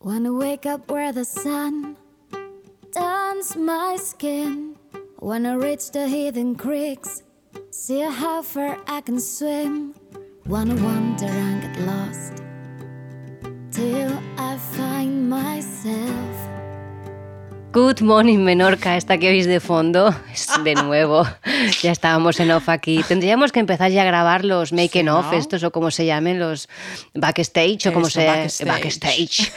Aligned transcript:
Wanna 0.00 0.32
wake 0.32 0.64
up 0.66 0.90
where 0.90 1.12
the 1.12 1.24
sun 1.24 1.96
turns 2.92 3.56
my 3.56 3.96
skin. 3.96 4.76
Wanna 5.20 5.58
reach 5.58 5.90
the 5.90 6.06
hidden 6.06 6.54
creeks, 6.54 7.24
see 7.70 8.00
how 8.02 8.42
far 8.42 8.78
I 8.86 9.00
can 9.00 9.18
swim. 9.18 9.94
Wanna 10.46 10.76
wander 10.76 11.26
and 11.26 11.62
get 11.62 11.80
lost 11.84 12.42
till 13.72 14.12
I 14.38 14.56
find 14.76 15.28
myself. 15.28 16.36
Good 17.72 18.00
Morning 18.00 18.44
Menorca, 18.44 18.96
esta 18.96 19.18
que 19.18 19.28
oís 19.28 19.46
de 19.46 19.60
fondo, 19.60 20.14
es 20.32 20.46
de 20.64 20.74
nuevo. 20.82 21.26
Ya 21.82 21.92
estábamos 21.92 22.38
en 22.40 22.50
off 22.50 22.68
aquí. 22.68 23.02
Tendríamos 23.06 23.52
que 23.52 23.60
empezar 23.60 23.90
ya 23.90 24.02
a 24.02 24.04
grabar 24.04 24.44
los 24.44 24.72
making 24.72 25.02
Sí, 25.04 25.08
off, 25.08 25.26
¿no? 25.32 25.38
estos 25.38 25.62
o 25.64 25.70
como 25.70 25.90
se 25.90 26.06
llamen, 26.06 26.38
los 26.38 26.68
backstage 27.14 27.86
o 27.86 27.92
como 27.92 28.08
se 28.10 28.26
backstage. 28.26 28.68
backstage. 28.68 29.52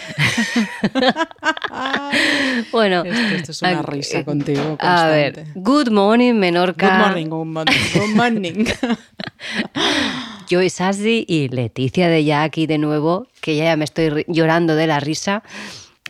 bueno, 2.72 3.04
Esto, 3.04 3.36
esto 3.36 3.52
es 3.52 3.62
una 3.62 3.80
a- 3.80 3.82
risa 3.84 4.24
contigo 4.24 4.78
A 4.80 5.08
ver, 5.08 5.34
constante. 5.36 5.60
Good 5.60 5.90
Morning 5.92 6.34
Menorca. 6.36 6.90
Good 6.90 6.98
morning, 7.00 7.26
good 7.28 7.46
morning, 7.46 7.76
good 7.94 8.16
morning. 8.16 8.66
Yo, 10.50 10.60
Sassi 10.70 11.26
y 11.28 11.48
Leticia 11.48 12.10
de 12.10 12.24
ya 12.26 12.44
aquí 12.44 12.68
de 12.68 12.78
nuevo, 12.78 13.28
que 13.40 13.56
ya 13.56 13.76
me 13.78 13.86
estoy 13.86 14.26
llorando 14.28 14.76
de 14.76 14.86
la 14.88 15.00
risa, 15.00 15.44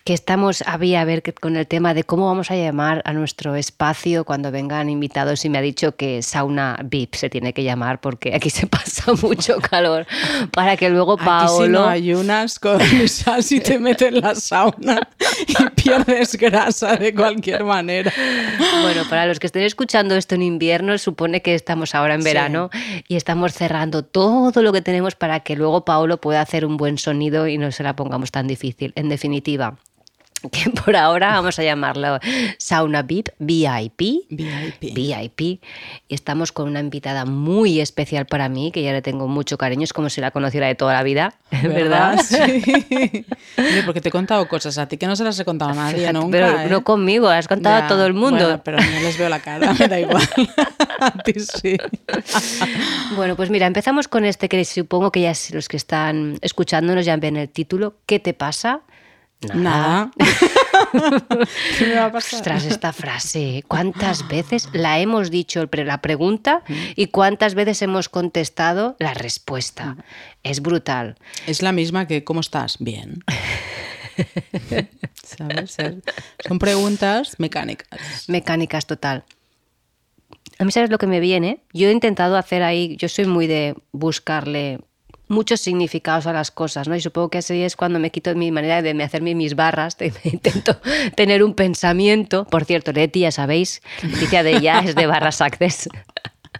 que 0.04 0.14
estamos 0.14 0.64
había 0.66 1.02
a 1.02 1.06
ver 1.06 1.22
con 1.34 1.56
el 1.58 1.68
tema 1.68 1.94
de 1.94 2.04
cómo 2.04 2.26
vamos 2.26 2.52
a 2.52 2.56
llamar 2.56 3.02
a 3.06 3.14
nuestro 3.14 3.56
espacio 3.56 4.26
cuando 4.26 4.52
vengan 4.52 4.90
invitados 4.90 5.46
y 5.46 5.50
me 5.50 5.58
ha 5.58 5.62
dicho 5.62 5.96
que 5.96 6.22
sauna 6.22 6.80
VIP 6.84 7.16
se 7.16 7.30
tiene 7.30 7.54
que 7.54 7.64
llamar 7.64 8.02
porque 8.02 8.34
aquí 8.36 8.50
se 8.50 8.68
pasa 8.68 9.14
mucho 9.22 9.58
calor 9.60 10.08
para 10.52 10.78
que 10.78 10.90
luego 10.90 11.14
Aquí 11.14 11.22
si 11.22 11.26
Paolo 11.28 11.68
no 11.82 11.88
ayunas 11.88 12.58
con 12.60 12.80
sal 13.08 13.44
y 13.50 13.60
te 13.60 13.80
metes 13.80 14.10
en 14.10 14.22
la 14.22 14.36
sauna 14.36 15.08
y 15.48 15.70
pierdes 15.82 16.36
grasa 16.36 16.96
de 16.96 17.14
cualquier 17.14 17.64
manera. 17.64 18.12
Bueno, 18.82 19.04
para 19.10 19.26
los 19.26 19.40
que 19.40 19.48
estén 19.48 19.64
escuchando 19.64 20.16
esto 20.16 20.36
en 20.36 20.42
invierno, 20.42 20.98
supone 20.98 21.42
que 21.42 21.54
estamos 21.56 21.94
ahora 21.96 22.16
en 22.16 22.22
Sí. 22.22 22.26
verano 22.26 22.70
y 23.08 23.16
estamos 23.16 23.54
cerrando 23.54 24.04
todo 24.04 24.62
lo 24.62 24.72
que 24.74 24.82
tenemos 24.82 25.16
para 25.16 25.42
que 25.42 25.56
luego 25.56 25.86
Paolo 25.86 26.20
pueda 26.22 26.42
hacer 26.42 26.66
un 26.66 26.78
buen 26.78 26.98
sonido 26.98 27.48
y 27.48 27.58
no 27.58 27.72
se 27.72 27.84
la 27.84 27.96
pongamos 27.96 28.32
tan 28.32 28.48
difícil. 28.48 28.94
En 28.96 29.10
definitiva, 29.10 29.76
que 30.52 30.70
por 30.72 30.96
ahora 30.96 31.30
vamos 31.34 31.60
a 31.60 31.64
llamarlo 31.64 32.20
Sauna 32.58 33.02
VIP, 33.04 33.30
VIP. 33.40 34.02
VIP. 34.30 34.94
VIP. 34.96 35.42
Y 35.42 35.62
estamos 36.10 36.52
con 36.52 36.68
una 36.68 36.80
invitada 36.80 37.26
muy 37.26 37.80
especial 37.80 38.26
para 38.26 38.50
mí, 38.50 38.72
que 38.72 38.82
ya 38.82 38.92
le 38.92 39.02
tengo 39.02 39.28
mucho 39.28 39.58
cariño, 39.58 39.84
es 39.84 39.94
como 39.94 40.10
si 40.10 40.20
la 40.22 40.32
conociera 40.32 40.68
de 40.68 40.76
toda 40.76 40.94
la 40.94 41.04
vida, 41.04 41.36
¿verdad? 41.64 42.20
Sí. 42.32 43.26
Oye, 43.58 43.84
porque 43.86 44.02
te 44.02 44.10
he 44.10 44.12
contado 44.12 44.48
cosas 44.48 44.78
a 44.78 44.88
ti 44.88 44.98
que 44.98 45.08
no 45.08 45.16
se 45.16 45.24
las 45.24 45.40
he 45.40 45.46
contado 45.46 45.72
a 45.72 45.76
nadie 45.76 46.00
Fíjate, 46.00 46.14
nunca. 46.14 46.32
pero 46.32 46.60
¿eh? 46.62 46.68
no 46.70 46.84
conmigo, 46.84 47.28
has 47.30 47.48
contado 47.48 47.78
Ya, 47.80 47.86
a 47.86 47.88
todo 47.88 48.06
el 48.06 48.14
mundo. 48.14 48.44
bueno, 48.46 48.62
pero 48.64 48.78
no 48.78 49.00
les 49.02 49.18
veo 49.18 49.30
la 49.30 49.40
cara, 49.40 49.74
me 49.74 49.88
da 49.88 50.00
igual. 50.00 50.28
a 51.00 51.12
ti 51.24 51.34
sí. 51.40 51.78
Bueno, 53.16 53.36
pues 53.36 53.50
mira, 53.50 53.68
empezamos 53.68 54.08
con 54.08 54.26
este 54.26 54.50
que 54.50 54.64
supongo 54.66 55.12
que 55.12 55.22
ya 55.22 55.34
los 55.54 55.68
que 55.68 55.78
están 55.78 56.38
escuchándonos 56.42 57.06
ya 57.06 57.16
ven 57.18 57.38
el 57.38 57.50
título. 57.50 57.96
¿Qué 58.06 58.20
te 58.20 58.34
pasa? 58.34 58.82
Nada. 59.54 60.12
¿Qué 61.78 61.86
me 61.86 61.96
va 61.96 62.06
a 62.06 62.12
pasar? 62.12 62.40
Ostras, 62.40 62.66
esta 62.66 62.94
frase, 62.94 63.64
¿cuántas 63.68 64.28
veces 64.28 64.70
la 64.74 65.00
hemos 65.00 65.32
dicho 65.32 65.68
la 65.72 66.02
pregunta 66.02 66.64
y 66.96 67.08
cuántas 67.08 67.56
veces 67.56 67.82
hemos 67.82 68.10
contestado 68.10 68.96
la 69.00 69.14
respuesta? 69.14 69.98
Es 70.44 70.62
brutal. 70.62 71.18
Es 71.48 71.62
la 71.62 71.72
misma 71.72 72.08
que 72.08 72.24
¿cómo 72.24 72.42
estás? 72.42 72.78
Bien. 72.80 73.24
¿Sabes? 75.24 75.78
Son 76.48 76.60
preguntas 76.60 77.40
mecánicas. 77.40 78.28
Mecánicas 78.28 78.86
total. 78.86 79.24
A 80.60 80.66
mí, 80.66 80.72
¿sabes 80.72 80.92
lo 80.92 81.00
que 81.00 81.08
me 81.08 81.20
viene? 81.20 81.64
Yo 81.74 81.88
he 81.88 81.92
intentado 81.92 82.38
hacer 82.38 82.62
ahí, 82.62 82.96
yo 82.98 83.10
soy 83.10 83.26
muy 83.26 83.48
de 83.48 83.76
buscarle 83.92 84.80
muchos 85.32 85.62
significados 85.62 86.28
a 86.28 86.34
las 86.34 86.52
cosas, 86.52 86.88
¿no? 86.88 86.96
Y 86.96 87.02
supongo 87.02 87.30
que 87.30 87.40
así 87.40 87.62
es 87.64 87.76
cuando 87.76 87.98
me 88.00 88.12
quito 88.12 88.36
mi 88.36 88.52
manera 88.52 88.82
de 88.82 88.94
me 88.94 89.04
hacerme 89.04 89.34
mis 89.34 89.56
barras, 89.56 89.98
de- 89.98 90.14
intento 90.24 90.78
tener 91.16 91.44
un 91.44 91.54
pensamiento. 91.56 92.46
Por 92.46 92.66
cierto, 92.66 92.92
Leti, 92.92 93.22
ya 93.22 93.32
sabéis, 93.32 93.82
Leticia 94.04 94.44
de 94.44 94.62
ya 94.62 94.80
es 94.80 94.94
de 94.96 95.08
barras 95.08 95.42
access. 95.42 95.90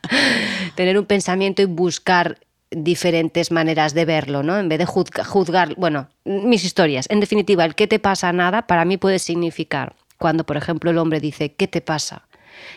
tener 0.76 0.98
un 0.98 1.06
pensamiento 1.06 1.62
y 1.62 1.66
buscar 1.66 2.40
diferentes 2.72 3.52
maneras 3.52 3.94
de 3.94 4.06
verlo, 4.06 4.44
¿no? 4.44 4.58
En 4.58 4.70
vez 4.70 4.80
de 4.80 4.86
juzga- 4.88 5.26
juzgar, 5.26 5.76
bueno, 5.76 6.08
mis 6.24 6.64
historias. 6.64 7.06
En 7.10 7.20
definitiva, 7.20 7.66
el 7.66 7.76
qué 7.76 7.88
te 7.88 8.00
pasa 8.00 8.32
nada 8.32 8.66
para 8.68 8.86
mí 8.86 8.98
puede 8.98 9.20
significar 9.20 9.96
cuando, 10.18 10.46
por 10.46 10.56
ejemplo, 10.56 10.92
el 10.92 10.98
hombre 10.98 11.20
dice 11.20 11.54
¿qué 11.54 11.68
te 11.68 11.82
pasa? 11.82 12.24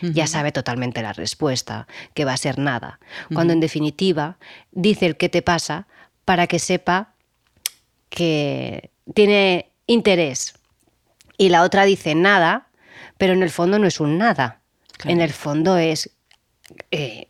Ya 0.01 0.27
sabe 0.27 0.51
totalmente 0.51 1.01
la 1.01 1.13
respuesta, 1.13 1.87
que 2.13 2.25
va 2.25 2.33
a 2.33 2.37
ser 2.37 2.59
nada. 2.59 2.99
Cuando 3.33 3.53
en 3.53 3.59
definitiva 3.59 4.37
dice 4.71 5.05
el 5.05 5.17
qué 5.17 5.29
te 5.29 5.41
pasa 5.41 5.87
para 6.25 6.47
que 6.47 6.59
sepa 6.59 7.13
que 8.09 8.91
tiene 9.13 9.71
interés. 9.87 10.53
Y 11.37 11.49
la 11.49 11.63
otra 11.63 11.85
dice 11.85 12.15
nada, 12.15 12.67
pero 13.17 13.33
en 13.33 13.43
el 13.43 13.49
fondo 13.49 13.79
no 13.79 13.87
es 13.87 13.99
un 13.99 14.17
nada. 14.17 14.61
Claro. 14.97 15.13
En 15.13 15.21
el 15.21 15.33
fondo 15.33 15.77
es 15.77 16.11
eh, 16.91 17.27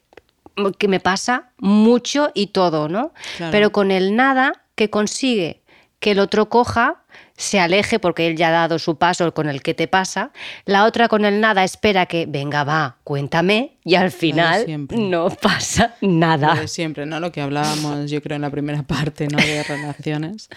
que 0.78 0.88
me 0.88 1.00
pasa 1.00 1.50
mucho 1.58 2.32
y 2.34 2.48
todo, 2.48 2.88
¿no? 2.88 3.14
Claro. 3.38 3.52
Pero 3.52 3.72
con 3.72 3.92
el 3.92 4.16
nada 4.16 4.64
que 4.76 4.90
consigue 4.90 5.62
que 6.00 6.12
el 6.12 6.20
otro 6.20 6.50
coja, 6.50 7.04
se 7.38 7.60
aleje 7.60 8.00
porque 8.00 8.28
él 8.28 8.38
ya 8.38 8.48
ha 8.50 8.52
dado 8.52 8.80
su 8.80 8.98
paso 8.98 9.34
con 9.34 9.50
el 9.50 9.62
que 9.62 9.74
te 9.74 9.88
pasa, 9.88 10.32
la 10.66 10.86
otra 10.86 11.08
con 11.08 11.26
el 11.26 11.42
nada 11.42 11.64
espera 11.64 12.06
que 12.06 12.26
venga, 12.26 12.64
va, 12.64 12.98
cuéntame 13.04 13.78
y 13.84 13.96
al 13.96 14.12
final 14.12 14.88
no 14.90 15.30
pasa 15.30 15.96
Lo 16.02 16.08
nada. 16.10 16.56
de 16.56 16.68
siempre, 16.68 17.06
¿no? 17.06 17.20
Lo 17.20 17.32
que 17.32 17.42
hablábamos, 17.42 18.10
yo 18.10 18.22
creo, 18.22 18.38
en 18.38 18.42
la 18.42 18.50
primera 18.50 18.84
parte, 18.88 19.28
¿no? 19.28 19.38
De 19.38 19.64
relaciones, 19.64 20.50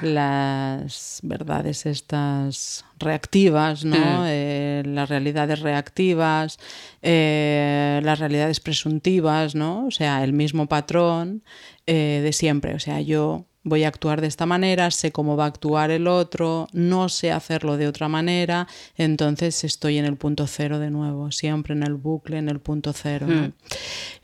las 0.00 1.20
verdades 1.22 1.84
estas 1.86 2.84
reactivas, 2.98 3.84
¿no? 3.84 4.24
Eh, 4.26 4.82
las 4.86 5.08
realidades 5.10 5.60
reactivas, 5.60 6.58
eh, 7.02 8.00
las 8.04 8.18
realidades 8.18 8.60
presuntivas, 8.60 9.54
¿no? 9.54 9.86
O 9.86 9.90
sea, 9.90 10.24
el 10.24 10.32
mismo 10.32 10.66
patrón 10.66 11.42
eh, 11.86 12.20
de 12.22 12.32
siempre. 12.32 12.74
O 12.74 12.78
sea, 12.78 13.00
yo 13.00 13.46
voy 13.64 13.84
a 13.84 13.88
actuar 13.88 14.20
de 14.20 14.26
esta 14.26 14.46
manera, 14.46 14.90
sé 14.90 15.12
cómo 15.12 15.36
va 15.36 15.44
a 15.44 15.48
actuar 15.48 15.90
el 15.90 16.06
otro, 16.06 16.68
no 16.72 17.08
sé 17.08 17.30
hacerlo 17.30 17.76
de 17.76 17.86
otra 17.86 18.08
manera, 18.08 18.66
entonces 18.96 19.64
estoy 19.64 19.98
en 19.98 20.04
el 20.04 20.16
punto 20.16 20.46
cero 20.46 20.78
de 20.78 20.90
nuevo, 20.90 21.30
siempre 21.30 21.74
en 21.74 21.82
el 21.82 21.94
bucle, 21.94 22.38
en 22.38 22.48
el 22.48 22.60
punto 22.60 22.92
cero. 22.92 23.26
¿no? 23.28 23.52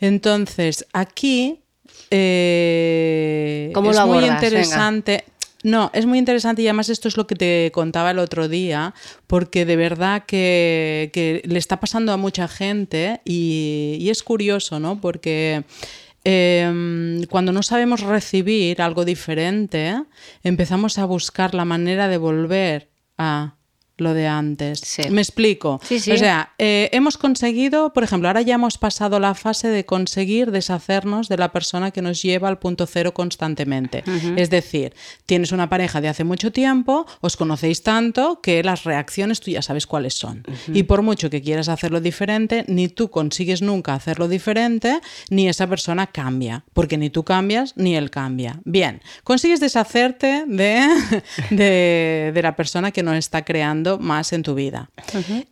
Entonces, 0.00 0.87
aquí 0.93 1.60
eh, 2.10 3.71
¿Cómo 3.75 3.91
es 3.91 3.97
lo 3.97 4.06
muy 4.06 4.25
interesante. 4.25 5.25
No, 5.65 5.91
es 5.93 6.06
muy 6.06 6.19
interesante 6.19 6.62
y 6.62 6.69
además 6.69 6.88
esto 6.88 7.09
es 7.09 7.16
lo 7.16 7.26
que 7.26 7.34
te 7.34 7.72
contaba 7.75 8.12
el 8.12 8.20
otro 8.20 8.49
día, 8.49 8.94
porque 9.26 9.65
de 9.65 9.75
verdad 9.75 10.25
que, 10.25 11.10
que 11.12 11.43
le 11.44 11.59
está 11.59 11.81
pasando 11.81 12.12
a 12.12 12.16
mucha 12.16 12.47
gente 12.47 13.20
y, 13.25 13.97
y 14.00 14.09
es 14.10 14.22
curioso, 14.22 14.78
¿no? 14.78 15.00
Porque 15.00 15.65
eh, 16.31 17.25
cuando 17.31 17.53
no 17.53 17.62
sabemos 17.62 18.03
recibir 18.03 18.83
algo 18.83 19.06
diferente, 19.06 19.94
empezamos 20.43 20.99
a 20.99 21.06
buscar 21.06 21.55
la 21.55 21.65
manera 21.65 22.06
de 22.09 22.19
volver 22.19 22.91
a 23.16 23.57
lo 23.98 24.14
de 24.14 24.26
antes. 24.26 24.81
Sí. 24.81 25.03
Me 25.10 25.20
explico. 25.20 25.81
Sí, 25.84 26.00
sí. 26.00 26.12
O 26.12 26.16
sea, 26.16 26.53
eh, 26.59 26.88
hemos 26.92 27.19
conseguido, 27.19 27.92
por 27.92 28.04
ejemplo, 28.04 28.28
ahora 28.28 28.42
ya 28.42 28.54
hemos 28.54 28.78
pasado 28.78 29.20
la 29.20 29.34
fase 29.34 29.69
de 29.69 29.84
conseguir 29.84 30.50
deshacernos 30.50 31.28
de 31.28 31.36
la 31.36 31.53
persona 31.53 31.91
que 31.91 32.03
nos 32.03 32.22
lleva 32.22 32.48
al 32.48 32.58
punto 32.58 32.87
cero 32.87 33.12
constantemente. 33.14 34.04
Es 34.37 34.50
decir, 34.50 34.94
tienes 35.26 35.53
una 35.53 35.69
pareja 35.69 36.00
de 36.00 36.08
hace 36.08 36.25
mucho 36.25 36.53
tiempo, 36.53 37.06
os 37.20 37.37
conocéis 37.37 37.82
tanto 37.82 38.40
que 38.40 38.62
las 38.62 38.84
reacciones 38.84 39.40
tú 39.40 39.50
ya 39.50 39.62
sabes 39.62 39.87
cuáles 39.87 40.14
son. 40.14 40.44
Y 40.73 40.84
por 40.84 41.02
mucho 41.02 41.31
que 41.31 41.43
quieras 41.43 41.69
hacerlo 41.69 42.00
diferente, 42.00 42.64
ni 42.69 42.88
tú 42.88 43.11
consigues 43.11 43.62
nunca 43.62 43.94
hacerlo 43.94 44.28
diferente, 44.28 45.00
ni 45.31 45.49
esa 45.49 45.67
persona 45.67 46.06
cambia, 46.06 46.64
porque 46.73 46.99
ni 46.99 47.11
tú 47.11 47.25
cambias 47.25 47.75
ni 47.76 47.96
él 47.96 48.11
cambia. 48.11 48.61
Bien, 48.64 49.00
consigues 49.25 49.61
deshacerte 49.61 50.44
de, 50.46 50.87
de, 51.50 52.32
de 52.34 52.43
la 52.43 52.55
persona 52.56 52.90
que 52.90 53.02
no 53.02 53.14
está 53.14 53.44
creando 53.44 53.88
más 53.96 54.35
en 54.35 54.43
tu 54.43 54.55
vida. 54.55 54.90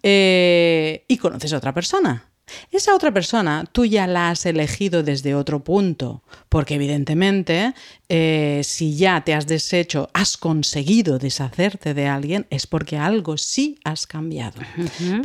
Eh, 0.02 1.04
y 1.08 1.16
conoces 1.16 1.52
a 1.52 1.56
otra 1.58 1.72
persona. 1.72 2.24
Esa 2.70 2.94
otra 2.94 3.10
persona 3.12 3.64
tú 3.72 3.84
ya 3.86 4.06
la 4.06 4.30
has 4.30 4.46
elegido 4.46 5.02
desde 5.02 5.34
otro 5.34 5.64
punto, 5.64 6.22
porque 6.48 6.76
evidentemente 6.76 7.74
eh, 8.08 8.60
si 8.62 8.96
ya 8.96 9.22
te 9.24 9.34
has 9.34 9.48
deshecho, 9.48 10.10
has 10.12 10.36
conseguido 10.36 11.18
deshacerte 11.18 11.92
de 11.92 12.06
alguien, 12.06 12.46
es 12.50 12.68
porque 12.68 12.98
algo 12.98 13.36
sí 13.36 13.80
has 13.82 14.06
cambiado. 14.06 14.60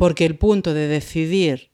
Porque 0.00 0.26
el 0.26 0.36
punto 0.36 0.74
de 0.74 0.88
decidir 0.88 1.70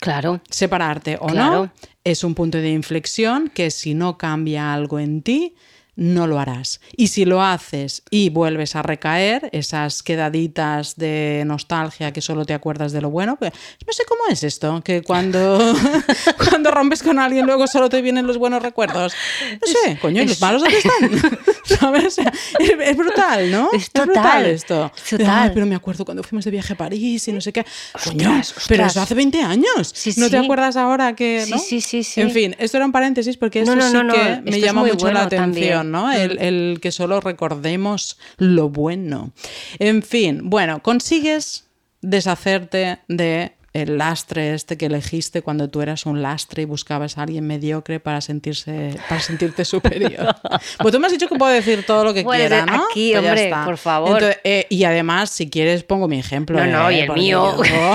Claro. 0.00 0.40
separarte 0.48 1.16
o 1.20 1.26
Claro. 1.26 1.64
no 1.64 1.72
es 2.04 2.22
un 2.22 2.34
punto 2.36 2.58
de 2.58 2.70
inflexión 2.70 3.48
que 3.52 3.70
si 3.72 3.94
no 3.94 4.16
cambia 4.16 4.72
algo 4.74 5.00
en 5.00 5.22
ti, 5.22 5.54
no 5.96 6.26
lo 6.26 6.38
harás. 6.38 6.80
Y 6.96 7.08
si 7.08 7.24
lo 7.24 7.42
haces 7.42 8.02
y 8.10 8.30
vuelves 8.30 8.76
a 8.76 8.82
recaer, 8.82 9.48
esas 9.52 10.02
quedaditas 10.02 10.96
de 10.96 11.44
nostalgia 11.46 12.12
que 12.12 12.20
solo 12.20 12.44
te 12.44 12.54
acuerdas 12.54 12.92
de 12.92 13.00
lo 13.00 13.10
bueno, 13.10 13.36
pues 13.36 13.52
no 13.86 13.92
sé 13.92 14.04
cómo 14.08 14.22
es 14.30 14.42
esto, 14.42 14.82
que 14.84 15.02
cuando, 15.02 15.74
cuando 16.48 16.70
rompes 16.70 17.02
con 17.02 17.18
alguien 17.18 17.46
luego 17.46 17.66
solo 17.66 17.88
te 17.88 18.02
vienen 18.02 18.26
los 18.26 18.38
buenos 18.38 18.62
recuerdos. 18.62 19.14
No 19.52 19.66
sé, 19.66 19.98
coño, 20.00 20.22
¿y 20.22 20.26
los 20.26 20.40
malos 20.40 20.62
dónde 20.62 20.78
están? 20.78 21.38
¿Sabes? 21.78 22.18
Es, 22.18 22.70
es 22.80 22.96
brutal, 22.96 23.50
¿no? 23.50 23.70
Es 23.72 23.90
brutal 23.92 24.14
total, 24.14 24.46
esto. 24.46 24.92
total. 25.10 25.26
Ay, 25.28 25.50
pero 25.54 25.66
me 25.66 25.74
acuerdo 25.74 26.04
cuando 26.04 26.22
fuimos 26.22 26.44
de 26.44 26.50
viaje 26.50 26.72
a 26.72 26.76
París 26.76 27.26
y 27.28 27.32
no 27.32 27.40
sé 27.40 27.52
qué. 27.52 27.64
Coño, 28.04 28.38
Ostras, 28.38 28.66
pero 28.68 28.86
eso 28.86 29.00
hace 29.00 29.14
20 29.14 29.42
años. 29.42 29.92
Sí, 29.94 30.14
¿No 30.16 30.30
te 30.30 30.38
acuerdas 30.38 30.76
ahora 30.76 31.14
que.? 31.14 31.44
Sí, 31.44 31.50
¿no? 31.50 31.58
sí, 31.58 31.80
sí, 31.80 32.04
sí. 32.04 32.20
En 32.20 32.30
fin, 32.30 32.56
esto 32.58 32.76
era 32.76 32.86
un 32.86 32.92
paréntesis 32.92 33.36
porque 33.36 33.60
eso 33.60 33.74
no, 33.74 33.86
sí 33.86 33.92
no, 33.92 34.12
que 34.12 34.40
me 34.44 34.56
es 34.56 34.62
llama 34.62 34.84
mucho 34.84 35.10
la 35.10 35.22
atención, 35.22 35.52
también. 35.52 35.83
¿No? 35.90 36.12
El, 36.12 36.38
el 36.38 36.78
que 36.80 36.92
solo 36.92 37.20
recordemos 37.20 38.18
lo 38.36 38.68
bueno. 38.68 39.32
En 39.78 40.02
fin, 40.02 40.50
bueno, 40.50 40.82
consigues 40.82 41.64
deshacerte 42.00 42.98
de 43.08 43.52
el 43.74 43.98
lastre 43.98 44.54
este 44.54 44.78
que 44.78 44.86
elegiste 44.86 45.42
cuando 45.42 45.68
tú 45.68 45.82
eras 45.82 46.06
un 46.06 46.22
lastre 46.22 46.62
y 46.62 46.64
buscabas 46.64 47.18
a 47.18 47.22
alguien 47.22 47.46
mediocre 47.46 47.98
para 48.00 48.20
sentirse 48.20 48.94
para 49.08 49.20
sentirte 49.20 49.64
superior. 49.66 50.34
pues 50.78 50.94
tú 50.94 51.00
me 51.00 51.06
has 51.08 51.12
dicho 51.12 51.28
que 51.28 51.34
puedo 51.36 51.52
decir 51.52 51.84
todo 51.84 52.04
lo 52.04 52.14
que 52.14 52.22
Puedes 52.22 52.48
quiera, 52.48 52.64
¿no? 52.66 52.84
aquí, 52.90 53.10
Pues 53.12 53.24
hombre, 53.24 53.52
por 53.64 53.76
favor. 53.76 54.10
Entonces, 54.12 54.38
eh, 54.44 54.66
y 54.70 54.84
además, 54.84 55.28
si 55.30 55.50
quieres, 55.50 55.82
pongo 55.82 56.06
mi 56.08 56.18
ejemplo. 56.20 56.56
No, 56.58 56.66
no, 56.70 56.88
eh, 56.88 56.94
y 56.94 57.00
el 57.00 57.06
porque 57.08 57.20
mío. 57.20 57.62
yo- 57.64 57.94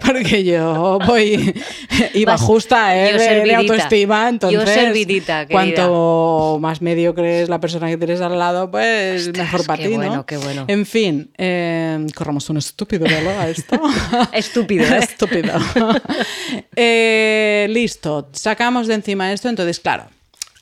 porque 0.06 0.44
yo 0.44 0.98
voy 1.06 1.54
iba 2.14 2.32
Vas- 2.32 2.40
justa 2.40 2.96
eh, 2.96 3.12
yo 3.12 3.18
de- 3.18 3.54
autoestima, 3.54 4.28
entonces 4.28 4.58
Yo 4.60 4.66
servidita, 4.66 5.46
cuanto 5.46 6.58
más 6.60 6.82
mediocre 6.82 7.42
es 7.42 7.48
la 7.48 7.60
persona 7.60 7.88
que 7.88 7.96
tienes 7.96 8.20
al 8.20 8.38
lado, 8.38 8.70
pues 8.70 9.28
Ostras, 9.28 9.46
mejor 9.46 9.66
para 9.66 9.82
qué 9.82 9.88
ti, 9.88 9.94
bueno, 9.94 10.16
¿no? 10.16 10.26
qué 10.26 10.36
bueno. 10.36 10.64
En 10.66 10.84
fin, 10.84 11.30
eh, 11.38 12.04
corramos 12.16 12.50
un 12.50 12.56
estúpido 12.56 13.04
velo 13.06 13.30
a 13.30 13.48
esto. 13.48 13.80
Estúpido, 14.32 14.63
¿eh? 14.70 14.98
Estúpido. 14.98 15.52
Eh, 16.76 17.66
listo, 17.70 18.28
sacamos 18.32 18.86
de 18.86 18.94
encima 18.94 19.32
esto, 19.32 19.48
entonces, 19.48 19.80
claro. 19.80 20.06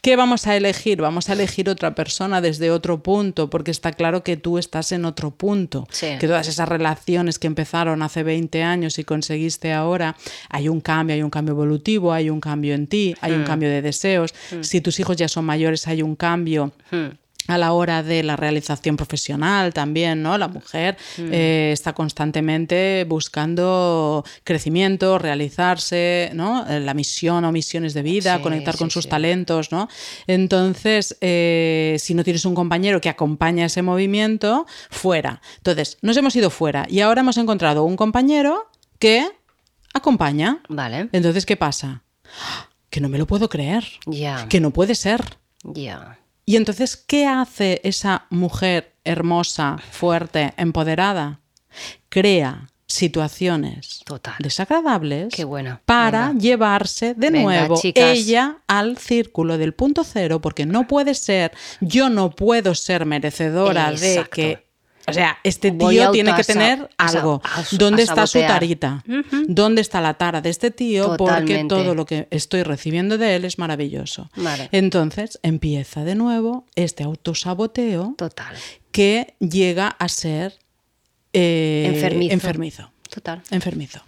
¿Qué 0.02 0.16
vamos 0.16 0.48
a 0.48 0.56
elegir? 0.56 1.00
Vamos 1.00 1.30
a 1.30 1.34
elegir 1.34 1.68
otra 1.68 1.94
persona 1.94 2.40
desde 2.40 2.72
otro 2.72 3.04
punto, 3.04 3.48
porque 3.48 3.70
está 3.70 3.92
claro 3.92 4.24
que 4.24 4.36
tú 4.36 4.58
estás 4.58 4.90
en 4.90 5.04
otro 5.04 5.30
punto. 5.30 5.86
Sí. 5.90 6.08
Que 6.18 6.26
todas 6.26 6.48
esas 6.48 6.68
relaciones 6.68 7.38
que 7.38 7.46
empezaron 7.46 8.02
hace 8.02 8.24
20 8.24 8.64
años 8.64 8.98
y 8.98 9.04
conseguiste 9.04 9.72
ahora, 9.72 10.16
hay 10.48 10.68
un 10.68 10.80
cambio, 10.80 11.14
hay 11.14 11.22
un 11.22 11.30
cambio 11.30 11.52
evolutivo, 11.52 12.12
hay 12.12 12.30
un 12.30 12.40
cambio 12.40 12.74
en 12.74 12.88
ti, 12.88 13.14
hay 13.20 13.32
un 13.32 13.44
cambio 13.44 13.68
de 13.68 13.80
deseos. 13.80 14.34
Si 14.62 14.80
tus 14.80 14.98
hijos 14.98 15.16
ya 15.16 15.28
son 15.28 15.44
mayores, 15.44 15.86
hay 15.86 16.02
un 16.02 16.16
cambio 16.16 16.72
Hmm. 16.92 17.16
A 17.48 17.58
la 17.58 17.72
hora 17.72 18.02
de 18.02 18.22
la 18.22 18.36
realización 18.36 18.96
profesional 18.96 19.72
también, 19.74 20.22
¿no? 20.22 20.38
La 20.38 20.48
mujer 20.48 20.96
Mm. 21.18 21.28
eh, 21.32 21.70
está 21.72 21.92
constantemente 21.92 23.04
buscando 23.08 24.24
crecimiento, 24.44 25.18
realizarse, 25.18 26.30
¿no? 26.34 26.66
Eh, 26.68 26.80
La 26.80 26.94
misión 26.94 27.44
o 27.44 27.52
misiones 27.52 27.94
de 27.94 28.02
vida, 28.02 28.36
Sí, 28.36 28.42
conectar 28.42 28.76
con 28.76 28.90
sus 28.90 29.04
sí. 29.04 29.10
talentos, 29.10 29.72
¿no? 29.72 29.88
Entonces, 30.26 31.16
eh, 31.20 31.96
si 31.98 32.14
no 32.14 32.24
tienes 32.24 32.44
un 32.44 32.54
compañero 32.54 33.00
que 33.00 33.08
acompaña 33.08 33.66
ese 33.66 33.82
movimiento, 33.82 34.66
fuera. 34.90 35.40
Entonces, 35.58 35.98
nos 36.02 36.16
hemos 36.16 36.34
ido 36.36 36.50
fuera 36.50 36.86
y 36.88 37.00
ahora 37.00 37.20
hemos 37.20 37.36
encontrado 37.36 37.84
un 37.84 37.96
compañero 37.96 38.70
que 38.98 39.26
acompaña. 39.94 40.62
Vale. 40.68 41.08
Entonces, 41.12 41.44
¿qué 41.46 41.56
pasa? 41.56 42.02
Que 42.90 43.00
no 43.00 43.08
me 43.08 43.18
lo 43.18 43.26
puedo 43.26 43.48
creer. 43.48 43.84
Ya. 44.06 44.46
Que 44.48 44.60
no 44.60 44.70
puede 44.70 44.94
ser. 44.94 45.20
Ya. 45.64 46.18
Y 46.44 46.56
entonces, 46.56 46.96
¿qué 46.96 47.26
hace 47.26 47.80
esa 47.84 48.26
mujer 48.30 48.94
hermosa, 49.04 49.78
fuerte, 49.90 50.52
empoderada? 50.56 51.40
Crea 52.08 52.68
situaciones 52.86 54.00
Total. 54.04 54.34
desagradables 54.38 55.34
Qué 55.34 55.44
bueno. 55.44 55.80
para 55.86 56.28
Venga. 56.28 56.40
llevarse 56.40 57.14
de 57.14 57.30
Venga, 57.30 57.42
nuevo 57.42 57.80
chicas. 57.80 58.04
ella 58.18 58.58
al 58.66 58.98
círculo 58.98 59.56
del 59.56 59.72
punto 59.72 60.04
cero, 60.04 60.40
porque 60.40 60.66
no 60.66 60.86
puede 60.86 61.14
ser, 61.14 61.52
yo 61.80 62.10
no 62.10 62.30
puedo 62.30 62.74
ser 62.74 63.06
merecedora 63.06 63.92
de 63.92 64.26
que... 64.30 64.66
O 65.06 65.12
sea, 65.12 65.38
este 65.42 65.70
tío 65.72 66.10
tiene 66.12 66.34
que 66.36 66.44
tener 66.44 66.88
a 66.96 67.06
algo. 67.08 67.40
a 67.44 67.64
¿Dónde 67.72 68.02
está 68.02 68.26
su 68.26 68.38
tarita? 68.40 69.04
¿Dónde 69.48 69.80
está 69.80 70.00
la 70.00 70.14
tara 70.14 70.40
de 70.40 70.50
este 70.50 70.70
tío? 70.70 71.16
Porque 71.16 71.64
todo 71.68 71.94
lo 71.94 72.06
que 72.06 72.28
estoy 72.30 72.62
recibiendo 72.62 73.18
de 73.18 73.36
él 73.36 73.44
es 73.44 73.58
maravilloso. 73.58 74.30
Vale. 74.36 74.68
Entonces 74.72 75.38
empieza 75.42 76.04
de 76.04 76.14
nuevo 76.14 76.66
este 76.76 77.02
autosaboteo 77.04 78.14
Total. 78.16 78.54
que 78.90 79.34
llega 79.40 79.88
a 79.88 80.08
ser 80.08 80.58
eh, 81.32 81.84
Enfermizo. 81.94 82.34
enfermizo. 82.34 82.92
Total. 83.08 83.42
Enfermizo. 83.50 84.00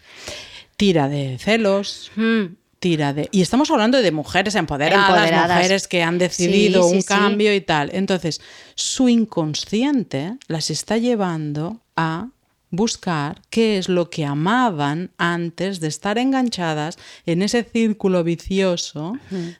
Tira 0.76 1.08
de 1.08 1.38
celos, 1.38 2.10
Mm. 2.16 2.44
Tira 2.84 3.14
de... 3.14 3.30
Y 3.32 3.40
estamos 3.40 3.70
hablando 3.70 4.02
de 4.02 4.12
mujeres 4.12 4.54
empoderadas, 4.56 5.08
Empoderadas. 5.08 5.56
mujeres 5.56 5.88
que 5.88 6.02
han 6.02 6.18
decidido 6.18 6.82
Sí, 6.82 6.88
sí, 6.90 6.94
un 6.96 7.00
sí. 7.00 7.08
cambio 7.08 7.54
y 7.54 7.62
tal. 7.62 7.88
Entonces, 7.94 8.42
su 8.74 9.08
inconsciente 9.08 10.36
las 10.48 10.68
está 10.68 10.98
llevando 10.98 11.80
a 11.96 12.28
buscar 12.68 13.40
qué 13.48 13.78
es 13.78 13.88
lo 13.88 14.10
que 14.10 14.26
amaban 14.26 15.12
antes 15.16 15.80
de 15.80 15.88
estar 15.88 16.18
enganchadas 16.18 16.98
en 17.24 17.40
ese 17.40 17.62
círculo 17.64 18.22
vicioso 18.22 19.14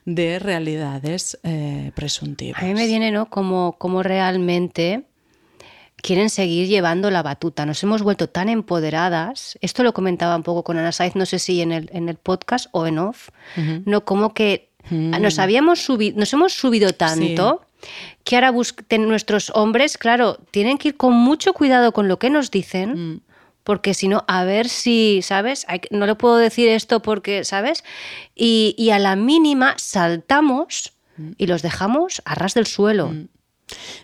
de 0.05 0.37
realidades 0.37 1.39
eh, 1.43 1.91
presuntivas. 1.95 2.61
A 2.61 2.65
mí 2.67 2.75
me 2.75 2.85
viene, 2.85 3.09
¿no? 3.09 3.27
Como, 3.31 3.75
como 3.79 4.03
realmente 4.03 5.05
quieren 6.01 6.29
seguir 6.29 6.67
llevando 6.67 7.09
la 7.11 7.23
batuta. 7.23 7.65
Nos 7.65 7.81
hemos 7.83 8.01
vuelto 8.01 8.29
tan 8.29 8.49
empoderadas. 8.49 9.57
Esto 9.61 9.83
lo 9.83 9.93
comentaba 9.93 10.35
un 10.35 10.43
poco 10.43 10.63
con 10.63 10.77
Ana 10.77 10.91
Saiz, 10.91 11.15
no 11.15 11.25
sé 11.25 11.39
si 11.39 11.61
en 11.61 11.71
el, 11.71 11.89
en 11.93 12.09
el 12.09 12.15
podcast 12.15 12.67
o 12.71 12.85
en 12.87 12.99
off. 12.99 13.29
No, 13.85 14.05
como 14.05 14.33
que 14.33 14.69
nos 14.89 15.39
habíamos 15.39 15.79
subido, 15.79 16.19
nos 16.19 16.31
hemos 16.33 16.53
subido 16.53 16.93
tanto 16.93 17.61
que 18.23 18.35
ahora 18.35 18.51
nuestros 18.99 19.51
hombres, 19.55 19.97
claro, 19.97 20.37
tienen 20.51 20.77
que 20.77 20.89
ir 20.89 20.97
con 20.97 21.13
mucho 21.13 21.53
cuidado 21.53 21.91
con 21.91 22.07
lo 22.07 22.19
que 22.19 22.29
nos 22.29 22.51
dicen. 22.51 23.21
Porque 23.63 23.95
si 23.95 24.07
no, 24.07 24.23
a 24.27 24.43
ver 24.43 24.69
si, 24.69 25.21
¿sabes? 25.23 25.65
No 25.89 26.05
le 26.05 26.13
puedo 26.13 26.37
decir 26.37 26.69
esto 26.69 27.01
porque, 27.01 27.43
¿sabes? 27.43 27.83
Y, 28.35 28.75
y 28.77 28.91
a 28.91 28.99
la 28.99 29.15
mínima 29.15 29.73
saltamos 29.77 30.93
y 31.37 31.47
los 31.47 31.63
dejamos 31.63 32.21
a 32.25 32.35
ras 32.35 32.53
del 32.53 32.67
suelo. 32.67 33.11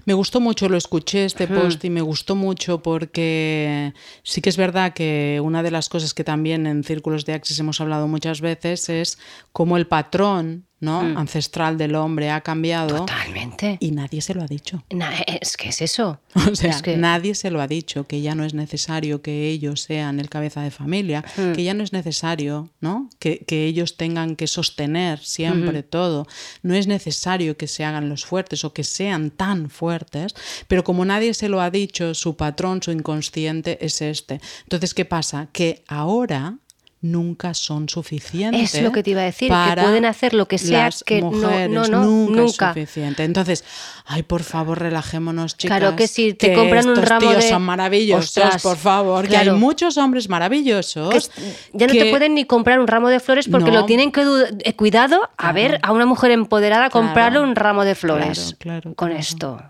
Me 0.05 0.13
gustó 0.13 0.39
mucho, 0.39 0.69
lo 0.69 0.77
escuché 0.77 1.25
este 1.25 1.47
post 1.47 1.83
y 1.85 1.89
me 1.89 2.01
gustó 2.01 2.35
mucho 2.35 2.81
porque 2.81 3.93
sí 4.23 4.41
que 4.41 4.49
es 4.49 4.57
verdad 4.57 4.93
que 4.93 5.39
una 5.43 5.61
de 5.61 5.71
las 5.71 5.87
cosas 5.87 6.13
que 6.13 6.23
también 6.23 6.65
en 6.65 6.83
círculos 6.83 7.25
de 7.25 7.33
Axis 7.33 7.59
hemos 7.59 7.79
hablado 7.79 8.07
muchas 8.07 8.41
veces 8.41 8.89
es 8.89 9.19
cómo 9.51 9.77
el 9.77 9.87
patrón 9.87 10.65
¿no? 10.81 10.99
ancestral 11.17 11.77
del 11.77 11.95
hombre 11.95 12.29
ha 12.31 12.41
cambiado 12.41 12.97
Totalmente. 12.97 13.77
y 13.79 13.91
nadie 13.91 14.21
se 14.21 14.33
lo 14.33 14.41
ha 14.41 14.47
dicho. 14.47 14.83
Na- 14.89 15.13
es 15.19 15.55
que 15.55 15.69
es 15.69 15.81
eso. 15.81 16.19
O 16.51 16.55
sea, 16.55 16.71
Es 16.71 16.81
que- 16.81 16.97
nadie 16.97 17.33
se 17.35 17.51
lo 17.51 17.61
ha 17.61 17.67
dicho, 17.67 18.05
que 18.07 18.21
ya 18.21 18.35
no 18.35 18.43
es 18.43 18.53
necesario 18.53 19.21
que 19.21 19.47
ellos 19.49 19.81
sean 19.81 20.19
el 20.19 20.29
cabeza 20.29 20.61
de 20.61 20.71
familia, 20.71 21.23
que 21.55 21.63
ya 21.63 21.73
no 21.73 21.83
es 21.83 21.93
necesario 21.93 22.69
¿no? 22.81 23.09
que, 23.19 23.39
que 23.45 23.65
ellos 23.65 23.95
tengan 23.95 24.35
que 24.35 24.47
sostener 24.47 25.19
siempre 25.19 25.83
todo, 25.83 26.27
no 26.63 26.73
es 26.73 26.87
necesario 26.87 27.55
que 27.57 27.67
se 27.67 27.85
hagan 27.85 28.09
los 28.09 28.25
fuertes 28.25 28.65
o 28.65 28.73
que 28.73 28.83
sean 28.83 29.29
tan 29.31 29.69
fuertes, 29.69 30.33
pero 30.67 30.83
como 30.83 31.05
nadie 31.05 31.33
se 31.33 31.47
lo 31.49 31.61
ha 31.61 31.69
dicho, 31.69 32.13
su 32.15 32.35
patrón, 32.35 32.81
su 32.81 32.91
inconsciente 32.91 33.77
es 33.85 34.01
este. 34.01 34.41
Entonces, 34.63 34.93
¿qué 34.93 35.05
pasa? 35.05 35.47
Que 35.51 35.83
ahora 35.87 36.57
nunca 37.01 37.53
son 37.53 37.89
suficientes. 37.89 38.75
Es 38.75 38.81
lo 38.83 38.91
que 38.91 39.01
te 39.03 39.11
iba 39.11 39.21
a 39.21 39.25
decir, 39.25 39.47
que 39.49 39.53
para 39.53 39.83
pueden 39.83 40.05
hacer 40.05 40.33
lo 40.33 40.47
que 40.47 40.57
sea, 40.57 40.85
las 40.85 41.03
que 41.03 41.19
no- 41.21 41.31
mujeres. 41.31 41.69
no, 41.69 41.87
no, 41.87 42.03
nunca, 42.03 42.41
nunca. 42.41 42.69
es 42.69 42.73
suficiente. 42.75 43.23
Entonces, 43.23 43.63
ay, 44.05 44.23
por 44.23 44.43
favor, 44.43 44.77
relajémonos, 44.79 45.57
chicas. 45.57 45.79
Claro 45.79 45.95
que 45.95 46.07
si 46.07 46.33
te 46.33 46.53
compran 46.53 46.85
un 46.85 46.93
estos 46.93 47.09
ramo 47.09 47.21
tíos 47.29 47.43
de- 47.43 47.49
son 47.49 47.63
maravillosos, 47.63 48.25
Ostras, 48.37 48.61
por 48.61 48.77
favor, 48.77 49.23
que 49.23 49.29
claro. 49.29 49.53
hay 49.53 49.57
muchos 49.59 49.97
hombres 49.97 50.29
maravillosos. 50.29 51.29
Que 51.29 51.41
ya 51.73 51.87
no 51.87 51.93
que- 51.93 52.03
te 52.03 52.09
pueden 52.11 52.35
ni 52.35 52.45
comprar 52.45 52.79
un 52.79 52.87
ramo 52.87 53.09
de 53.09 53.19
flores 53.19 53.47
porque 53.49 53.71
No. 53.71 53.79
lo 53.81 53.85
tienen 53.85 54.11
que 54.11 54.21
eh, 54.63 54.73
cuidado 54.75 55.29
a 55.37 55.51
ver 55.53 55.79
a 55.81 55.91
una 55.93 56.05
mujer 56.05 56.31
empoderada 56.31 56.89
Claro. 56.89 57.07
comprarle 57.07 57.39
un 57.39 57.55
ramo 57.55 57.83
de 57.83 57.95
flores. 57.95 58.55
Claro, 58.59 58.81
claro, 58.81 58.95
Con 58.95 59.07
claro. 59.09 59.19
esto. 59.19 59.61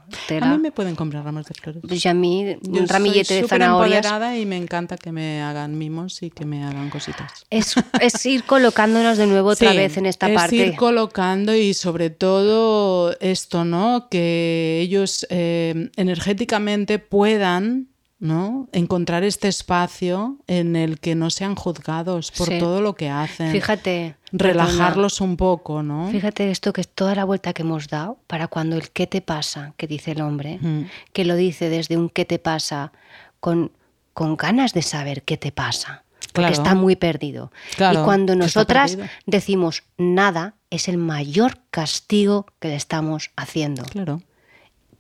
A 0.41 0.45
mí 0.47 0.57
me 0.57 0.71
pueden 0.71 0.95
comprar 0.95 1.23
ramos 1.23 1.45
de 1.45 1.53
flores. 1.53 1.81
Pues 1.87 2.05
a 2.05 2.13
mí 2.13 2.57
Yo 2.61 2.81
un 2.81 2.87
ramillete 2.87 3.25
soy 3.25 3.41
de 3.43 3.47
zanahorias. 3.47 4.05
empoderada 4.05 4.37
y 4.37 4.45
me 4.45 4.57
encanta 4.57 4.97
que 4.97 5.11
me 5.11 5.41
hagan 5.41 5.77
mimos 5.77 6.21
y 6.23 6.29
que 6.29 6.45
me 6.45 6.63
hagan 6.65 6.89
cositas. 6.89 7.20
Es, 7.49 7.75
es 7.99 8.25
ir 8.25 8.43
colocándonos 8.43 9.17
de 9.17 9.27
nuevo 9.27 9.49
otra 9.49 9.71
Sí, 9.71 9.77
vez 9.77 9.97
en 9.97 10.05
esta 10.05 10.27
es 10.29 10.35
parte. 10.35 10.55
ir 10.55 10.75
colocando 10.75 11.53
y 11.55 11.73
sobre 11.73 12.09
todo 12.09 13.15
esto, 13.19 13.65
¿no? 13.65 14.07
Que 14.09 14.79
ellos 14.81 15.25
eh, 15.29 15.89
energéticamente 15.97 16.99
puedan 16.99 17.87
¿no? 18.19 18.67
Encontrar 18.71 19.23
este 19.23 19.47
espacio 19.47 20.37
en 20.45 20.75
el 20.75 20.99
que 20.99 21.15
no 21.15 21.31
sean 21.31 21.55
juzgados 21.55 22.29
por 22.31 22.49
Sí. 22.49 22.59
todo 22.59 22.79
lo 22.79 22.93
que 22.93 23.09
hacen. 23.09 23.51
Fíjate. 23.51 24.15
Relajarlos 24.31 25.21
un 25.21 25.37
poco, 25.37 25.81
¿no? 25.81 26.07
Fíjate 26.11 26.51
esto 26.51 26.71
que 26.71 26.81
es 26.81 26.87
toda 26.87 27.15
la 27.15 27.23
vuelta 27.25 27.51
que 27.53 27.63
hemos 27.63 27.87
dado 27.87 28.19
para 28.27 28.47
cuando 28.47 28.75
el 28.75 28.91
qué 28.91 29.07
te 29.07 29.21
pasa, 29.21 29.73
que 29.75 29.87
dice 29.87 30.11
el 30.11 30.21
hombre, 30.21 30.59
Mm. 30.61 30.83
que 31.13 31.25
lo 31.25 31.35
dice 31.35 31.69
desde 31.69 31.97
un 31.97 32.09
qué 32.09 32.25
te 32.25 32.37
pasa 32.37 32.91
con, 33.39 33.71
con 34.13 34.37
ganas 34.37 34.73
de 34.75 34.83
saber 34.83 35.23
qué 35.23 35.37
te 35.37 35.51
pasa. 35.51 36.03
Porque 36.33 36.47
Claro. 36.49 36.53
está 36.63 36.75
muy 36.75 36.95
perdido. 36.95 37.51
Claro, 37.75 38.01
y 38.01 38.03
cuando 38.05 38.35
nosotras 38.35 38.97
decimos 39.25 39.83
nada, 39.97 40.55
es 40.69 40.87
el 40.87 40.97
mayor 40.97 41.59
castigo 41.71 42.45
que 42.59 42.69
le 42.69 42.75
estamos 42.75 43.31
haciendo. 43.35 43.83
Claro. 43.83 44.21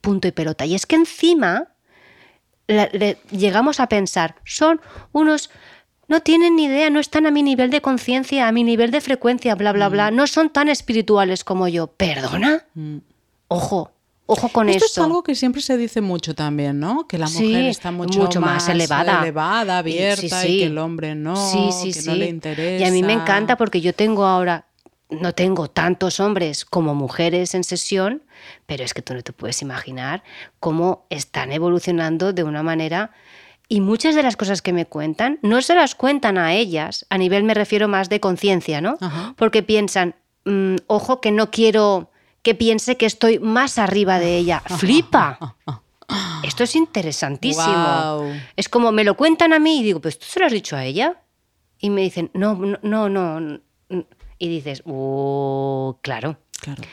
punto 0.01 0.27
y 0.27 0.31
pelota. 0.31 0.65
Y 0.65 0.73
es 0.73 0.87
que 0.87 0.95
encima 0.95 1.67
la- 2.67 2.89
le- 2.91 3.17
llegamos 3.29 3.79
a 3.79 3.87
pensar, 3.87 4.35
son 4.45 4.81
unos, 5.11 5.51
no 6.07 6.21
tienen 6.21 6.55
ni 6.55 6.65
idea, 6.65 6.89
no 6.89 6.99
están 6.99 7.27
a 7.27 7.31
mi 7.31 7.43
nivel 7.43 7.69
de 7.69 7.81
conciencia, 7.81 8.47
a 8.47 8.51
mi 8.51 8.63
nivel 8.63 8.89
de 8.89 8.99
frecuencia, 8.99 9.53
bla, 9.53 9.71
bla, 9.73 9.89
Mm. 9.89 9.91
bla, 9.91 10.09
no 10.11 10.25
son 10.25 10.49
tan 10.49 10.69
espirituales 10.69 11.43
como 11.43 11.67
yo. 11.67 11.85
¿Perdona? 11.85 12.65
Ojo, 13.47 13.91
ojo 14.33 14.49
con 14.49 14.69
Esto 14.69 14.85
esto. 14.85 15.01
es 15.01 15.05
algo 15.05 15.23
que 15.23 15.35
siempre 15.35 15.61
se 15.61 15.77
dice 15.77 16.01
mucho 16.01 16.33
también, 16.35 16.79
¿no? 16.79 17.07
Que 17.07 17.17
la 17.17 17.27
mujer 17.27 17.45
Sí, 17.63 17.67
está 17.67 17.91
mucho, 17.91 18.19
mucho 18.19 18.39
más 18.41 18.67
elevada. 18.69 19.21
elevada, 19.21 19.77
abierta, 19.79 20.41
sí, 20.41 20.47
y 20.47 20.51
sí. 20.51 20.57
que 20.59 20.65
el 20.65 20.77
hombre 20.77 21.15
no, 21.15 21.35
Sí, 21.35 21.69
sí, 21.71 21.93
que 21.99 22.09
no 22.09 22.15
le 22.15 22.27
interesa. 22.27 22.83
Y 22.85 22.87
a 22.87 22.91
mí 22.91 23.03
me 23.03 23.13
encanta 23.13 23.57
porque 23.57 23.81
yo 23.81 23.93
tengo 23.93 24.25
ahora, 24.25 24.65
no 25.09 25.33
tengo 25.33 25.69
tantos 25.69 26.19
hombres 26.19 26.63
como 26.65 26.95
mujeres 26.95 27.53
en 27.55 27.63
sesión, 27.63 28.23
pero 28.65 28.83
es 28.83 28.93
que 28.93 29.01
tú 29.01 29.13
no 29.13 29.21
te 29.21 29.33
puedes 29.33 29.61
imaginar 29.61 30.23
cómo 30.59 31.05
están 31.09 31.51
evolucionando 31.51 32.33
de 32.33 32.43
una 32.43 32.63
manera... 32.63 33.11
Y 33.67 33.79
muchas 33.79 34.15
de 34.15 34.23
las 34.23 34.35
cosas 34.35 34.61
que 34.61 34.73
me 34.73 34.85
cuentan 34.85 35.39
no 35.43 35.61
se 35.61 35.75
las 35.75 35.95
cuentan 35.95 36.37
a 36.37 36.53
ellas, 36.53 37.05
a 37.09 37.17
nivel 37.17 37.45
me 37.45 37.53
refiero 37.53 37.87
más 37.87 38.09
de 38.09 38.19
conciencia, 38.19 38.81
¿no? 38.81 38.97
Ajá. 38.99 39.33
Porque 39.37 39.63
piensan, 39.63 40.15
"Mm, 40.43 40.75
ojo 40.87 41.21
que 41.21 41.31
no 41.31 41.51
quiero 41.51 42.10
que 42.41 42.55
piense 42.55 42.97
que 42.97 43.05
estoy 43.05 43.39
más 43.39 43.77
arriba 43.77 44.19
de 44.19 44.37
ella. 44.37 44.61
¡Flipa! 44.77 45.55
Esto 46.43 46.63
es 46.63 46.75
interesantísimo. 46.75 48.33
Es 48.57 48.67
como 48.67 48.91
me 48.91 49.03
lo 49.03 49.15
cuentan 49.15 49.53
a 49.53 49.59
mí 49.59 49.79
y 49.79 49.83
digo, 49.83 50.01
pues 50.01 50.19
tú 50.19 50.25
se 50.27 50.39
lo 50.39 50.45
has 50.47 50.51
dicho 50.51 50.75
a 50.75 50.83
ella. 50.83 51.21
Y 51.79 51.89
me 51.89 52.01
dicen, 52.01 52.29
no, 52.33 52.55
no, 52.55 53.09
no, 53.09 53.39
no. 53.39 53.61
Y 54.37 54.49
dices, 54.49 54.83
oh, 54.85 55.97
claro. 56.01 56.37
Claro. 56.59 56.83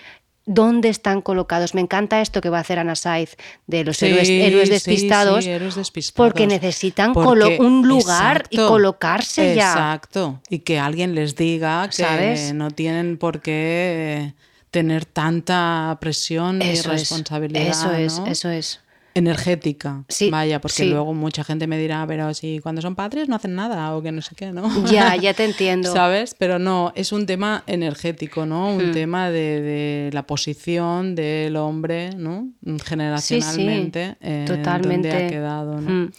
¿Dónde 0.47 0.89
están 0.89 1.21
colocados? 1.21 1.75
Me 1.75 1.83
encanta 1.83 2.23
esto 2.23 2.41
que 2.41 2.49
va 2.49 2.57
a 2.59 2.61
hacer 2.63 2.79
Ana 2.79 2.95
Saiz 2.97 3.37
de 3.67 3.85
los 3.85 3.99
Sí, 3.99 4.07
héroes, 4.07 4.29
héroes 4.31 4.71
despistados. 4.71 5.45
sí, 5.45 5.51
héroes 5.51 5.75
despistados. 5.75 6.31
Porque 6.31 6.47
necesitan 6.47 7.13
Porque- 7.13 7.59
un 7.61 7.87
lugar 7.87 8.45
y 8.51 8.57
exacto, 8.57 8.69
colocarse 8.69 9.55
ya. 9.55 9.73
Exacto. 9.73 10.41
Y 10.49 10.61
que 10.61 10.79
alguien 10.79 11.15
les 11.15 11.37
diga 11.37 11.89
que 11.95 12.53
no 12.55 12.71
tienen 12.71 13.19
por 13.19 13.43
qué 13.43 14.33
tener 14.71 15.05
tanta 15.05 15.97
presión 16.01 16.61
y 16.63 16.67
es, 16.69 16.87
responsabilidad. 16.87 17.67
eso 17.67 17.93
es, 17.95 18.19
¿no? 18.19 18.27
eso 18.27 18.51
es. 18.51 18.81
energética. 19.15 20.05
Sí, 20.09 20.31
Vaya, 20.31 20.61
porque 20.61 20.77
sí. 20.85 20.91
luego 20.91 21.13
mucha 21.15 21.43
gente 21.43 21.67
me 21.67 21.77
dirá, 21.79 22.05
pero 22.07 22.33
si 22.35 22.61
cuando 22.61 22.81
son 22.83 22.95
padres 22.95 23.29
no 23.29 23.35
hacen 23.37 23.55
nada 23.57 23.97
o 23.97 24.03
que 24.03 24.13
no 24.13 24.23
sé 24.23 24.35
qué, 24.37 24.53
¿no? 24.53 24.69
Ya, 24.87 25.17
ya 25.17 25.35
te 25.35 25.45
entiendo. 25.45 25.93
¿Sabes? 25.93 26.37
Pero 26.39 26.59
no, 26.61 26.93
es 26.95 27.11
un 27.13 27.27
tema 27.27 27.65
energético, 27.67 28.47
¿no? 28.47 28.69
Un 28.75 28.91
Mm. 28.91 28.93
tema 28.93 29.31
de, 29.31 29.61
de 29.61 30.11
la 30.13 30.25
posición 30.25 31.15
del 31.17 31.57
hombre, 31.57 32.11
¿no? 32.17 32.49
Generacionalmente. 32.85 34.17
eh, 34.21 34.45
totalmente. 34.47 35.09
Donde 35.09 35.25
ha 35.27 35.29
quedado, 35.29 35.81
¿no? 35.81 35.91
Mm. 35.91 36.13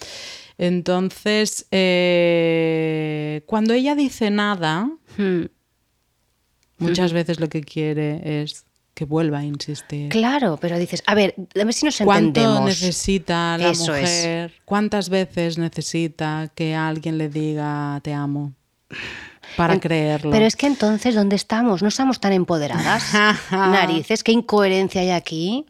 Entonces, 0.58 1.68
eh, 1.72 3.44
cuando 3.46 3.74
ella 3.74 3.96
dice 3.96 4.30
nada, 4.30 4.90
Hmm. 5.18 5.46
Muchas 6.80 7.14
veces 7.14 7.40
lo 7.40 7.48
que 7.50 7.62
quiere 7.62 8.42
es 8.44 8.66
que 8.94 9.06
vuelva 9.06 9.40
a 9.40 9.44
insistir. 9.46 10.10
Claro, 10.10 10.58
pero 10.60 10.78
dices, 10.78 11.02
a 11.06 11.16
ver, 11.16 11.34
a 11.60 11.64
ver 11.64 11.74
si 11.74 11.86
nos 11.86 11.98
¿Cuánto 12.00 12.40
entendemos. 12.42 12.66
necesita 12.66 13.58
la 13.58 13.70
Eso 13.70 13.96
es. 13.96 14.02
mujer? 14.10 14.54
¿Cuántas 14.66 15.10
veces 15.10 15.58
necesita 15.58 16.52
que 16.54 16.76
alguien 16.76 17.18
le 17.18 17.30
diga 17.30 18.00
te 18.04 18.14
amo? 18.14 18.54
Para 19.56 19.74
En- 19.76 19.80
creerlo. 19.80 20.32
Pero 20.32 20.46
es 20.46 20.56
que 20.56 20.68
entonces, 20.68 21.16
¿dónde 21.16 21.36
estamos? 21.36 21.82
No 21.82 21.88
estamos 21.88 22.20
tan 22.20 22.34
empoderadas. 22.34 23.14
Narices, 23.52 24.24
qué 24.24 24.32
incoherencia 24.32 25.02
hay 25.02 25.12
aquí. 25.12 25.66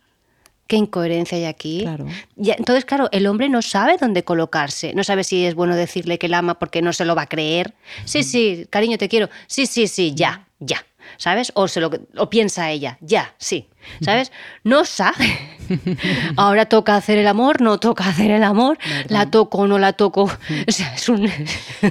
Qué 0.67 0.75
incoherencia 0.75 1.37
hay 1.37 1.45
aquí. 1.45 1.81
Claro. 1.81 2.05
Entonces, 2.37 2.85
claro, 2.85 3.09
el 3.11 3.25
hombre 3.27 3.49
no 3.49 3.61
sabe 3.61 3.97
dónde 3.99 4.23
colocarse. 4.23 4.93
No 4.93 5.03
sabe 5.03 5.23
si 5.23 5.45
es 5.45 5.55
bueno 5.55 5.75
decirle 5.75 6.19
que 6.19 6.27
la 6.27 6.39
ama 6.39 6.59
porque 6.59 6.81
no 6.81 6.93
se 6.93 7.05
lo 7.05 7.15
va 7.15 7.23
a 7.23 7.27
creer. 7.27 7.73
Sí, 8.05 8.23
sí, 8.23 8.67
cariño, 8.69 8.97
te 8.99 9.07
quiero. 9.09 9.29
Sí, 9.47 9.65
sí, 9.65 9.87
sí, 9.87 10.13
ya, 10.15 10.47
ya. 10.59 10.85
¿Sabes? 11.17 11.51
O, 11.55 11.67
se 11.67 11.81
lo, 11.81 11.89
o 12.17 12.29
piensa 12.29 12.69
ella, 12.69 12.97
ya, 13.01 13.33
sí. 13.37 13.69
¿Sabes? 14.01 14.31
No 14.63 14.85
sabe. 14.85 15.37
Ahora 16.35 16.65
toca 16.65 16.95
hacer 16.95 17.17
el 17.17 17.27
amor, 17.27 17.61
no 17.61 17.79
toca 17.79 18.07
hacer 18.09 18.31
el 18.31 18.43
amor. 18.43 18.77
La 19.07 19.29
toco 19.29 19.59
o 19.59 19.67
no 19.67 19.77
la 19.77 19.93
toco. 19.93 20.23
O 20.67 20.71
sea, 20.71 20.93
es 20.93 21.07
un. 21.09 21.29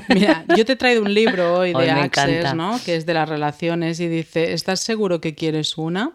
Mira, 0.09 0.45
yo 0.57 0.65
te 0.65 0.73
he 0.73 0.77
traído 0.77 1.03
un 1.03 1.13
libro 1.15 1.59
hoy 1.59 1.73
de 1.73 1.93
me 1.93 2.01
Access. 2.03 2.55
¿no? 2.55 2.79
Que 2.85 2.97
es 2.97 3.07
de 3.07 3.15
las 3.15 3.29
relaciones 3.29 4.01
y 4.01 4.09
dice, 4.09 4.53
¿estás 4.53 4.81
seguro 4.81 5.21
que 5.21 5.35
quieres 5.35 5.79
una? 5.79 6.13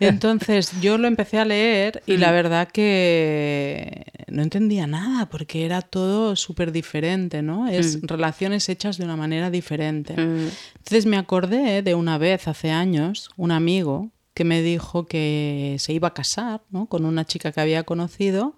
Entonces 0.00 0.72
yo 0.80 0.98
lo 0.98 1.08
empecé 1.08 1.38
a 1.38 1.44
leer 1.44 2.02
y 2.06 2.16
Mm. 2.16 2.20
la 2.20 2.30
verdad 2.30 2.68
que 2.68 4.04
no 4.28 4.42
entendía 4.42 4.86
nada 4.86 5.26
porque 5.26 5.64
era 5.64 5.82
todo 5.82 6.36
súper 6.36 6.72
diferente, 6.72 7.42
¿no? 7.42 7.68
Es 7.68 7.98
relaciones 8.02 8.68
hechas 8.68 8.98
de 8.98 9.04
una 9.04 9.16
manera 9.16 9.50
diferente. 9.50 10.14
Mm. 10.14 10.48
Entonces 10.78 11.06
me 11.06 11.16
acordé 11.16 11.82
de 11.82 11.94
una 11.94 12.18
vez 12.18 12.48
hace 12.48 12.70
años, 12.70 13.30
un 13.36 13.50
amigo 13.50 14.10
que 14.34 14.44
me 14.44 14.62
dijo 14.62 15.06
que 15.06 15.76
se 15.78 15.92
iba 15.92 16.08
a 16.08 16.14
casar 16.14 16.62
¿no? 16.70 16.86
con 16.86 17.04
una 17.04 17.24
chica 17.24 17.52
que 17.52 17.60
había 17.60 17.84
conocido 17.84 18.56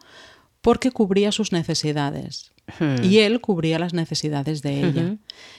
porque 0.60 0.90
cubría 0.90 1.32
sus 1.32 1.52
necesidades. 1.52 2.52
Y 3.02 3.18
él 3.18 3.42
cubría 3.42 3.78
las 3.78 3.92
necesidades 3.92 4.62
de 4.62 4.88
ella. 4.88 5.16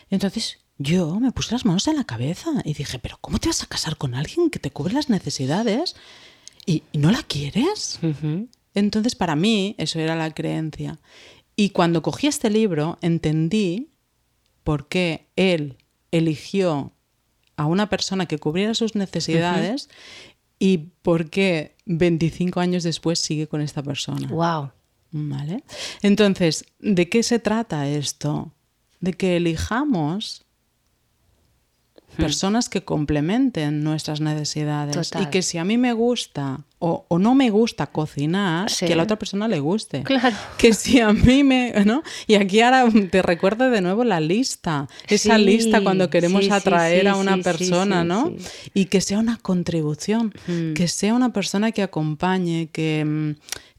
Entonces 0.10 0.60
yo 0.80 1.20
me 1.20 1.32
puse 1.32 1.54
las 1.54 1.64
manos 1.66 1.88
en 1.88 1.98
la 1.98 2.04
cabeza 2.04 2.50
y 2.64 2.74
dije, 2.74 2.98
pero 2.98 3.18
¿cómo 3.22 3.38
te 3.38 3.50
vas 3.50 3.62
a 3.62 3.68
casar 3.68 3.98
con 3.98 4.16
alguien 4.16 4.50
que 4.50 4.58
te 4.58 4.72
cubre 4.72 4.94
las 4.94 5.10
necesidades 5.10 5.96
y, 6.66 6.82
y 6.92 6.98
no 6.98 7.12
la 7.12 7.22
quieres? 7.22 8.00
Entonces 8.74 9.16
para 9.16 9.36
mí 9.36 9.76
eso 9.78 10.00
era 10.00 10.16
la 10.16 10.34
creencia. 10.34 11.00
Y 11.56 11.70
cuando 11.70 12.02
cogí 12.02 12.28
este 12.28 12.50
libro 12.50 12.98
entendí 13.02 13.92
por 14.64 14.88
qué 14.88 15.30
él 15.36 15.78
eligió 16.12 16.94
a 17.58 17.66
una 17.66 17.90
persona 17.90 18.26
que 18.26 18.38
cubriera 18.38 18.74
sus 18.74 18.96
necesidades 18.96 19.90
y 20.60 20.90
por 21.02 21.30
qué 21.30 21.76
25 21.86 22.60
años 22.60 22.84
después 22.84 23.20
sigue 23.20 23.48
con 23.48 23.62
esta 23.62 23.84
persona. 23.84 24.28
Wow. 24.28 24.72
¿Vale? 25.12 25.64
Entonces, 26.02 26.66
¿de 26.80 27.08
qué 27.08 27.24
se 27.24 27.40
trata 27.40 27.88
esto? 27.88 28.52
De 29.00 29.14
que 29.14 29.38
elijamos 29.38 30.46
personas 32.18 32.70
que 32.70 32.84
complementen 32.84 33.84
nuestras 33.84 34.22
necesidades 34.22 34.96
Total. 34.96 35.24
y 35.24 35.26
que 35.28 35.42
si 35.42 35.58
a 35.58 35.66
mí 35.66 35.78
me 35.78 35.94
gusta 35.94 36.66
o, 36.88 37.06
o 37.08 37.18
no 37.18 37.34
me 37.34 37.50
gusta 37.50 37.88
cocinar, 37.88 38.70
Sí. 38.70 38.86
que 38.86 38.94
a 38.94 38.96
la 38.96 39.04
otra 39.04 39.18
persona 39.18 39.48
le 39.48 39.60
guste. 39.60 40.04
Claro. 40.04 40.36
Que 40.58 40.74
si 40.74 41.00
a 41.00 41.12
mí 41.14 41.44
me... 41.44 41.74
¿no? 41.86 42.04
Y 42.28 42.36
aquí 42.36 42.62
ahora 42.62 42.86
te 43.10 43.22
recuerdo 43.24 43.72
de 43.72 43.82
nuevo 43.82 44.04
la 44.04 44.20
lista, 44.20 44.88
esa 45.08 45.38
Sí, 45.38 45.44
lista 45.46 45.82
cuando 45.82 46.10
queremos 46.12 46.46
sí, 46.46 46.52
atraer 46.52 47.08
a 47.08 47.16
una 47.16 47.38
persona, 47.38 48.04
¿no? 48.04 48.32
Y 48.76 48.86
que 48.86 49.02
sea 49.02 49.18
una 49.20 49.38
contribución, 49.38 50.34
Mm. 50.48 50.74
que 50.74 50.88
sea 50.88 51.14
una 51.16 51.34
persona 51.34 51.72
que 51.72 51.82
acompañe, 51.84 52.70
que... 52.72 53.04
mm, 53.06 53.32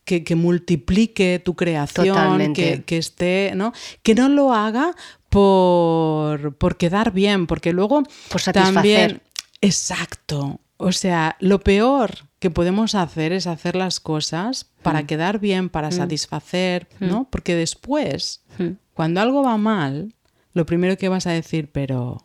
Que, 0.07 0.23
que 0.23 0.37
multiplique 0.37 1.41
tu 1.45 1.55
creación, 1.55 2.53
que, 2.55 2.85
que 2.87 2.97
esté, 2.97 3.53
¿no? 3.57 3.73
Que 4.05 4.15
no 4.15 4.29
lo 4.29 4.53
haga 4.53 4.95
por, 5.29 6.55
por 6.57 6.77
quedar 6.77 7.13
bien, 7.13 7.47
porque 7.49 7.73
luego 7.73 8.03
Por 8.29 8.41
satisfacer. 8.41 8.75
también. 8.75 9.23
Exacto. 9.61 10.61
O 10.77 10.93
sea, 10.93 11.37
lo 11.41 11.59
peor 11.61 12.26
que 12.39 12.51
podemos 12.51 12.95
hacer 12.95 13.33
es 13.33 13.47
hacer 13.47 13.77
las 13.77 13.99
cosas 14.01 14.67
para 14.83 15.03
Mm. 15.03 15.07
quedar 15.07 15.39
bien, 15.41 15.69
para 15.69 15.91
satisfacer, 15.91 16.89
¿no? 17.01 17.27
Porque 17.31 17.55
después, 17.55 18.43
cuando 18.95 19.21
algo 19.21 19.43
va 19.43 19.57
mal, 19.57 20.15
lo 20.53 20.67
primero 20.67 20.97
que 20.97 21.09
vas 21.09 21.27
a 21.27 21.31
decir, 21.33 21.71
pero 21.73 22.19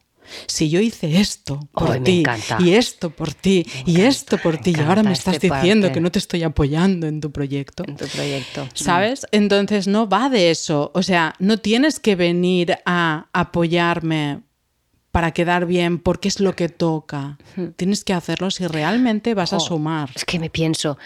si 0.47 0.69
yo 0.69 0.79
hice 0.79 1.19
esto 1.19 1.59
por 1.73 2.03
ti 2.03 2.23
y 2.59 2.71
esto 2.73 3.09
por 3.09 3.33
ti 3.33 3.65
y 3.85 4.01
esto 4.01 4.37
por 4.37 4.57
ti 4.57 4.73
y 4.77 4.79
ahora 4.81 5.01
me 5.03 5.11
estás 5.13 5.35
este 5.35 5.49
diciendo 5.49 5.87
parte. 5.87 5.93
que 5.95 6.01
no 6.01 6.11
te 6.11 6.19
estoy 6.19 6.43
apoyando 6.43 7.07
en 7.07 7.19
tu 7.21 7.31
proyecto. 7.31 7.83
En 7.87 7.95
tu 7.97 8.05
proyecto. 8.07 8.67
¿Sabes? 8.73 9.25
Entonces 9.31 9.87
no 9.87 10.07
va 10.07 10.29
de 10.29 10.51
eso. 10.51 10.91
O 10.93 11.03
sea, 11.03 11.33
no 11.39 11.57
tienes 11.57 11.99
que 11.99 12.15
venir 12.15 12.77
a 12.85 13.27
apoyarme 13.33 14.41
para 15.11 15.31
quedar 15.31 15.65
bien 15.65 15.99
porque 15.99 16.27
es 16.29 16.39
lo 16.39 16.55
que 16.55 16.69
toca. 16.69 17.37
Tienes 17.75 18.03
que 18.03 18.13
hacerlo 18.13 18.49
si 18.51 18.65
realmente 18.67 19.33
vas 19.33 19.53
a 19.53 19.59
Jo, 19.59 19.65
sumar. 19.65 20.09
Es 20.15 20.25
que 20.25 20.39
me 20.39 20.49
pienso, 20.49 20.97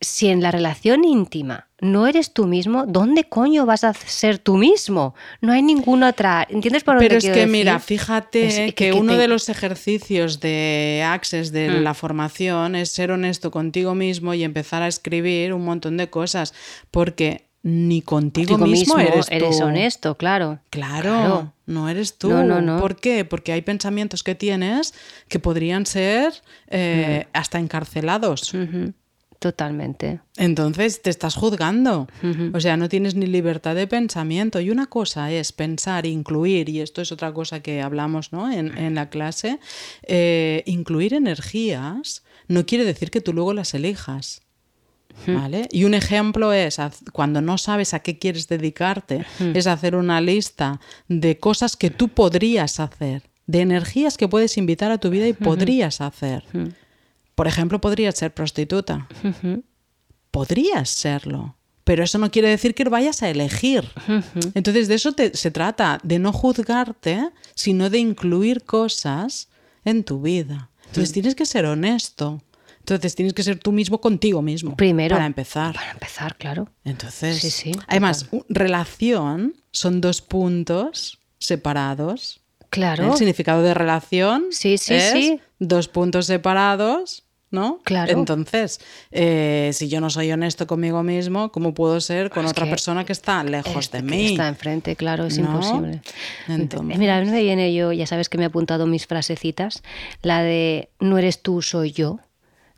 si 0.00 0.28
en 0.28 0.42
la 0.42 0.50
relación 0.50 1.04
íntima 1.04 1.68
no 1.80 2.06
eres 2.06 2.32
tú 2.32 2.46
mismo, 2.46 2.84
¿dónde 2.86 3.24
coño 3.24 3.66
vas 3.66 3.84
a 3.84 3.92
ser 3.92 4.38
tú 4.38 4.56
mismo? 4.56 5.14
No 5.42 5.52
hay 5.52 5.62
ninguna 5.62 6.08
otra. 6.10 6.46
¿Entiendes 6.48 6.82
por 6.84 6.94
dónde 6.94 7.06
Pero 7.08 7.18
es 7.18 7.24
que 7.24 7.30
decir? 7.30 7.48
mira, 7.48 7.78
fíjate 7.78 8.46
Es 8.46 8.54
que, 8.56 8.64
que- 8.66 8.74
que 8.74 8.92
uno 8.94 9.12
te- 9.12 9.18
de 9.18 9.28
los 9.28 9.48
ejercicios 9.50 10.40
de 10.40 11.04
Access 11.06 11.52
de 11.52 11.68
Mm. 11.70 11.82
la 11.82 11.92
formación 11.94 12.74
es 12.76 12.90
ser 12.90 13.10
honesto 13.10 13.50
contigo 13.50 13.94
mismo 13.94 14.32
y 14.34 14.42
empezar 14.44 14.82
a 14.82 14.88
escribir 14.88 15.52
un 15.52 15.64
montón 15.64 15.96
de 15.98 16.08
cosas, 16.08 16.54
porque 16.90 17.48
ni 17.66 18.02
contigo, 18.02 18.58
Contigo 18.58 18.70
mismo, 18.70 18.98
eres 19.00 19.26
tú. 19.58 19.64
honesto, 19.64 20.16
claro. 20.16 20.60
Claro, 20.70 21.52
no 21.66 21.88
eres 21.88 22.18
tú. 22.18 22.28
No, 22.28 22.44
no, 22.44 22.60
no. 22.60 22.78
¿Por 22.78 22.94
qué? 22.96 23.24
Porque 23.24 23.52
hay 23.52 23.62
pensamientos 23.62 24.22
que 24.22 24.34
tienes 24.34 24.92
que 25.28 25.38
podrían 25.40 25.86
ser 25.86 26.32
eh, 26.68 27.24
Mm. 27.26 27.28
hasta 27.32 27.58
encarcelados. 27.58 28.52
Totalmente. 29.38 30.20
Entonces 30.36 31.02
te 31.02 31.10
estás 31.10 31.34
juzgando. 31.34 32.06
O 32.54 32.60
sea, 32.60 32.76
no 32.76 32.88
tienes 32.88 33.14
ni 33.14 33.26
libertad 33.26 33.74
de 33.74 33.86
pensamiento. 33.86 34.60
Y 34.60 34.70
una 34.70 34.86
cosa 34.86 35.30
es 35.32 35.52
pensar, 35.52 36.06
incluir, 36.06 36.68
y 36.70 36.80
esto 36.80 37.02
es 37.02 37.12
otra 37.12 37.32
cosa 37.32 37.60
que 37.60 37.82
hablamos 37.82 38.32
¿no? 38.32 38.50
en, 38.50 38.76
en 38.78 38.94
la 38.94 39.10
clase, 39.10 39.58
eh, 40.02 40.62
incluir 40.66 41.12
energías 41.14 42.22
no 42.48 42.64
quiere 42.66 42.84
decir 42.84 43.10
que 43.10 43.20
tú 43.22 43.32
luego 43.32 43.52
las 43.54 43.72
elijas. 43.74 44.42
¿Vale? 45.26 45.68
Y 45.70 45.84
un 45.84 45.94
ejemplo 45.94 46.52
es 46.52 46.76
cuando 47.12 47.40
no 47.40 47.56
sabes 47.56 47.94
a 47.94 48.00
qué 48.00 48.18
quieres 48.18 48.48
dedicarte, 48.48 49.24
es 49.54 49.66
hacer 49.66 49.94
una 49.96 50.20
lista 50.20 50.80
de 51.08 51.38
cosas 51.38 51.76
que 51.76 51.90
tú 51.90 52.08
podrías 52.08 52.80
hacer, 52.80 53.22
de 53.46 53.60
energías 53.60 54.16
que 54.18 54.28
puedes 54.28 54.56
invitar 54.58 54.90
a 54.90 54.98
tu 54.98 55.10
vida 55.10 55.26
y 55.28 55.32
podrías 55.32 56.00
hacer. 56.00 56.44
Por 57.34 57.46
ejemplo, 57.46 57.80
podrías 57.80 58.16
ser 58.16 58.32
prostituta. 58.34 59.08
Podrías 60.30 60.90
serlo. 60.90 61.56
Pero 61.84 62.02
eso 62.02 62.16
no 62.18 62.30
quiere 62.30 62.48
decir 62.48 62.74
que 62.74 62.84
vayas 62.84 63.22
a 63.22 63.28
elegir. 63.28 63.84
Entonces, 64.54 64.88
de 64.88 64.94
eso 64.94 65.12
te- 65.12 65.36
se 65.36 65.50
trata, 65.50 66.00
de 66.02 66.18
no 66.18 66.32
juzgarte, 66.32 67.28
sino 67.54 67.90
de 67.90 67.98
incluir 67.98 68.62
cosas 68.64 69.48
en 69.84 70.02
tu 70.02 70.22
vida. 70.22 70.70
Entonces, 70.86 71.12
tienes 71.12 71.34
que 71.34 71.44
ser 71.44 71.66
honesto. 71.66 72.42
Entonces, 72.84 73.14
tienes 73.14 73.32
que 73.32 73.42
ser 73.42 73.58
tú 73.58 73.72
mismo 73.72 73.98
contigo 73.98 74.42
mismo. 74.42 74.76
Primero. 74.76 75.16
Para 75.16 75.24
empezar. 75.26 75.74
Para 75.74 75.92
empezar, 75.92 76.36
claro. 76.36 76.68
Entonces, 76.84 77.38
Sí, 77.40 77.50
sí, 77.50 77.72
además, 77.88 78.26
relación 78.50 79.54
son 79.70 80.02
dos 80.02 80.20
puntos 80.20 81.18
separados. 81.38 82.40
Claro. 82.68 83.12
El 83.12 83.16
significado 83.16 83.62
de 83.62 83.72
relación 83.72 84.46
Sí, 84.50 84.76
sí, 84.76 84.94
es 84.94 85.12
sí. 85.12 85.40
dos 85.58 85.88
puntos 85.88 86.26
separados, 86.26 87.22
¿no? 87.50 87.78
Claro. 87.84 88.12
Entonces, 88.12 88.80
eh, 89.12 89.70
si 89.72 89.88
yo 89.88 90.00
no 90.02 90.10
soy 90.10 90.30
honesto 90.32 90.66
conmigo 90.66 91.02
mismo, 91.02 91.52
¿cómo 91.52 91.72
puedo 91.72 92.00
ser 92.00 92.28
con 92.30 92.44
Es 92.44 92.50
otra 92.50 92.64
que 92.64 92.70
persona 92.70 93.04
que 93.06 93.12
está 93.12 93.42
lejos 93.44 93.86
Es 93.86 93.90
de 93.92 93.98
que 93.98 94.04
mí? 94.04 94.26
Está 94.32 94.48
enfrente, 94.48 94.94
claro, 94.96 95.24
es 95.24 95.38
¿No? 95.38 95.46
imposible. 95.52 96.02
Entonces- 96.48 96.98
Mira, 96.98 97.16
a 97.16 97.20
mí 97.22 97.30
me 97.30 97.42
viene 97.42 97.72
yo, 97.72 97.92
ya 97.92 98.06
sabes 98.06 98.28
que 98.28 98.36
me 98.36 98.44
he 98.44 98.46
apuntado 98.48 98.86
mis 98.86 99.06
frasecitas, 99.06 99.82
la 100.22 100.42
de 100.42 100.90
no 101.00 101.16
eres 101.16 101.40
tú, 101.40 101.62
soy 101.62 101.92
yo. 101.92 102.18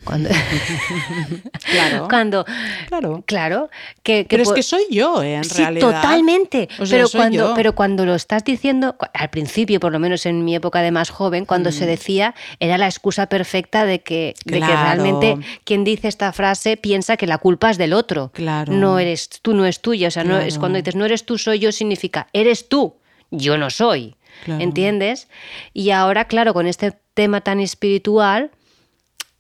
Cuando, 0.04 0.28
Claro. 1.70 2.06
cuando 2.08 2.44
Claro. 2.88 3.22
claro, 3.26 3.70
que, 4.02 4.22
que 4.24 4.26
Pero 4.36 4.42
es 4.44 4.52
que 4.52 4.62
soy 4.62 4.82
yo, 4.90 5.22
¿eh? 5.22 5.34
En 5.36 5.44
sí, 5.44 5.58
realidad. 5.62 5.80
totalmente. 5.92 6.68
O 6.78 6.86
sea, 6.86 6.98
pero, 6.98 7.08
cuando, 7.10 7.36
yo. 7.48 7.54
pero 7.54 7.74
cuando 7.74 8.04
lo 8.06 8.14
estás 8.14 8.44
diciendo, 8.44 8.96
al 9.14 9.30
principio, 9.30 9.80
por 9.80 9.92
lo 9.92 9.98
menos 9.98 10.24
en 10.26 10.44
mi 10.44 10.54
época 10.54 10.80
de 10.82 10.90
más 10.92 11.10
joven, 11.10 11.44
cuando 11.44 11.70
Mm. 11.70 11.72
se 11.72 11.86
decía, 11.86 12.34
era 12.60 12.78
la 12.78 12.86
excusa 12.86 13.26
perfecta 13.26 13.84
de 13.86 14.00
que, 14.02 14.34
de 14.44 14.60
que 14.60 14.66
realmente 14.66 15.38
quien 15.64 15.82
dice 15.82 16.08
esta 16.08 16.32
frase 16.32 16.76
piensa 16.76 17.16
que 17.16 17.26
la 17.26 17.38
culpa 17.38 17.70
es 17.70 17.78
del 17.78 17.92
otro. 17.92 18.30
Claro. 18.32 18.72
No 18.72 18.98
eres 18.98 19.28
tú, 19.42 19.54
no 19.54 19.66
es 19.66 19.80
tuya. 19.80 20.08
O 20.08 20.10
sea, 20.12 20.22
no 20.24 20.38
es 20.38 20.58
cuando 20.58 20.78
dices 20.78 20.94
no 20.94 21.04
eres 21.04 21.24
tú, 21.26 21.38
soy 21.38 21.58
yo, 21.58 21.72
significa 21.72 22.28
eres 22.32 22.68
tú, 22.68 22.96
yo 23.30 23.56
no 23.58 23.70
soy. 23.70 24.14
Claro. 24.44 24.60
¿Entiendes? 24.62 25.28
Y 25.72 25.90
ahora, 25.90 26.26
claro, 26.26 26.52
con 26.52 26.66
este 26.66 26.92
tema 27.14 27.40
tan 27.40 27.58
espiritual, 27.58 28.50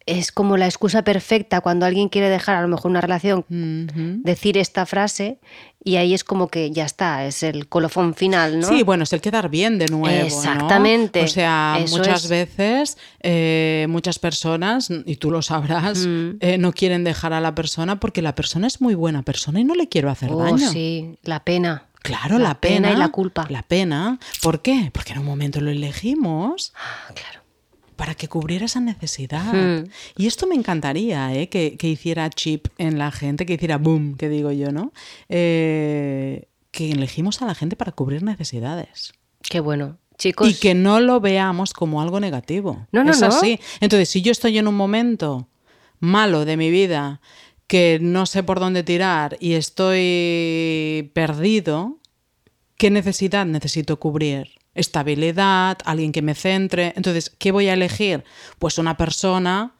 es 0.06 0.30
como 0.32 0.56
la 0.56 0.66
excusa 0.66 1.02
perfecta 1.02 1.60
cuando 1.60 1.84
alguien 1.84 2.08
quiere 2.08 2.30
dejar 2.30 2.56
a 2.56 2.62
lo 2.62 2.68
mejor 2.68 2.90
una 2.92 3.00
relación, 3.00 3.44
decir 4.22 4.56
esta 4.56 4.86
frase 4.86 5.38
y 5.82 5.96
ahí 5.96 6.14
es 6.14 6.24
como 6.24 6.48
que 6.48 6.70
ya 6.72 6.84
está, 6.84 7.26
es 7.26 7.42
el 7.42 7.68
colofón 7.68 8.14
final, 8.14 8.58
¿no? 8.60 8.68
Sí, 8.68 8.82
bueno, 8.82 9.04
es 9.04 9.12
el 9.12 9.20
quedar 9.20 9.48
bien 9.48 9.78
de 9.78 9.86
nuevo. 9.86 10.06
¿no? 10.18 10.24
Exactamente, 10.26 11.22
O 11.22 11.28
sea, 11.28 11.78
eso 11.80 11.96
muchas 11.98 12.24
es. 12.24 12.30
veces 12.30 12.98
eh, 13.20 13.86
muchas 13.88 14.18
personas, 14.18 14.88
y 15.04 15.16
tú 15.16 15.30
lo 15.30 15.42
sabrás, 15.42 16.06
Mm. 16.06 16.30
eh, 16.40 16.58
no 16.58 16.72
quieren 16.72 17.04
dejar 17.04 17.32
a 17.32 17.40
la 17.40 17.54
persona 17.54 18.00
porque 18.00 18.22
la 18.22 18.34
persona 18.34 18.66
es 18.66 18.80
muy 18.80 18.94
buena 18.94 19.22
persona 19.22 19.60
y 19.60 19.64
no 19.64 19.74
le 19.74 19.88
quiero 19.88 20.10
hacer 20.10 20.30
Oh, 20.32 20.38
daño. 20.42 20.70
sí, 20.70 21.18
la 21.22 21.44
pena. 21.44 21.84
Claro, 22.02 22.38
la, 22.38 22.60
pena, 22.60 22.92
y 22.92 22.96
la 22.96 23.08
culpa. 23.08 23.46
La 23.50 23.62
pena. 23.62 24.20
¿Por 24.40 24.62
qué? 24.62 24.90
Porque 24.92 25.12
en 25.12 25.18
un 25.20 25.24
momento 25.24 25.60
lo 25.60 25.70
elegimos 25.72 26.72
Ah, 26.76 27.12
claro. 27.12 27.40
Para 27.96 28.14
que 28.14 28.28
cubriera 28.28 28.66
esa 28.66 28.80
necesidad. 28.80 29.52
Hmm. 29.52 29.88
Y 30.16 30.26
esto 30.26 30.46
me 30.46 30.54
encantaría, 30.54 31.34
¿eh? 31.34 31.48
que, 31.48 31.76
que 31.76 31.88
hiciera 31.88 32.28
chip 32.30 32.68
en 32.78 32.98
la 32.98 33.10
gente, 33.10 33.46
que 33.46 33.54
hiciera 33.54 33.78
boom, 33.78 34.16
que 34.16 34.28
digo 34.28 34.52
yo, 34.52 34.70
¿no? 34.70 34.92
Eh, 35.28 36.48
que 36.70 36.92
elegimos 36.92 37.40
a 37.42 37.46
la 37.46 37.54
gente 37.54 37.74
para 37.74 37.92
cubrir 37.92 38.22
necesidades. 38.22 39.14
Qué 39.42 39.60
bueno. 39.60 39.98
Chicos, 40.18 40.48
Y 40.48 40.54
que 40.54 40.74
no 40.74 41.00
lo 41.00 41.20
veamos 41.20 41.72
como 41.74 42.00
algo 42.00 42.20
negativo. 42.20 42.86
No, 42.90 43.04
no, 43.04 43.10
es 43.10 43.20
no. 43.20 43.26
así. 43.26 43.60
Entonces, 43.80 44.08
si 44.08 44.22
yo 44.22 44.32
estoy 44.32 44.56
en 44.56 44.66
un 44.66 44.74
momento 44.74 45.48
malo 46.00 46.44
de 46.44 46.56
mi 46.56 46.70
vida, 46.70 47.20
que 47.66 47.98
no 48.00 48.26
sé 48.26 48.42
por 48.42 48.60
dónde 48.60 48.82
tirar 48.82 49.36
y 49.40 49.54
estoy 49.54 51.10
perdido, 51.14 51.98
¿qué 52.76 52.90
necesidad 52.90 53.44
necesito 53.44 53.98
cubrir? 53.98 54.55
Estabilidad, 54.76 55.78
alguien 55.84 56.12
que 56.12 56.22
me 56.22 56.34
centre. 56.34 56.92
Entonces, 56.96 57.30
¿qué 57.38 57.52
voy 57.52 57.68
a 57.68 57.74
elegir? 57.74 58.24
Pues 58.58 58.78
una 58.78 58.96
persona 58.96 59.72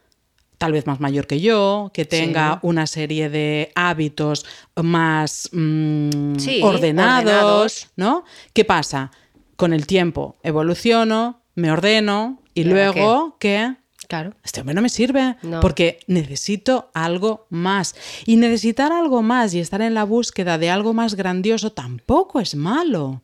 tal 0.59 0.73
vez 0.73 0.87
más 0.87 1.01
mayor 1.01 1.27
que 1.27 1.41
yo, 1.41 1.91
que 1.93 2.07
tenga 2.07 2.55
Sí. 2.55 2.59
una 2.63 2.87
serie 2.87 3.29
de 3.29 3.73
hábitos 3.75 4.47
más 4.75 5.51
mm, 5.53 6.37
Sí, 6.39 6.61
ordenados, 6.63 7.21
ordenados. 7.25 7.89
¿no? 7.97 8.25
¿Qué 8.55 8.65
pasa? 8.65 9.11
Con 9.57 9.73
el 9.75 9.87
tiempo 9.87 10.37
evoluciono, 10.43 11.43
me 11.55 11.71
ordeno 11.71 12.41
y 12.55 12.63
¿Y 12.63 12.65
ahora 12.65 12.75
luego 12.93 13.37
¿qué? 13.39 13.75
claro. 14.09 14.33
Este 14.45 14.61
hombre 14.61 14.75
no 14.75 14.81
me 14.83 14.89
sirve 14.89 15.37
No. 15.43 15.61
porque 15.61 15.99
necesito 16.07 16.91
algo 16.95 17.47
más. 17.51 17.95
Y 18.25 18.37
necesitar 18.37 18.93
algo 18.93 19.21
más 19.23 19.53
y 19.53 19.61
estar 19.61 19.83
en 19.83 19.93
la 19.95 20.05
búsqueda 20.05 20.57
de 20.57 20.71
algo 20.71 20.95
más 20.95 21.17
grandioso 21.17 21.73
tampoco 21.73 22.41
es 22.41 22.55
malo. 22.55 23.23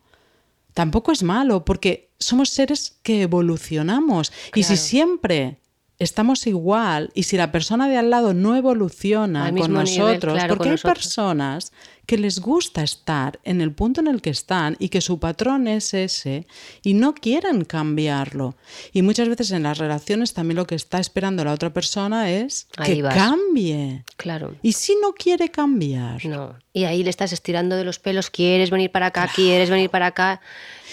Tampoco 0.75 1.13
es 1.13 1.23
malo 1.23 1.65
porque 1.65 2.11
somos 2.19 2.51
seres 2.51 2.99
que 3.03 3.23
evolucionamos. 3.23 4.33
Y 4.55 4.63
si 4.63 4.77
siempre 4.77 5.62
estamos 6.05 6.47
igual 6.47 7.11
y 7.15 7.25
si 7.25 7.37
la 7.37 7.53
persona 7.53 7.89
de 7.89 7.97
al 7.97 8.11
lado 8.11 8.35
no 8.35 8.57
evoluciona 8.57 9.47
Al 9.47 9.57
con 9.57 9.73
nivel, 9.73 9.85
nosotros, 9.85 10.35
claro, 10.35 10.49
porque 10.49 10.59
con 10.59 10.67
hay 10.69 10.73
nosotros. 10.73 10.99
personas 10.99 11.73
que 12.07 12.19
les 12.19 12.41
gusta 12.41 12.83
estar 12.83 13.39
en 13.45 13.61
el 13.61 13.73
punto 13.73 14.01
en 14.01 14.09
el 14.09 14.21
que 14.21 14.31
están 14.31 14.77
y 14.81 14.89
que 14.89 15.01
su 15.01 15.21
patrón 15.21 15.69
es 15.69 15.95
ese 15.95 16.47
y 16.83 16.95
no 16.95 17.15
quieren 17.15 17.65
cambiarlo. 17.65 18.57
Y 18.93 19.03
muchas 19.03 19.29
veces 19.29 19.53
en 19.53 19.63
las 19.63 19.79
relaciones 19.79 20.35
también 20.35 20.57
lo 20.57 20.67
que 20.67 20.75
está 20.75 20.99
esperando 20.99 21.45
la 21.45 21.53
otra 21.53 21.73
persona 21.73 22.31
es 22.31 22.67
Ahí 22.77 22.97
que 22.97 23.03
vas. 23.03 23.15
cambie. 23.15 24.05
Claro. 24.17 24.57
Y 24.63 24.73
si 24.73 24.97
no 25.01 25.13
quiere 25.13 25.49
cambiar. 25.51 26.25
No. 26.27 26.57
Y 26.73 26.85
ahí 26.85 27.05
le 27.05 27.11
estás 27.11 27.33
estirando 27.33 27.77
de 27.77 27.85
los 27.85 27.99
pelos, 28.01 28.31
quieres 28.31 28.71
venir 28.71 28.91
para 28.91 29.07
acá, 29.07 29.31
quieres 29.35 29.71
venir 29.71 29.89
para 29.89 30.07
acá. 30.07 30.41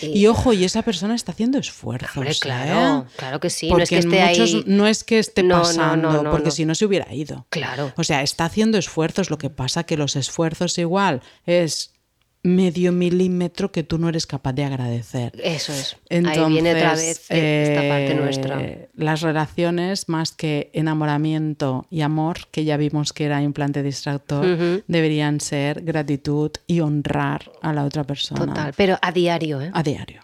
Y 0.01 0.27
ojo, 0.27 0.53
y 0.53 0.63
esa 0.63 0.81
persona 0.81 1.15
está 1.15 1.31
haciendo 1.31 1.57
esfuerzos. 1.57 2.17
Hombre, 2.17 2.31
¿eh? 2.31 2.37
claro, 2.39 3.05
claro 3.17 3.39
que 3.39 3.49
sí. 3.49 3.69
Porque 3.69 3.79
no 3.79 3.83
es 3.83 3.89
que 3.89 3.97
esté 3.97 4.25
muchos 4.27 4.53
ahí. 4.53 4.63
no 4.67 4.87
es 4.87 5.03
que 5.03 5.19
esté 5.19 5.43
No, 5.43 5.61
pasando, 5.61 6.11
no, 6.11 6.23
no, 6.23 6.31
porque 6.31 6.51
si 6.51 6.65
no 6.65 6.75
se 6.75 6.85
hubiera 6.85 7.13
ido. 7.13 7.45
Claro. 7.49 7.93
O 7.97 8.03
sea, 8.03 8.21
está 8.21 8.45
haciendo 8.45 8.77
esfuerzos, 8.77 9.29
lo 9.29 9.37
que 9.37 9.49
pasa 9.49 9.83
que 9.83 9.97
los 9.97 10.15
esfuerzos 10.15 10.77
igual 10.77 11.21
es 11.45 11.93
medio 12.41 12.91
milímetro 12.91 13.71
que 13.71 13.83
tú 13.83 13.97
no 13.97 14.09
eres 14.09 14.25
capaz 14.25 14.53
de 14.53 14.63
agradecer. 14.63 15.33
Eso 15.43 15.73
es. 15.73 15.97
Entonces, 16.09 16.43
ahí 16.43 16.51
viene 16.51 16.73
otra 16.73 16.93
vez 16.93 17.29
eh, 17.29 17.63
esta 17.67 17.81
parte 17.81 18.11
eh, 18.11 18.15
nuestra. 18.15 18.89
Las 18.95 19.21
relaciones, 19.21 20.07
más 20.07 20.31
que 20.31 20.69
enamoramiento 20.73 21.85
y 21.89 22.01
amor, 22.01 22.47
que 22.51 22.63
ya 22.63 22.77
vimos 22.77 23.13
que 23.13 23.25
era 23.25 23.41
implante 23.41 23.83
distractor, 23.83 24.83
deberían 24.87 25.41
ser 25.41 25.83
gratitud 25.83 26.51
y 26.67 26.79
honrar 26.79 27.51
a 27.61 27.73
la 27.73 27.83
otra 27.83 28.03
persona. 28.03 28.45
Total. 28.45 28.73
Pero 28.75 28.97
a 29.01 29.11
diario, 29.11 29.61
¿eh? 29.61 29.71
A 29.73 29.83
diario. 29.83 30.21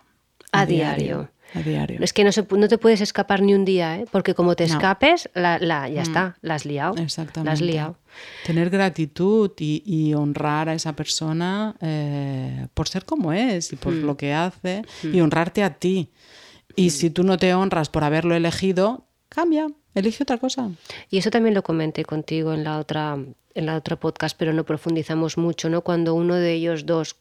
A 0.52 0.66
diario. 0.66 1.30
A 1.54 1.60
diario. 1.62 2.00
Es 2.02 2.12
que 2.12 2.24
no, 2.24 2.32
se, 2.32 2.46
no 2.50 2.68
te 2.68 2.78
puedes 2.78 3.00
escapar 3.02 3.42
ni 3.42 3.54
un 3.54 3.64
día, 3.66 3.98
¿eh? 4.00 4.06
Porque 4.12 4.34
como 4.34 4.56
te 4.56 4.66
No. 4.68 4.74
Mm. 4.74 4.78
escapes, 4.78 5.30
la, 5.34 5.58
la- 5.60 5.88
ya 5.88 6.02
está, 6.02 6.38
la 6.42 6.56
has 6.56 6.66
liado. 6.66 6.96
Exactamente. 6.98 7.46
La 7.46 7.54
has 7.54 7.62
liado. 7.62 7.98
Tener 8.46 8.70
gratitud 8.70 9.52
y, 9.60 9.82
y 9.86 10.14
honrar 10.14 10.68
a 10.70 10.74
esa 10.74 10.94
persona 10.94 11.76
eh, 11.82 12.68
por 12.74 12.88
ser 12.90 13.06
como 13.06 13.32
es 13.34 13.72
y 13.72 13.76
por 13.76 13.94
Mm. 13.94 14.06
lo 14.06 14.18
que 14.18 14.34
hace 14.34 14.82
y 15.04 15.22
honrarte 15.22 15.64
a 15.64 15.76
ti. 15.76 16.12
Y 16.76 16.90
si 16.90 17.10
tú 17.10 17.24
no 17.24 17.38
te 17.38 17.54
honras 17.54 17.88
por 17.90 18.04
haberlo 18.04 18.36
elegido, 18.36 19.06
cambia. 19.30 19.68
elige 19.94 20.24
otra 20.24 20.38
cosa. 20.38 20.70
Y 21.10 21.20
eso 21.20 21.30
también 21.30 21.56
lo 21.56 21.64
comenté 21.64 22.04
contigo 22.04 22.54
en 22.54 22.66
la 22.66 22.80
otra, 22.80 23.18
en 23.54 23.66
la 23.66 23.78
otra 23.78 23.96
podcast, 23.98 24.36
pero 24.38 24.52
no 24.52 24.66
profundizamos 24.66 25.38
mucho, 25.38 25.70
¿no? 25.70 25.82
Cuando 25.82 26.16
uno 26.16 26.36
de 26.36 26.52
ellos 26.54 26.86
dos 26.86 27.16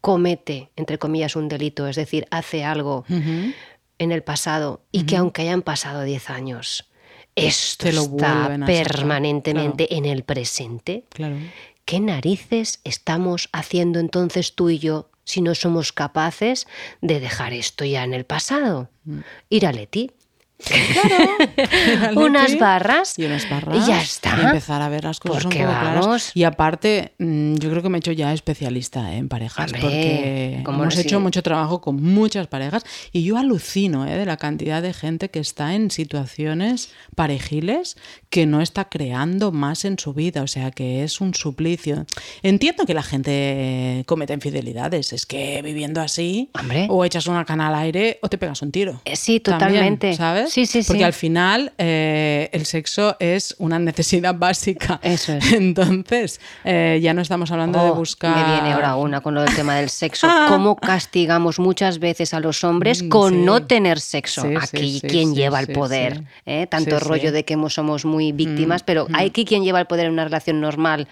comete, 0.00 0.70
entre 0.76 0.98
comillas, 0.98 1.36
un 1.36 1.48
delito, 1.48 1.88
es 1.88 1.96
decir, 1.96 2.26
hace 2.30 2.64
algo 2.64 3.04
en 3.08 4.12
el 4.12 4.22
pasado 4.22 4.82
y 4.92 5.04
que 5.04 5.16
aunque 5.16 5.42
hayan 5.42 5.62
pasado 5.62 6.02
10 6.02 6.30
años, 6.30 6.90
esto 7.34 7.90
lo 7.92 8.02
está 8.02 8.58
permanentemente 8.66 9.96
en 9.96 10.06
el 10.06 10.22
presente. 10.22 11.04
Claro. 11.10 11.36
¿Qué 11.84 12.00
narices 12.00 12.80
estamos 12.82 13.48
haciendo 13.52 14.00
entonces 14.00 14.54
tú 14.54 14.70
y 14.70 14.78
yo 14.78 15.10
si 15.24 15.40
no 15.40 15.54
somos 15.54 15.92
capaces 15.92 16.66
de 17.00 17.20
dejar 17.20 17.52
esto 17.52 17.84
ya 17.84 18.02
en 18.04 18.14
el 18.14 18.24
pasado? 18.24 18.90
Mm. 19.04 19.18
Ir 19.50 19.66
a 19.66 19.72
Leti, 19.72 20.10
Leti, 20.66 22.16
unas 22.16 22.58
barras 22.58 23.18
y 23.18 23.24
unas 23.24 23.48
barras 23.48 23.84
y 23.84 23.90
ya 23.90 24.00
está. 24.00 24.36
y 24.40 24.44
empezar 24.46 24.82
a 24.82 24.88
ver 24.88 25.04
las 25.04 25.20
cosas 25.20 25.44
un 25.44 25.50
Porque 25.50 25.64
poco 25.64 25.78
claras. 25.78 26.04
vamos. 26.04 26.30
Y 26.34 26.44
aparte, 26.44 27.12
mm, 27.18 27.56
yo 27.56 27.70
creo 27.70 27.82
que 27.82 27.88
me 27.88 27.98
he 27.98 28.00
hecho 28.00 28.12
ya 28.12 28.32
especialista 28.32 29.14
en 29.14 29.28
parejas 29.28 29.66
Hombre, 29.66 29.80
porque 29.82 30.60
¿cómo 30.64 30.82
hemos 30.82 30.96
hecho 30.98 31.20
mucho 31.20 31.42
trabajo 31.42 31.80
con 31.80 32.02
muchas 32.02 32.46
parejas 32.46 32.84
y 33.12 33.24
yo 33.24 33.36
alucino 33.38 34.06
¿eh? 34.06 34.16
de 34.16 34.26
la 34.26 34.36
cantidad 34.36 34.82
de 34.82 34.92
gente 34.92 35.30
que 35.30 35.40
está 35.40 35.74
en 35.74 35.90
situaciones 35.90 36.90
parejiles 37.14 37.96
que 38.30 38.46
no 38.46 38.60
está 38.60 38.88
creando 38.88 39.52
más 39.52 39.84
en 39.84 39.98
su 39.98 40.14
vida, 40.14 40.42
o 40.42 40.46
sea 40.46 40.70
que 40.70 41.02
es 41.04 41.20
un 41.20 41.34
suplicio. 41.34 42.06
Entiendo 42.42 42.86
que 42.86 42.94
la 42.94 43.02
gente 43.02 44.04
cometa 44.06 44.32
infidelidades, 44.34 45.12
es 45.12 45.26
que 45.26 45.60
viviendo 45.62 46.00
así 46.00 46.50
Hombre. 46.58 46.86
o 46.90 47.04
echas 47.04 47.26
una 47.26 47.44
cana 47.44 47.68
al 47.68 47.74
aire 47.74 48.18
o 48.22 48.28
te 48.28 48.38
pegas 48.38 48.62
un 48.62 48.72
tiro. 48.72 49.00
Eh, 49.04 49.16
sí, 49.16 49.40
También, 49.40 49.98
totalmente. 49.98 50.16
¿Sabes? 50.48 50.52
Sí, 50.52 50.66
sí, 50.66 50.82
Porque 50.86 50.98
sí. 51.00 51.04
al 51.04 51.12
final 51.12 51.72
eh, 51.78 52.48
el 52.52 52.66
sexo 52.66 53.16
es 53.20 53.54
una 53.58 53.78
necesidad 53.78 54.34
básica. 54.38 54.98
Eso 55.02 55.32
es. 55.34 55.52
Entonces, 55.52 56.40
eh, 56.64 56.98
ya 57.02 57.14
no 57.14 57.22
estamos 57.22 57.50
hablando 57.50 57.82
de 57.82 57.90
Oh, 57.90 57.94
buscar. 57.94 58.36
Me 58.36 58.52
viene 58.52 58.72
ahora 58.72 58.96
una 58.96 59.20
con 59.20 59.34
lo 59.34 59.42
del 59.42 59.54
tema 59.54 59.76
del 59.76 59.90
sexo. 59.90 60.28
¿Cómo 60.48 60.76
castigamos 60.76 61.58
muchas 61.58 61.98
veces 61.98 62.34
a 62.34 62.40
los 62.40 62.64
hombres 62.64 63.02
Mm, 63.02 63.08
con 63.08 63.32
sí. 63.34 63.40
no 63.40 63.62
tener 63.66 64.00
sexo? 64.00 64.42
Sí, 64.42 64.54
Aquí 64.60 65.00
quien 65.00 65.34
lleva 65.34 65.60
el 65.60 65.68
poder. 65.68 66.22
¿eh? 66.46 66.66
Tanto 66.66 66.98
rollo. 67.00 67.30
Mm, 67.30 67.32
de 67.34 67.44
que 67.44 67.56
somos 67.68 68.04
muy 68.04 68.32
víctimas, 68.32 68.82
pero 68.82 69.06
hay 69.12 69.28
aquí 69.28 69.44
quien 69.44 69.64
lleva 69.64 69.80
el 69.80 69.86
poder 69.86 70.06
en 70.06 70.12
una 70.12 70.24
relación 70.24 70.60
normal 70.60 71.08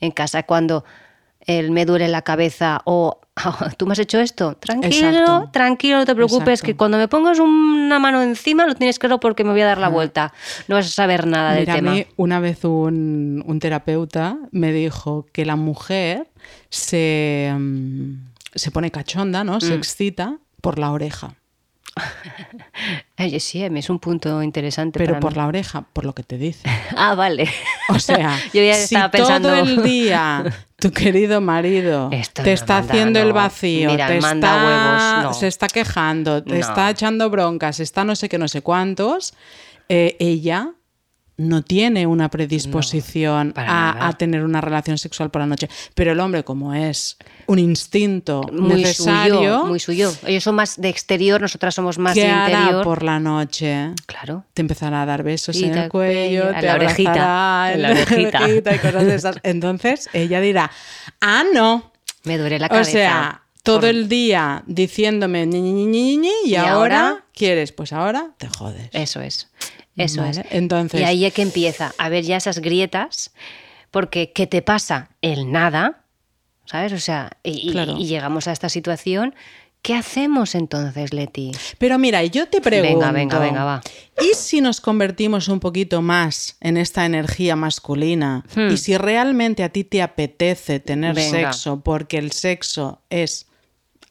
en 0.00 0.10
casa 0.10 0.42
cuando 0.42 0.84
el 1.46 1.70
me 1.70 1.84
duele 1.86 2.08
la 2.08 2.22
cabeza 2.22 2.80
o 2.84 3.20
"Ah, 3.36 3.70
tú 3.76 3.86
me 3.86 3.92
has 3.92 3.98
hecho 3.98 4.18
esto. 4.18 4.54
Tranquilo, 4.56 5.08
Exacto. 5.10 5.50
tranquilo, 5.52 5.98
no 5.98 6.06
te 6.06 6.14
preocupes, 6.14 6.48
Exacto. 6.60 6.66
que 6.66 6.76
cuando 6.76 6.96
me 6.98 7.06
pongas 7.08 7.38
una 7.38 7.98
mano 7.98 8.22
encima 8.22 8.66
lo 8.66 8.74
tienes 8.74 8.98
claro 8.98 9.20
porque 9.20 9.44
me 9.44 9.50
voy 9.52 9.60
a 9.60 9.66
dar 9.66 9.78
la 9.78 9.88
vuelta. 9.88 10.32
No 10.68 10.76
vas 10.76 10.86
a 10.86 10.90
saber 10.90 11.26
nada 11.26 11.52
del 11.52 11.60
Mira, 11.60 11.72
a 11.72 11.76
tema. 11.76 11.90
mí 11.92 12.06
una 12.16 12.40
vez 12.40 12.64
un, 12.64 13.44
un 13.46 13.60
terapeuta 13.60 14.38
me 14.52 14.72
dijo 14.72 15.26
que 15.32 15.44
la 15.44 15.56
mujer 15.56 16.28
se, 16.70 17.54
mm, 17.56 18.12
se 18.54 18.70
pone 18.70 18.90
cachonda, 18.90 19.44
¿no? 19.44 19.56
Mm. 19.58 19.60
Se 19.60 19.74
excita 19.74 20.38
por 20.60 20.78
la 20.78 20.90
oreja. 20.92 21.34
Sí, 23.38 23.62
es 23.64 23.90
un 23.90 23.98
punto 23.98 24.42
interesante. 24.42 24.98
Pero 24.98 25.14
para 25.14 25.20
por 25.20 25.32
mí. 25.32 25.36
la 25.38 25.46
oreja, 25.46 25.82
por 25.92 26.04
lo 26.04 26.14
que 26.14 26.22
te 26.22 26.36
dice. 26.38 26.68
Ah, 26.96 27.14
vale. 27.14 27.48
O 27.88 27.98
sea, 27.98 28.38
yo 28.52 28.62
ya 28.62 28.74
si 28.74 28.94
estaba 28.94 29.10
pensando. 29.10 29.48
todo 29.48 29.58
el 29.60 29.82
día 29.82 30.44
tu 30.78 30.90
querido 30.92 31.40
marido 31.40 32.10
Esto 32.12 32.42
te 32.42 32.52
está 32.52 32.74
manda, 32.78 32.92
haciendo 32.92 33.18
el 33.20 33.32
vacío, 33.32 33.90
Mira, 33.90 34.08
te 34.08 34.20
manda 34.20 34.48
está, 34.48 34.66
huevos, 34.66 35.24
no. 35.24 35.34
se 35.34 35.46
está 35.46 35.68
quejando, 35.68 36.42
te 36.42 36.50
No. 36.50 36.56
está 36.60 36.90
echando 36.90 37.30
broncas, 37.30 37.80
está 37.80 38.04
no 38.04 38.14
sé 38.14 38.28
qué, 38.28 38.36
no 38.38 38.48
sé 38.48 38.60
cuántos, 38.62 39.34
eh, 39.88 40.16
ella 40.18 40.72
no 41.38 41.62
tiene 41.62 42.06
una 42.06 42.30
predisposición 42.30 43.52
a, 43.56 44.14
tener 44.18 44.42
una 44.42 44.60
relación 44.60 44.96
sexual 44.96 45.30
por 45.30 45.40
la 45.42 45.46
noche. 45.46 45.68
Pero 45.94 46.12
el 46.12 46.20
hombre, 46.20 46.44
como 46.44 46.72
es 46.74 47.18
un 47.46 47.58
instinto 47.58 48.42
muy 48.52 48.82
necesario, 48.82 49.36
suyo, 49.36 49.66
muy 49.66 49.80
suyo. 49.80 50.12
Ellos 50.26 50.42
son 50.44 50.54
más 50.54 50.80
de 50.80 50.88
exterior, 50.88 51.40
nosotras 51.40 51.74
somos 51.74 51.98
más 51.98 52.14
¿qué 52.14 52.22
de 52.22 52.28
interior. 52.28 52.84
por 52.84 53.02
la 53.02 53.20
noche? 53.20 53.90
Claro. 54.06 54.44
te 54.54 54.62
empezará 54.62 55.02
a 55.02 55.06
dar 55.06 55.22
besos 55.22 55.56
Y 55.56 55.64
en 55.64 55.76
el 55.76 55.88
cuello, 55.90 56.48
a 56.48 56.60
te 56.60 56.66
la 56.66 56.74
orejita, 56.74 57.72
en 57.72 57.82
la 57.82 57.90
orejita. 57.90 58.74
y 58.74 58.78
cosas 58.78 59.04
de 59.04 59.14
esas. 59.14 59.36
Entonces 59.42 60.08
ella 60.12 60.40
dirá, 60.40 60.70
ah, 61.20 61.44
no. 61.52 61.92
Me 62.24 62.38
duele 62.38 62.58
la 62.58 62.66
O 62.66 62.70
cabeza. 62.70 62.90
sea, 62.90 63.42
todo 63.62 63.80
Por- 63.80 63.88
el 63.90 64.08
día 64.08 64.62
diciéndome 64.66 65.46
ñi, 65.46 65.60
ñi, 65.60 65.72
ñi, 65.72 65.86
ñi, 65.86 66.16
ñi, 66.16 66.30
y, 66.44 66.50
¿Y 66.50 66.56
ahora, 66.56 67.08
ahora? 67.08 67.24
quieres, 67.34 67.72
pues 67.72 67.92
ahora 67.92 68.30
te 68.38 68.48
jodes. 68.48 68.88
Eso 68.92 69.20
es. 69.20 69.48
Eso 69.96 70.20
Vale, 70.22 70.40
es. 70.42 70.46
entonces- 70.50 71.00
Y 71.00 71.04
ahí 71.04 71.24
es 71.24 71.32
que 71.32 71.42
empieza 71.42 71.92
a 71.98 72.08
ver 72.08 72.24
ya 72.24 72.36
esas 72.36 72.58
grietas, 72.58 73.32
porque 73.90 74.32
¿qué 74.32 74.46
te 74.46 74.60
pasa? 74.62 75.10
El 75.22 75.50
nada, 75.52 76.04
¿sabes? 76.66 76.92
O 76.92 76.98
sea, 76.98 77.30
y, 77.42 77.68
y- 77.68 77.72
Claro. 77.72 77.96
y 77.98 78.06
llegamos 78.06 78.46
a 78.48 78.52
esta 78.52 78.68
situación. 78.68 79.34
¿Qué 79.82 79.94
hacemos 79.94 80.56
entonces, 80.56 81.12
Leti? 81.14 81.52
Pero 81.78 81.96
mira, 81.96 82.24
yo 82.24 82.48
te 82.48 82.60
pregunto. 82.60 82.98
Venga, 82.98 83.12
venga, 83.12 83.38
venga, 83.38 83.64
va. 83.64 83.80
¿Y 84.20 84.34
si 84.34 84.60
nos 84.60 84.80
convertimos 84.80 85.46
un 85.46 85.60
poquito 85.60 86.02
más 86.02 86.56
en 86.60 86.76
esta 86.76 87.06
energía 87.06 87.54
masculina? 87.54 88.44
Hmm. 88.56 88.72
Y 88.72 88.78
si 88.78 88.98
realmente 88.98 89.62
a 89.62 89.68
ti 89.68 89.84
te 89.84 90.02
apetece 90.02 90.80
tener 90.80 91.14
Venga. 91.14 91.52
sexo 91.52 91.80
porque 91.82 92.18
el 92.18 92.32
sexo 92.32 93.00
es 93.10 93.46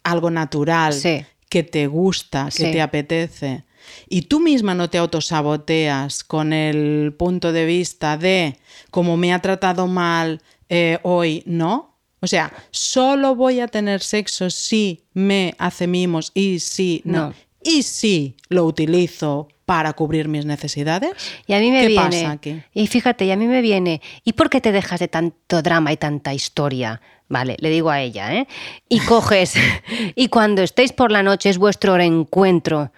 algo 0.04 0.32
natural, 0.32 0.94
Sí. 0.94 1.26
que 1.50 1.64
te 1.64 1.88
gusta, 1.88 2.46
que 2.46 2.52
Sí. 2.68 2.72
te 2.72 2.82
apetece, 2.82 3.65
y 4.10 4.24
tú 4.24 4.40
misma 4.40 4.76
no 4.76 4.90
te 4.90 4.98
autosaboteas 4.98 6.24
con 6.24 6.54
el 6.54 7.14
punto 7.18 7.52
de 7.52 7.66
vista 7.66 8.18
de 8.18 8.58
como 8.92 9.18
me 9.18 9.34
ha 9.34 9.40
tratado 9.40 9.88
mal 9.88 10.42
eh, 10.70 11.00
hoy, 11.04 11.44
¿no? 11.46 11.96
O 12.22 12.28
sea, 12.28 12.52
solo 12.72 13.36
voy 13.36 13.60
a 13.60 13.68
tener 13.68 14.02
sexo 14.02 14.50
si 14.50 15.04
me 15.14 15.54
hace 15.60 15.86
mimos 15.86 16.32
y 16.34 16.60
si 16.60 17.02
no. 17.06 17.30
No. 17.30 17.34
Y 17.64 17.84
si 17.84 18.36
lo 18.50 18.66
utilizo 18.66 19.48
para 19.66 19.94
cubrir 19.94 20.28
mis 20.28 20.46
necesidades. 20.46 21.12
Y 21.48 21.54
a 21.54 21.60
mí 21.60 21.72
me 21.72 21.82
¿Qué 21.82 21.88
viene. 21.88 22.06
pasa 22.06 22.32
aquí? 22.32 22.62
Y 22.74 22.88
fíjate, 22.88 23.26
y 23.26 23.32
a 23.32 23.36
mí 23.36 23.48
me 23.48 23.62
viene. 23.62 24.02
¿Y 24.24 24.34
por 24.34 24.50
qué 24.50 24.62
te 24.62 24.72
dejas 24.72 25.00
de 25.00 25.08
tanto 25.08 25.62
drama 25.62 25.92
y 25.92 25.98
tanta 25.98 26.34
historia? 26.34 27.02
Vale, 27.28 27.58
le 27.60 27.70
digo 27.72 27.90
a 27.90 28.02
ella, 28.02 28.36
¿eh? 28.36 28.48
Y 28.88 29.00
coges. 29.00 29.56
y 30.16 30.28
cuando 30.28 30.62
estéis 30.62 30.94
por 30.94 31.12
la 31.12 31.24
noche 31.24 31.50
es 31.50 31.58
vuestro 31.58 31.98
reencuentro 31.98 32.92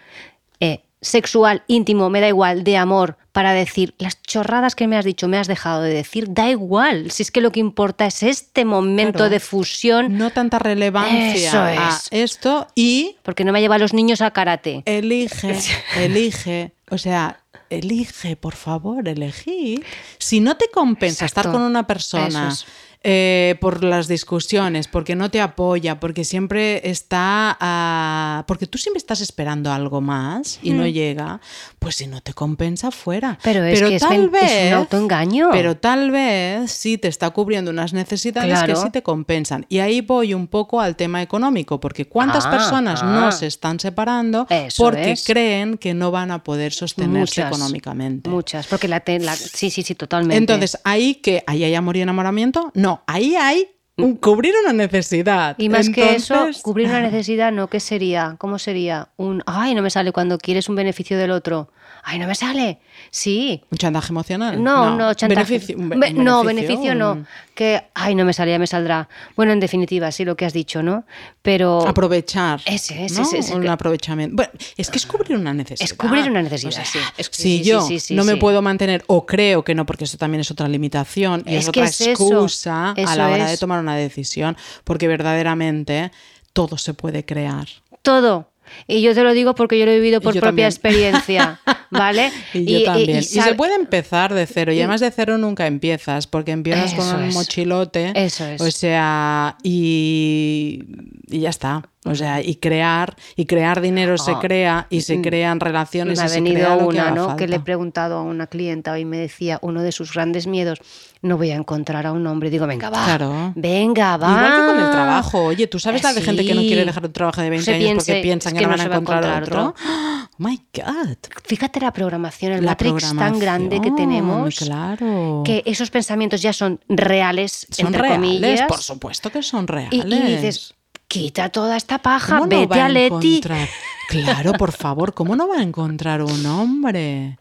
eh, 0.59 0.83
sexual, 1.01 1.63
íntimo, 1.67 2.09
me 2.09 2.19
da 2.21 2.27
igual, 2.27 2.63
de 2.63 2.75
amor, 2.75 3.17
para 3.31 3.53
decir 3.53 3.93
las 3.99 4.21
chorradas 4.23 4.73
que 4.75 4.87
me 4.87 4.97
has 4.97 5.05
dicho, 5.05 5.27
me 5.27 5.37
has 5.37 5.47
dejado 5.47 5.83
de 5.83 5.93
decir, 5.93 6.25
da 6.33 6.49
igual. 6.49 7.11
Si 7.11 7.21
es 7.21 7.29
que 7.31 7.39
lo 7.39 7.51
que 7.51 7.59
importa 7.59 8.07
es 8.07 8.23
este 8.23 8.65
momento 8.65 9.13
Claro. 9.19 9.29
de 9.29 9.39
fusión, 9.39 10.17
No 10.17 10.31
tanta 10.31 10.57
relevancia 10.57 11.49
Eso 11.49 11.59
a 11.61 11.89
es. 11.89 12.07
esto 12.09 12.67
y 12.73 13.17
porque 13.21 13.43
no 13.43 13.51
me 13.53 13.61
lleva 13.61 13.75
a 13.75 13.79
los 13.79 13.93
niños 13.93 14.21
a 14.21 14.31
karate. 14.31 14.81
elige, 14.85 15.55
elige, 15.97 16.71
o 16.89 16.97
sea, 16.97 17.41
elige, 17.69 18.35
por 18.35 18.55
favor, 18.55 19.07
elegí. 19.07 19.83
Si 20.17 20.39
no 20.39 20.57
te 20.57 20.69
compensa 20.69 21.25
Exacto. 21.25 21.41
estar 21.49 21.51
con 21.53 21.61
una 21.61 21.85
persona 21.85 22.49
es. 22.49 22.65
Eh, 23.03 23.55
por 23.61 23.83
las 23.83 24.07
discusiones, 24.07 24.87
porque 24.87 25.15
no 25.15 25.29
te 25.31 25.39
apoya, 25.39 25.99
porque 25.99 26.23
siempre 26.25 26.89
está, 26.89 27.55
ah, 27.59 28.43
porque 28.47 28.67
tú 28.67 28.77
siempre 28.77 28.97
estás 28.97 29.21
esperando 29.21 29.71
algo 29.71 30.01
más 30.01 30.59
y 30.61 30.71
no 30.71 30.85
llega, 30.87 31.39
pues 31.79 31.95
si 31.95 32.07
no 32.07 32.21
te 32.21 32.33
compensa 32.33 32.91
fuera. 32.91 33.37
Pero 33.43 33.63
es 33.63 33.79
que 33.81 33.95
es 33.95 34.09
men- 34.09 34.29
es 34.41 34.67
un 34.71 34.73
autoengaño. 34.79 35.49
Pero 35.51 35.77
tal 35.77 36.11
vez 36.11 36.71
sí 36.71 36.97
te 36.97 37.07
está 37.07 37.29
cubriendo 37.29 37.71
unas 37.71 37.93
necesidades 37.93 38.59
que 38.59 38.65
Claro. 38.65 38.81
sí 38.81 38.89
te 38.91 39.03
compensan. 39.03 39.65
Y 39.69 39.79
ahí 39.79 40.01
voy 40.01 40.33
un 40.33 40.47
poco 40.47 40.81
al 40.81 40.95
tema 40.95 41.21
económico, 41.21 41.79
porque 41.79 42.05
cuántas 42.05 42.45
Ah, 42.45 42.51
personas 42.51 43.01
ah. 43.03 43.05
no 43.05 43.31
se 43.31 43.47
están 43.47 43.79
separando 43.79 44.47
Eso 44.49 44.83
porque 44.83 45.11
es. 45.11 45.23
creen 45.25 45.77
que 45.77 45.93
no 45.93 46.11
van 46.11 46.31
a 46.31 46.43
poder 46.43 46.73
sostenerse 46.73 47.41
Muchas, 47.41 47.47
económicamente. 47.57 48.29
Muchas, 48.29 48.67
porque 48.67 48.87
la, 48.87 48.99
te- 49.01 49.19
la- 49.19 49.35
sí, 49.35 49.69
sí, 49.69 49.83
sí, 49.83 49.95
totalmente. 49.95 50.35
Entonces, 50.37 50.79
ahí 50.83 51.15
que 51.15 51.43
ahí 51.47 51.63
hay 51.63 51.75
amor 51.75 51.95
y 51.97 52.01
enamoramiento, 52.01 52.71
no, 52.73 52.86
ahí 53.07 53.35
hay 53.35 53.67
un- 53.97 54.15
cubrir 54.15 54.53
una 54.63 54.73
necesidad. 54.73 55.55
Y 55.57 55.69
más 55.69 55.89
que 55.89 56.15
eso, 56.15 56.49
cubrir 56.61 56.87
una 56.87 57.01
necesidad, 57.09 57.51
¿no? 57.51 57.67
¿Qué 57.67 57.79
sería? 57.79 58.35
¿Cómo 58.37 58.59
sería? 58.59 59.09
Un, 59.17 59.41
ay, 59.45 59.73
no 59.75 59.81
me 59.81 59.89
sale 59.89 60.11
cuando 60.11 60.37
quieres 60.37 60.69
un 60.69 60.75
beneficio 60.75 61.17
del 61.17 61.31
otro. 61.31 61.69
Ay, 62.09 62.19
no 62.19 62.27
me 62.27 62.35
sale. 62.35 62.79
Sí. 63.11 63.61
¿Un 63.69 63.77
chantaje 63.77 64.13
emocional? 64.13 64.63
No, 64.63 64.95
no, 64.95 65.13
chantaje. 65.13 65.43
Beneficio, 65.59 65.77
un 65.77 65.89
be- 65.89 66.13
no, 66.13 66.41
beneficio 66.45 66.95
no. 66.95 67.25
Que, 67.53 67.83
ay, 67.93 68.15
no 68.15 68.23
me 68.23 68.31
sale, 68.31 68.51
ya 68.51 68.59
me 68.59 68.65
saldrá. 68.67 69.09
Bueno, 69.35 69.51
en 69.51 69.59
definitiva, 69.59 70.09
sí, 70.13 70.23
lo 70.23 70.37
que 70.37 70.45
has 70.45 70.53
dicho, 70.53 70.81
¿no? 70.81 71.03
Pero 71.41 71.85
Aprovechar. 71.85 72.61
Ese, 72.65 73.03
ese, 73.05 73.15
¿no? 73.15 73.21
ese, 73.23 73.39
ese 73.39 73.53
Un 73.55 73.63
que- 73.63 73.67
aprovechamiento. 73.69 74.37
Bueno, 74.37 74.51
es 74.77 74.89
que 74.89 74.97
es 74.99 75.05
cubrir 75.05 75.37
una 75.37 75.53
necesidad. 75.53 75.83
es 75.85 75.93
cubrir 75.97 76.29
una 76.29 76.41
necesidad, 76.41 76.71
O 76.71 76.75
sea, 76.75 76.85
sí. 76.85 76.99
Es- 77.17 77.29
si 77.33 77.41
sí, 77.57 77.63
yo 77.63 77.81
sí, 77.81 77.99
sí, 77.99 78.15
no 78.15 78.23
me 78.23 78.37
puedo 78.37 78.61
mantener, 78.61 79.03
o 79.07 79.25
creo 79.25 79.63
que 79.65 79.75
no, 79.75 79.85
porque 79.85 80.05
eso 80.05 80.17
también 80.17 80.39
es 80.39 80.49
otra 80.49 80.69
limitación 80.69 81.43
y 81.45 81.55
es, 81.57 81.67
otra 81.67 81.83
es 81.87 81.99
eso, 81.99 82.09
excusa 82.11 82.91
a 82.91 83.15
la 83.17 83.27
hora 83.29 83.47
de 83.49 83.57
tomar 83.57 83.81
una 83.81 83.97
decisión, 83.97 84.55
porque 84.85 85.09
verdaderamente 85.09 86.11
todo 86.53 86.77
se 86.77 86.93
puede 86.93 87.25
crear. 87.25 87.67
todo. 88.01 88.49
Y 88.85 89.01
yo 89.01 89.13
te 89.13 89.23
lo 89.23 89.31
digo 89.31 89.55
porque 89.55 89.79
yo 89.79 89.85
lo 89.85 89.91
he 89.91 89.95
vivido 89.95 90.19
por 90.19 90.33
yo 90.33 90.41
propia 90.41 90.49
también. 90.49 90.67
experiencia. 90.67 91.61
¿vale? 91.91 92.31
Y 92.53 92.79
yo 92.79 92.83
también. 92.85 93.19
Y, 93.19 93.23
se 93.23 93.53
puede 93.55 93.75
empezar 93.75 94.33
de 94.33 94.45
cero. 94.45 94.71
Y 94.71 94.79
además 94.79 95.01
de 95.01 95.11
cero 95.11 95.37
nunca 95.37 95.67
empiezas, 95.67 96.27
porque 96.27 96.51
empiezas 96.51 96.93
Eso 96.93 96.97
con 96.97 97.15
un 97.21 97.23
es. 97.29 97.33
mochilote. 97.33 98.11
Eso 98.15 98.45
es. 98.45 98.61
O 98.61 98.71
sea, 98.71 99.57
y, 99.63 100.83
y 101.29 101.39
ya 101.39 101.49
está. 101.49 101.83
O 102.05 102.15
sea, 102.15 102.41
y 102.41 102.55
crear, 102.55 103.17
y 103.35 103.45
crear 103.45 103.81
dinero 103.81 104.17
se 104.17 104.31
Oh. 104.31 104.39
crea, 104.39 104.87
y 104.89 105.01
se 105.01 105.21
crean 105.21 105.59
relaciones 105.59 106.17
me 106.19 106.23
ha 106.23 106.27
y 106.27 106.29
se 106.29 106.39
crea 106.41 106.51
venido 106.53 106.69
lo 106.75 106.77
que 106.89 106.95
una, 106.95 107.01
haga 107.07 107.11
¿no? 107.15 107.25
falta. 107.27 107.35
Que 107.35 107.47
le 107.49 107.55
he 107.57 107.59
preguntado 107.59 108.17
a 108.19 108.21
una 108.21 108.47
clienta 108.47 108.93
hoy 108.93 109.03
me 109.03 109.17
decía 109.17 109.59
uno 109.61 109.81
de 109.83 109.91
sus 109.91 110.13
grandes 110.13 110.47
miedos, 110.47 110.79
no 111.21 111.35
voy 111.35 111.51
a 111.51 111.55
encontrar 111.55 112.05
a 112.05 112.13
un 112.13 112.25
hombre. 112.27 112.49
Digo, 112.49 112.65
venga, 112.65 112.89
va. 112.89 113.03
Claro. 113.03 113.51
Venga, 113.55 114.15
va. 114.15 114.29
Igual 114.29 114.61
que 114.61 114.67
con 114.67 114.85
el 114.85 114.91
trabajo. 114.91 115.43
Oye, 115.45 115.67
¿tú 115.67 115.79
sabes 115.79 116.01
la 116.03 116.13
de 116.13 116.21
gente 116.21 116.45
que 116.45 116.53
no 116.55 116.61
quiere 116.61 116.85
dejar 116.85 117.05
un 117.05 117.11
trabajo 117.11 117.41
de 117.41 117.49
20 117.49 117.65
Se 117.65 117.73
años 117.73 118.05
porque 118.05 118.21
piensan 118.21 118.53
es 118.55 118.59
que, 118.59 118.59
que 118.59 118.65
no 118.65 118.77
van 118.77 118.81
a 118.81 118.87
va 118.87 118.95
a 118.95 118.97
encontrar, 118.99 119.23
encontrar 119.25 119.43
otro? 119.43 119.75
¡Oh, 119.85 120.27
my 120.37 120.61
God! 120.75 121.17
Fíjate 121.43 121.76
la 121.81 121.91
programación, 121.93 122.51
el 122.53 122.65
La 122.65 122.71
matrix 122.71 123.15
tan 123.15 123.39
grande 123.39 123.79
que 123.81 123.91
tenemos. 123.91 124.55
Claro. 124.57 125.43
Que 125.45 125.63
esos 125.65 125.89
pensamientos 125.89 126.41
ya 126.41 126.53
son 126.53 126.79
reales, 126.89 127.67
son 127.69 127.87
entre 127.87 128.01
reales, 128.01 128.19
comillas. 128.19 128.67
por 128.67 128.79
supuesto 128.81 129.29
que 129.31 129.41
son 129.43 129.67
reales. 129.67 129.93
y, 130.05 130.13
y 130.13 130.21
dices, 130.35 130.73
quita 131.07 131.49
toda 131.49 131.77
esta 131.77 131.97
paja, 131.99 132.37
¿Cómo 132.39 132.47
no 132.47 132.59
vete 132.61 132.79
va 132.79 132.85
a 132.85 132.89
Leti. 132.89 133.35
encontrar? 133.37 133.67
Claro, 134.09 134.53
por 134.53 134.71
favor, 134.71 135.13
¿cómo 135.13 135.35
no 135.35 135.47
va 135.47 135.57
a 135.59 135.63
encontrar 135.63 136.21
un 136.21 136.45
hombre? 136.45 137.37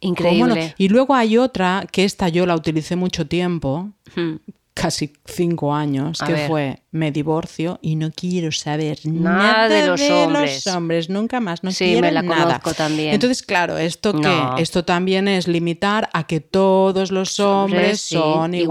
Increíble. 0.00 0.74
Y 0.78 0.88
luego 0.88 1.14
hay 1.14 1.38
otra, 1.38 1.86
que 1.90 2.04
esta 2.04 2.28
yo 2.28 2.46
la 2.46 2.54
utilicé 2.54 2.96
mucho 2.96 3.26
tiempo, 3.26 3.90
Hmm. 4.14 4.36
Casi 4.78 5.10
cinco 5.24 5.72
años, 5.74 6.20
A 6.20 6.26
que 6.26 6.32
ver. 6.34 6.48
fue 6.48 6.82
me 6.92 7.10
divorcio 7.10 7.78
y 7.82 7.96
no 7.96 8.10
quiero 8.10 8.52
saber 8.52 8.98
Nada 9.04 9.66
nada, 9.66 9.68
de 9.68 9.86
los 9.86 10.00
hombres. 10.10 10.64
los 10.66 10.74
hombres, 10.74 11.10
nunca 11.10 11.40
más, 11.40 11.62
no 11.64 11.70
Sí, 11.70 11.84
quiero 11.86 12.00
me 12.02 12.12
la 12.12 12.22
nada. 12.22 12.44
conozco 12.44 12.74
también. 12.74 13.12
Entonces, 13.14 13.42
claro, 13.42 13.76
esto 13.78 14.12
que 14.20 14.62
esto 14.62 14.84
también 14.84 15.28
es 15.28 15.48
limitar 15.48 16.08
a 16.12 16.26
que 16.26 16.40
todos 16.40 17.10
los 17.10 17.40
hombres 17.40 18.00
son 18.02 18.54
iguales. 18.54 18.62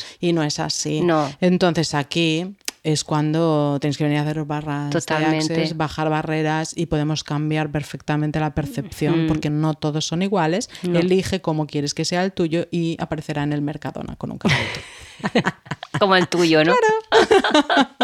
iguales 0.00 0.06
y 0.20 0.32
no 0.34 0.42
es 0.42 0.58
así. 0.58 1.00
No. 1.00 1.30
Entonces 1.40 1.94
aquí 1.94 2.54
es 2.82 3.04
cuando 3.04 3.78
tienes 3.80 3.98
que 3.98 4.04
venir 4.04 4.18
a 4.18 4.22
hacer 4.22 4.44
barras 4.44 4.90
de 4.90 5.00
Totalmente. 5.00 5.54
access, 5.54 5.76
bajar 5.76 6.08
barreras 6.08 6.72
y 6.76 6.86
podemos 6.86 7.24
cambiar 7.24 7.70
perfectamente 7.70 8.40
la 8.40 8.54
percepción 8.54 9.24
Mm. 9.24 9.28
porque 9.28 9.50
no 9.50 9.74
todos 9.74 10.06
son 10.06 10.22
iguales. 10.22 10.70
Elige 10.82 11.40
cómo 11.40 11.66
quieres 11.66 11.94
que 11.94 12.04
sea 12.04 12.24
el 12.24 12.32
tuyo 12.32 12.66
y 12.70 12.96
aparecerá 13.00 13.42
en 13.42 13.52
el 13.52 13.62
Mercadona 13.62 14.16
con 14.16 14.30
un 14.30 14.38
carrito. 14.38 14.80
Como 15.98 16.16
el 16.16 16.28
tuyo, 16.28 16.64
¿no? 16.64 16.72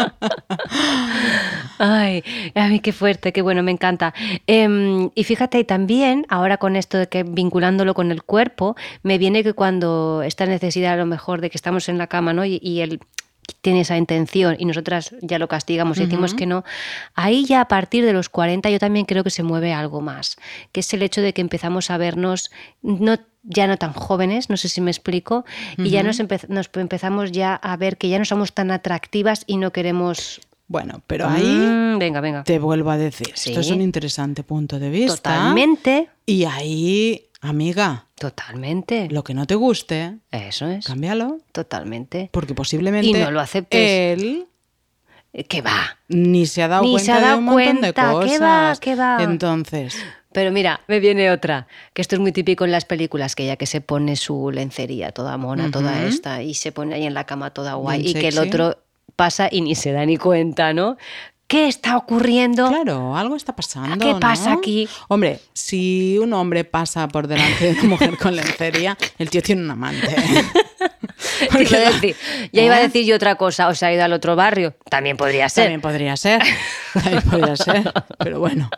Ay, 1.79 2.23
a 2.55 2.67
mí 2.67 2.79
qué 2.79 2.91
fuerte, 2.91 3.31
qué 3.33 3.41
bueno, 3.41 3.63
me 3.63 3.71
encanta. 3.71 4.13
Em, 4.47 5.09
y 5.15 5.23
fíjate, 5.23 5.63
también, 5.63 6.25
ahora 6.29 6.57
con 6.57 6.75
esto 6.75 6.97
de 6.97 7.07
que 7.07 7.23
vinculándolo 7.23 7.93
con 7.93 8.11
el 8.11 8.23
cuerpo, 8.23 8.75
me 9.03 9.17
viene 9.17 9.43
que 9.43 9.53
cuando 9.53 10.21
esta 10.23 10.45
necesidad 10.45 10.93
a 10.93 10.97
lo 10.97 11.05
mejor 11.05 11.41
de 11.41 11.49
que 11.49 11.57
estamos 11.57 11.87
en 11.89 11.97
la 11.97 12.07
cama, 12.07 12.33
¿no? 12.33 12.45
Y, 12.45 12.59
y 12.61 12.81
él 12.81 12.99
tiene 13.61 13.81
esa 13.81 13.97
intención 13.97 14.55
y 14.59 14.65
nosotras 14.65 15.15
ya 15.21 15.39
lo 15.39 15.47
castigamos 15.47 15.97
y 15.97 16.01
decimos 16.05 16.33
que 16.33 16.45
no, 16.45 16.63
ahí 17.15 17.45
ya 17.45 17.61
a 17.61 17.67
partir 17.67 18.05
de 18.05 18.13
los 18.13 18.29
40 18.29 18.69
yo 18.69 18.79
también 18.79 19.05
creo 19.05 19.23
que 19.23 19.29
se 19.29 19.43
mueve 19.43 19.73
algo 19.73 20.01
más, 20.01 20.37
que 20.71 20.81
es 20.81 20.93
el 20.93 21.01
hecho 21.01 21.21
de 21.21 21.33
que 21.33 21.41
empezamos 21.41 21.89
a 21.89 21.97
vernos 21.97 22.51
no 22.81 23.17
ya 23.49 23.65
no 23.67 23.77
tan 23.77 23.93
jóvenes, 23.93 24.49
no 24.49 24.57
sé 24.57 24.67
si 24.67 24.81
me 24.81 24.91
explico, 24.91 25.45
y 25.77 25.89
ya 25.89 26.03
nos, 26.03 26.19
empe- 26.19 26.47
nos 26.49 26.69
empezamos 26.73 27.31
ya 27.31 27.55
a 27.55 27.77
ver 27.77 27.97
que 27.97 28.09
ya 28.09 28.19
no 28.19 28.25
somos 28.25 28.51
tan 28.53 28.71
atractivas 28.71 29.45
y 29.47 29.55
no 29.55 29.71
queremos... 29.71 30.41
Bueno, 30.67 31.01
pero 31.07 31.29
ahí 31.29 31.45
Mm, 31.69 31.97
venga, 31.97 32.19
venga. 32.19 32.43
te 32.43 32.59
vuelvo 32.59 32.89
a 32.91 32.97
decir, 32.97 33.29
Sí. 33.35 33.51
esto 33.51 33.61
es 33.61 33.69
un 33.71 33.79
interesante 33.79 34.43
punto 34.43 34.79
de 34.79 34.89
vista. 34.89 35.15
Totalmente, 35.15 36.09
Y 36.25 36.43
ahí, 36.43 37.29
amiga, 37.39 38.06
totalmente. 38.17 39.07
lo 39.09 39.23
que 39.23 39.33
no 39.33 39.45
te 39.45 39.55
guste, 39.55 40.15
Eso 40.31 40.67
es, 40.67 40.85
cámbialo. 40.85 41.39
totalmente. 41.51 42.29
Porque 42.31 42.53
posiblemente 42.53 43.07
Y 43.07 43.13
no 43.13 43.31
lo 43.31 43.39
aceptes. 43.39 43.79
él 44.19 44.45
Eh, 45.33 45.43
Que 45.43 45.61
va. 45.61 45.97
ni 46.07 46.45
se 46.45 46.63
ha 46.63 46.67
dado 46.67 46.83
Ni 46.83 46.91
cuenta 46.91 47.05
se 47.05 47.11
ha 47.11 47.21
dado 47.21 47.33
de 47.33 47.37
un 47.39 47.43
montón 47.45 47.63
cuenta, 47.63 47.87
de 47.87 47.93
¿qué 47.93 48.01
cosas. 48.01 48.41
va? 48.41 48.73
¿Qué 48.79 48.95
va? 48.95 49.17
Entonces, 49.21 49.95
Pero 50.31 50.51
mira, 50.51 50.81
me 50.87 50.99
viene 50.99 51.31
otra, 51.31 51.67
que 51.93 52.01
esto 52.01 52.15
es 52.15 52.19
muy 52.21 52.31
típico 52.31 52.63
en 52.65 52.71
las 52.71 52.85
películas, 52.85 53.35
que 53.35 53.43
ella 53.43 53.55
que 53.55 53.65
se 53.65 53.81
pone 53.81 54.15
su 54.15 54.51
lencería 54.51 55.11
toda 55.11 55.35
mona, 55.37 55.71
toda 55.71 56.03
esta, 56.05 56.43
y 56.43 56.53
se 56.53 56.71
pone 56.71 56.93
ahí 56.95 57.05
en 57.05 57.13
la 57.15 57.23
cama 57.25 57.51
toda 57.51 57.73
guay, 57.75 58.03
Bien 58.03 58.17
y 58.17 58.19
que 58.19 58.27
el 58.27 58.37
otro 58.37 58.77
pasa 59.15 59.47
y 59.51 59.61
ni 59.61 59.73
se 59.75 59.91
da 59.91 60.05
ni 60.05 60.17
cuenta, 60.17 60.73
¿no? 60.73 60.97
¿Qué 61.47 61.67
está 61.69 61.95
ocurriendo? 61.95 62.67
claro, 62.67 63.15
algo 63.15 63.35
está 63.37 63.55
pasando. 63.55 63.97
¿Qué 64.05 64.13
¿no? 64.13 64.19
pasa 64.19 64.51
aquí? 64.53 64.87
Hombre, 65.07 65.39
si 65.53 66.17
un 66.21 66.33
hombre 66.33 66.65
pasa 66.65 67.07
por 67.07 67.27
delante 67.27 67.65
de 67.73 67.79
una 67.79 67.83
mujer 67.83 68.17
con 68.17 68.35
lencería, 68.35 68.97
el 69.17 69.29
tío 69.29 69.41
tiene 69.41 69.61
un 69.61 69.71
amante. 69.71 70.07
Iba 71.59 71.77
a 71.77 71.91
decir- 71.91 72.15
ya 72.51 72.63
iba 72.63 72.75
a 72.75 72.79
¿Eh? 72.79 72.83
decir 72.83 73.05
yo 73.05 73.15
otra 73.15 73.35
cosa, 73.35 73.67
o 73.69 73.75
se 73.75 73.85
ha 73.85 73.93
ido 73.93 74.03
al 74.03 74.13
otro 74.13 74.35
barrio. 74.35 74.75
También 74.89 75.17
podría 75.17 75.47
ser. 75.49 75.65
También 75.65 75.81
podría 75.81 76.17
ser. 76.17 76.41
También 76.93 77.21
podría 77.23 77.55
ser. 77.55 77.93
Pero 78.19 78.39
bueno. 78.39 78.69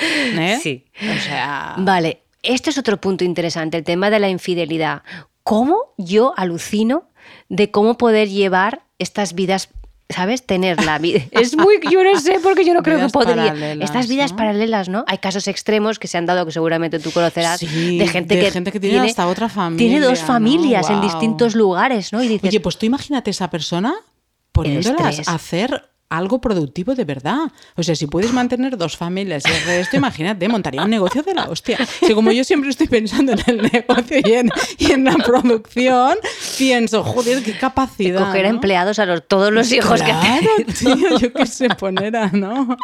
¿Eh? 0.00 0.58
Sí. 0.62 0.84
O 1.00 1.20
sea. 1.20 1.74
Vale, 1.78 2.22
este 2.42 2.70
es 2.70 2.78
otro 2.78 3.00
punto 3.00 3.24
interesante, 3.24 3.78
el 3.78 3.84
tema 3.84 4.10
de 4.10 4.20
la 4.20 4.28
infidelidad. 4.28 5.02
¿Cómo 5.42 5.94
yo 5.98 6.34
alucino 6.36 7.08
de 7.48 7.70
cómo 7.70 7.98
poder 7.98 8.28
llevar 8.28 8.82
estas 8.98 9.34
vidas, 9.34 9.68
¿sabes? 10.12 10.44
Tener 10.44 10.84
la 10.84 10.98
vida. 10.98 11.20
Es 11.30 11.56
muy, 11.56 11.80
yo 11.90 12.02
no 12.04 12.18
sé, 12.20 12.38
porque 12.42 12.64
yo 12.64 12.74
no 12.74 12.82
creo 12.82 12.98
que 12.98 13.08
podría. 13.08 13.48
paralelas, 13.48 13.88
Estas 13.90 14.08
vidas 14.08 14.32
¿no? 14.32 14.36
paralelas, 14.36 14.88
¿no? 14.88 15.04
Hay 15.06 15.18
casos 15.18 15.48
extremos 15.48 15.98
que 15.98 16.08
se 16.08 16.18
han 16.18 16.26
dado 16.26 16.46
que 16.46 16.52
seguramente 16.52 16.98
tú 16.98 17.10
conocerás 17.10 17.60
Sí, 17.60 17.98
de 17.98 18.06
gente 18.06 18.36
de 18.36 18.42
que 18.42 18.50
gente 18.50 18.72
que 18.72 18.80
tiene 18.80 19.00
hasta 19.00 19.26
otra 19.26 19.48
Tiene 19.76 20.00
dos 20.00 20.20
familia, 20.20 20.80
¿no? 20.80 20.86
familias 20.86 20.90
en 20.90 21.00
distintos 21.00 21.54
lugares, 21.54 22.12
¿no? 22.12 22.22
Y 22.22 22.28
dices, 22.28 22.48
Oye, 22.48 22.60
pues 22.60 22.78
tú 22.78 22.86
imagínate 22.86 23.30
esa 23.30 23.50
persona 23.50 23.94
poniéndolas 24.52 25.28
a 25.28 25.34
hacer 25.34 25.91
algo 26.16 26.40
productivo 26.40 26.94
de 26.94 27.04
verdad. 27.04 27.50
O 27.76 27.82
sea, 27.82 27.94
si 27.96 28.06
puedes 28.06 28.32
mantener 28.32 28.76
dos 28.76 28.96
familias 28.96 29.42
y 29.46 29.50
el 29.52 29.62
resto, 29.64 29.96
imagínate, 29.96 30.48
montaría 30.48 30.82
un 30.82 30.90
negocio 30.90 31.22
de 31.22 31.34
la 31.34 31.44
hostia. 31.48 31.78
Que 32.00 32.14
como 32.14 32.32
yo 32.32 32.44
siempre 32.44 32.70
estoy 32.70 32.88
pensando 32.88 33.32
en 33.32 33.40
el 33.46 33.62
negocio 33.72 34.18
y 34.24 34.32
en, 34.32 34.50
y 34.78 34.92
en 34.92 35.04
la 35.04 35.14
producción, 35.14 36.16
pienso, 36.58 37.02
joder, 37.02 37.42
qué 37.42 37.56
capacidad. 37.56 38.26
coger 38.26 38.46
empleados 38.46 38.98
a 38.98 39.06
los, 39.06 39.26
todos 39.26 39.52
los 39.52 39.70
hijos 39.72 40.02
claro, 40.02 40.46
que 40.56 40.64
tío, 40.72 41.18
yo 41.18 41.32
qué 41.32 41.46
sé 41.46 41.68
poner 41.70 42.16
a, 42.16 42.28
¿no? 42.28 42.76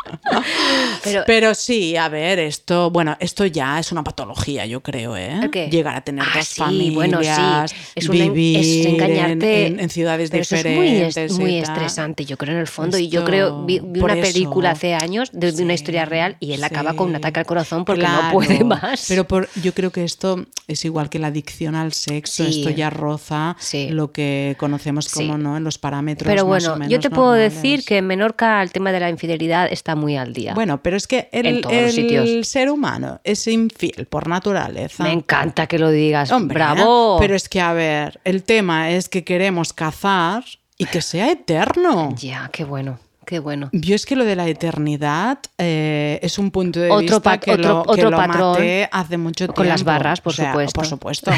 Pero- 1.05 1.23
Pero, 1.27 1.55
sí, 1.55 1.97
a 1.97 2.09
ver, 2.09 2.39
esto, 2.39 2.91
bueno, 2.91 3.17
esto 3.21 3.45
ya 3.47 3.79
es 3.79 3.93
una 3.93 4.05
patología, 4.05 4.67
yo 4.67 4.83
creo, 4.83 5.17
¿eh? 5.17 5.41
¿El 5.43 5.51
qué? 5.51 5.69
Llegar 5.69 5.97
a 5.97 6.01
tener 6.03 6.25
Ah, 6.27 6.33
dos 6.37 6.47
sí, 6.49 6.61
familias, 6.61 6.95
bueno, 6.95 7.19
sí. 7.23 7.75
Es 7.95 8.09
un 8.09 8.13
vivir 8.19 8.59
es 8.61 8.87
en- 8.87 8.95
engañarte. 8.95 9.67
en, 9.67 9.81
en 9.81 9.91
ciudades 9.91 10.31
Pero 10.31 10.43
eso 10.43 10.57
diferentes. 10.57 11.17
Es 11.17 11.33
muy, 11.33 11.35
es- 11.35 11.39
muy 11.39 11.59
estresante, 11.59 12.25
yo 12.25 12.37
creo, 12.37 12.55
en 12.55 12.61
el 12.61 12.67
fondo. 12.67 12.99
y 12.99 13.09
yo 13.09 13.18
Esto- 13.19 13.31
creo, 13.31 13.65
vi, 13.65 13.81
una 13.81 14.15
película 14.15 14.71
hace 14.71 14.95
años 14.95 15.31
de, 15.33 15.63
una 15.63 15.75
historia 15.75 16.05
real 16.05 16.37
y 16.41 16.53
él 16.53 16.65
acaba 16.65 16.95
con 16.95 17.09
un 17.09 17.17
ataque 17.17 17.41
al 17.41 17.47
corazón 17.47 17.85
porque 17.85 18.03
no 18.03 18.31
puede 18.33 18.65
más. 18.65 19.07
Pero 19.09 19.27
por, 19.27 19.49
yo 19.63 19.73
creo 19.75 19.91
que 19.91 20.05
esto 20.05 20.47
es 20.67 20.85
igual 20.85 21.11
que 21.11 21.19
la 21.19 21.29
adicción 21.29 21.75
al 21.75 21.93
sexo. 21.93 22.45
Sí. 22.45 22.61
Esto 22.61 22.71
ya 22.71 22.91
roza 22.91 23.57
lo 23.91 24.13
que 24.13 24.57
conocemos 24.59 25.09
como 25.09 25.39
no 25.39 25.57
en 25.57 25.65
los 25.65 25.79
parámetros. 25.79 26.29
Pero 26.29 26.47
más 26.47 26.67
o 26.67 26.71
bueno, 26.71 26.89
yo 26.89 27.01
te 27.01 27.11
puedo 27.11 27.33
normales. 27.33 27.55
decir 27.55 27.85
que 27.85 27.99
en 27.99 28.07
Menorca 28.07 28.63
el 28.63 28.71
tema 28.71 28.93
de 28.93 29.01
la 29.01 29.11
infidelidad 29.11 29.69
está 29.71 29.95
muy 29.95 30.17
al 30.17 30.33
día. 30.33 30.55
Bueno, 30.55 30.83
pero 30.83 30.97
es 30.97 31.07
que 31.07 31.29
el, 31.33 32.45
ser 32.45 32.71
humano 32.71 33.21
es 33.25 33.47
infiel 33.47 34.07
por 34.07 34.29
naturaleza. 34.29 35.03
Me 35.03 35.13
encanta 35.13 35.67
que 35.67 35.79
lo 35.79 35.91
digas. 35.91 36.31
Hombre, 36.31 36.55
¡Bravo! 36.55 37.17
Pero 37.19 37.35
es 37.35 37.49
que, 37.49 37.61
a 37.61 37.73
ver, 37.73 38.21
el 38.25 38.43
tema 38.43 38.91
es 38.91 39.09
que 39.09 39.25
queremos 39.25 39.73
cazar 39.73 40.45
y 40.77 40.87
que 40.87 41.03
sea 41.03 41.31
eterno. 41.31 42.15
Ya, 42.17 42.51
qué 42.53 42.65
bueno, 42.65 42.99
qué 43.29 43.39
bueno. 43.41 43.69
Yo 43.73 43.95
es 43.95 44.07
que 44.07 44.17
lo 44.17 44.25
de 44.25 44.35
la 44.35 44.49
eternidad 44.49 45.39
eh, 45.59 46.19
es 46.23 46.39
un 46.39 46.51
punto 46.51 46.81
de 46.81 46.91
Otro 46.91 47.17
vista 47.21 47.39
que 47.39 47.53
otro- 47.53 47.69
lo, 47.69 47.83
que 47.85 47.91
otro 47.91 48.11
lo 48.11 48.17
patrón. 48.17 48.53
maté 48.53 48.89
hace 48.91 49.19
mucho 49.19 49.45
tiempo. 49.45 49.55
Con 49.55 49.69
las 49.69 49.85
barras, 49.85 50.21
por 50.23 50.33
O 50.33 50.37
sea, 50.37 50.53
supuesto. 50.53 50.73
Por 50.75 50.87
supuesto. 50.87 51.31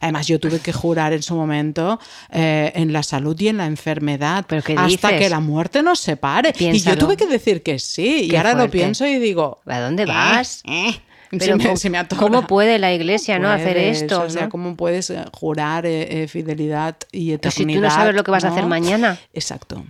Además, 0.00 0.26
yo 0.26 0.40
tuve 0.40 0.58
que 0.58 0.72
jurar 0.72 1.12
en 1.12 1.22
su 1.22 1.36
momento 1.36 2.00
eh, 2.32 2.72
en 2.74 2.92
la 2.92 3.02
salud 3.04 3.38
y 3.40 3.48
en 3.48 3.58
la 3.58 3.66
enfermedad 3.66 4.44
¿Pero 4.48 4.60
hasta 4.76 4.84
dices? 5.08 5.12
que 5.20 5.28
la 5.30 5.38
muerte 5.40 5.82
nos 5.82 6.00
separe. 6.00 6.52
Y 6.58 6.80
yo 6.80 6.98
tuve 6.98 7.16
que 7.16 7.26
decir 7.26 7.62
que 7.62 7.78
sí. 7.78 8.28
Y 8.30 8.34
ahora 8.36 8.50
lo 8.50 8.56
fuerte. 8.58 8.78
pienso 8.78 9.06
y 9.06 9.18
digo... 9.20 9.60
¿A 9.66 9.78
dónde 9.78 10.04
vas? 10.04 10.62
eh, 10.66 10.98
Pero 11.30 11.44
se 11.44 11.54
me- 11.56 11.64
¿cómo- 11.64 11.76
se 11.76 11.90
me 11.90 11.98
atora. 11.98 12.20
¿Cómo 12.20 12.46
puede 12.46 12.78
la 12.80 12.92
iglesia 12.92 13.38
no 13.38 13.48
hacer 13.50 13.76
esto? 13.76 14.22
O 14.22 14.30
sea, 14.30 14.42
no? 14.44 14.48
¿cómo 14.48 14.74
puedes 14.76 15.12
jurar 15.32 15.86
eh, 15.86 16.26
fidelidad 16.28 16.96
y 17.12 17.36
Pero 17.36 17.50
si 17.52 17.62
eternidad? 17.62 17.78
tú 17.78 17.84
no 17.84 17.90
sabes 17.90 18.14
lo 18.16 18.24
que 18.24 18.30
vas 18.32 18.44
a 18.44 18.48
hacer 18.48 18.66
mañana. 18.66 19.18
Exacto. 19.32 19.84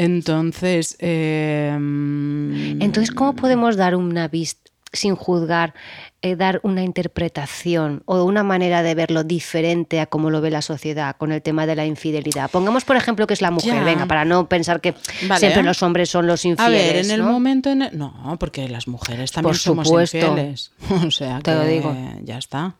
Entonces, 0.00 0.96
eh, 1.00 1.76
mm, 1.78 2.80
Entonces, 2.80 3.10
¿cómo 3.10 3.34
podemos 3.34 3.76
dar 3.76 3.96
una 3.96 4.28
vista? 4.28 4.70
sin 4.90 5.16
juzgar, 5.16 5.74
eh, 6.22 6.34
dar 6.34 6.60
una 6.62 6.82
interpretación 6.82 8.02
o 8.06 8.24
una 8.24 8.42
manera 8.42 8.82
de 8.82 8.94
verlo 8.94 9.22
diferente 9.22 10.00
a 10.00 10.06
cómo 10.06 10.30
lo 10.30 10.40
ve 10.40 10.50
la 10.50 10.62
sociedad 10.62 11.14
con 11.18 11.30
el 11.30 11.42
tema 11.42 11.66
de 11.66 11.76
la 11.76 11.84
infidelidad. 11.84 12.50
Pongamos, 12.50 12.86
por 12.86 12.96
ejemplo, 12.96 13.26
que 13.26 13.34
es 13.34 13.42
la 13.42 13.50
mujer, 13.50 13.74
Ya. 13.74 13.84
venga, 13.84 14.06
para 14.06 14.24
no 14.24 14.48
pensar 14.48 14.80
que 14.80 14.94
Vale. 15.28 15.40
siempre 15.40 15.62
los 15.62 15.82
hombres 15.82 16.08
son 16.08 16.26
los 16.26 16.42
A 16.46 16.48
infieles. 16.48 16.86
ver, 16.94 17.04
en 17.04 17.10
el 17.10 17.20
¿no? 17.20 17.28
momento 17.32 17.68
en 17.70 17.82
el- 17.82 17.98
No, 17.98 18.38
porque 18.40 18.66
las 18.70 18.88
mujeres 18.88 19.30
también 19.30 19.50
Por 19.50 19.58
somos 19.58 19.88
supuesto. 19.88 20.16
infieles. 20.16 20.72
O 21.06 21.10
sea, 21.10 21.40
Te 21.40 21.54
lo 21.54 21.66
digo. 21.66 21.94
Ya 22.24 22.38
está. 22.38 22.74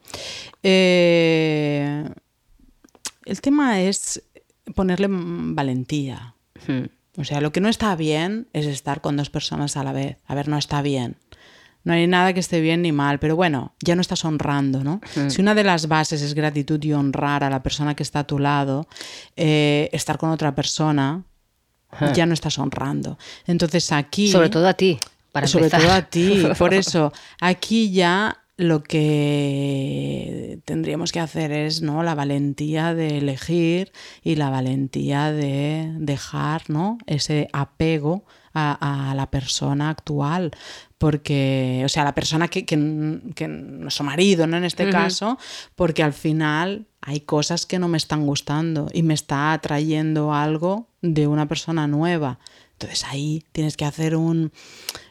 Eh, 0.63 2.09
el 3.27 3.41
tema 3.43 3.83
es 3.83 4.23
ponerle 4.75 5.09
valentía. 5.11 6.35
Hmm. 6.67 6.85
O 7.19 7.25
sea, 7.25 7.41
lo 7.41 7.51
que 7.51 7.61
no 7.61 7.69
está 7.69 7.95
bien 7.97 8.47
es 8.53 8.67
estar 8.67 9.01
con 9.01 9.17
dos 9.17 9.29
personas 9.29 9.77
a 9.77 9.83
la 9.83 9.93
vez. 9.93 10.19
A 10.27 10.37
ver, 10.37 10.47
no 10.47 10.57
está 10.57 10.83
bien. 10.83 11.17
No 11.83 11.93
hay 11.93 12.07
nada 12.07 12.33
que 12.33 12.41
esté 12.41 12.61
bien 12.61 12.83
ni 12.83 12.93
mal, 12.93 13.19
pero 13.19 13.35
bueno, 13.35 13.75
ya 13.81 13.95
no 13.97 14.03
estás 14.03 14.25
honrando, 14.25 14.85
¿no? 14.85 15.01
Si 15.29 15.41
una 15.41 15.55
de 15.55 15.65
las 15.65 15.89
bases 15.89 16.23
es 16.23 16.35
gratitud 16.35 16.83
y 16.85 16.93
honrar 16.93 17.43
a 17.43 17.51
la 17.51 17.63
persona 17.63 17.95
que 17.97 18.03
está 18.03 18.21
a 18.21 18.27
tu 18.27 18.39
lado, 18.39 18.87
eh, 19.37 19.89
estar 19.93 20.19
con 20.19 20.31
otra 20.31 20.55
persona, 20.55 21.25
ya 22.15 22.27
no 22.27 22.35
estás 22.35 22.59
honrando. 22.59 23.19
Entonces 23.47 23.91
aquí... 23.91 24.29
Sobre 24.29 24.51
todo 24.51 24.69
a 24.69 24.75
ti, 24.75 24.99
para 25.33 25.47
sobre 25.47 25.65
empezar. 25.65 25.81
todo 25.87 25.93
a 25.93 26.03
ti. 26.03 26.47
Por 26.59 26.75
eso, 26.75 27.13
aquí 27.41 27.91
ya 27.91 28.37
lo 28.59 28.83
que 28.83 30.59
tendríamos 30.65 31.13
que 31.13 31.21
hacer 31.21 31.53
es 31.53 31.81
¿no? 31.81 32.03
la 32.03 32.17
valentía 32.17 32.93
de 32.93 33.19
elegir 33.19 33.93
y 34.23 34.35
la 34.35 34.51
valentía 34.51 35.31
de 35.31 35.95
dejar 35.97 36.69
¿no? 36.69 36.99
ese 37.07 37.49
apego 37.53 38.25
a, 38.53 39.11
a 39.11 39.15
la 39.15 39.31
persona 39.31 39.91
actual. 39.91 40.51
Porque, 40.99 41.83
o 41.85 41.89
sea, 41.89 42.03
la 42.03 42.17
persona 42.17 42.49
que, 42.49 42.67
que, 42.67 43.21
que 43.37 43.47
nuestro 43.47 44.05
marido, 44.05 44.49
¿no? 44.49 44.57
En 44.57 44.65
este 44.65 44.91
caso, 44.91 45.39
porque 45.77 46.03
al 46.03 46.13
final 46.13 46.89
hay 47.01 47.21
cosas 47.21 47.65
que 47.65 47.79
no 47.79 47.87
me 47.87 47.97
están 47.97 48.27
gustando 48.27 48.89
y 48.93 49.05
me 49.05 49.15
está 49.15 49.53
atrayendo 49.53 50.35
algo 50.35 50.89
de 51.01 51.29
una 51.29 51.47
persona 51.47 51.87
nueva. 51.87 52.41
Entonces 52.81 53.05
ahí 53.05 53.45
tienes 53.51 53.77
que 53.77 53.85
hacer 53.85 54.15
un, 54.15 54.53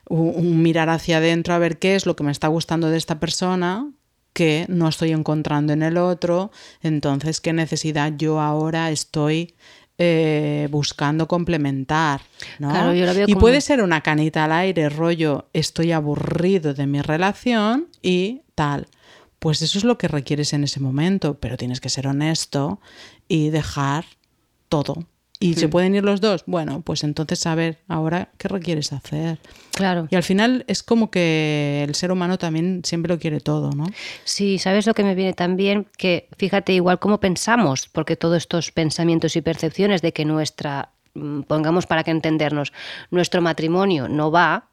mirar 0.10 0.90
hacia 0.90 1.18
adentro 1.18 1.54
a 1.54 1.60
ver 1.60 1.80
qué 1.80 1.96
es 1.96 2.06
lo 2.06 2.16
que 2.16 2.24
me 2.24 2.32
está 2.32 2.48
gustando 2.48 2.90
de 2.90 2.98
esta 2.98 3.20
persona 3.20 3.92
que 4.32 4.66
no 4.70 4.88
estoy 4.88 5.12
encontrando 5.12 5.74
en 5.74 5.82
el 5.84 5.98
otro, 5.98 6.52
entonces 6.82 7.42
qué 7.42 7.52
necesidad 7.52 8.14
yo 8.18 8.40
ahora 8.40 8.90
estoy 8.92 9.56
eh, 9.98 10.70
buscando 10.72 11.28
complementar. 11.28 12.22
¿no? 12.60 12.70
Claro, 12.70 12.94
yo 12.94 13.06
lo 13.06 13.14
veo 13.14 13.26
y 13.28 13.34
como- 13.34 13.42
puede 13.42 13.60
ser 13.60 13.82
una 13.82 14.02
canita 14.02 14.46
al 14.46 14.54
aire, 14.54 14.88
rollo, 14.90 15.50
estoy 15.52 15.92
aburrido 15.92 16.74
de 16.74 16.88
mi 16.88 17.02
relación 17.02 17.88
y 18.02 18.44
tal. 18.56 18.88
Pues 19.40 19.62
eso 19.62 19.78
es 19.78 19.84
lo 19.84 19.98
que 19.98 20.08
requieres 20.08 20.54
en 20.54 20.64
ese 20.64 20.80
momento, 20.80 21.38
pero 21.40 21.58
tienes 21.58 21.82
que 21.82 21.90
ser 21.90 22.08
honesto 22.08 22.80
y 23.28 23.50
dejar 23.50 24.06
todo. 24.70 25.06
¿Y 25.40 25.54
se 25.54 25.68
pueden 25.70 25.94
ir 25.96 26.04
los 26.04 26.20
dos? 26.20 26.44
Bueno, 26.48 26.82
pues 26.82 27.04
entonces 27.04 27.46
a 27.46 27.54
ver, 27.54 27.80
ahora, 27.88 28.30
¿qué 28.38 28.48
requieres 28.48 28.92
hacer? 28.92 29.38
Claro. 29.72 30.08
Y 30.10 30.16
al 30.16 30.24
final 30.24 30.64
es 30.68 30.82
como 30.82 31.12
que 31.12 31.84
el 31.88 31.94
ser 31.94 32.12
humano 32.12 32.38
también 32.40 32.82
siempre 32.84 33.14
lo 33.14 33.20
quiere 33.20 33.40
todo, 33.40 33.72
¿no? 33.72 33.86
Sí, 34.24 34.58
¿sabes 34.58 34.88
lo 34.88 34.96
que 34.96 35.04
me 35.04 35.14
viene 35.14 35.34
también? 35.34 35.88
Que 35.98 36.28
fíjate 36.38 36.74
igual 36.74 36.98
cómo 36.98 37.20
pensamos, 37.20 37.88
porque 37.88 38.16
todos 38.16 38.38
estos 38.38 38.72
pensamientos 38.72 39.36
y 39.36 39.42
percepciones 39.42 40.02
de 40.02 40.12
que 40.14 40.26
nuestra, 40.26 40.90
mm, 41.14 41.42
pongamos 41.42 41.86
para 41.86 42.04
que 42.04 42.12
entendernos, 42.12 42.74
nuestro 43.12 43.42
matrimonio 43.42 44.08
no 44.08 44.32
va 44.32 44.70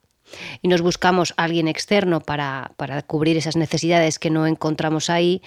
y 0.62 0.68
nos 0.68 0.80
buscamos 0.80 1.34
a 1.36 1.44
alguien 1.44 1.68
externo 1.68 2.20
para, 2.20 2.72
para 2.78 3.02
cubrir 3.02 3.36
esas 3.36 3.56
necesidades 3.56 4.18
que 4.18 4.30
no 4.30 4.46
encontramos 4.46 5.10
ahí 5.10 5.42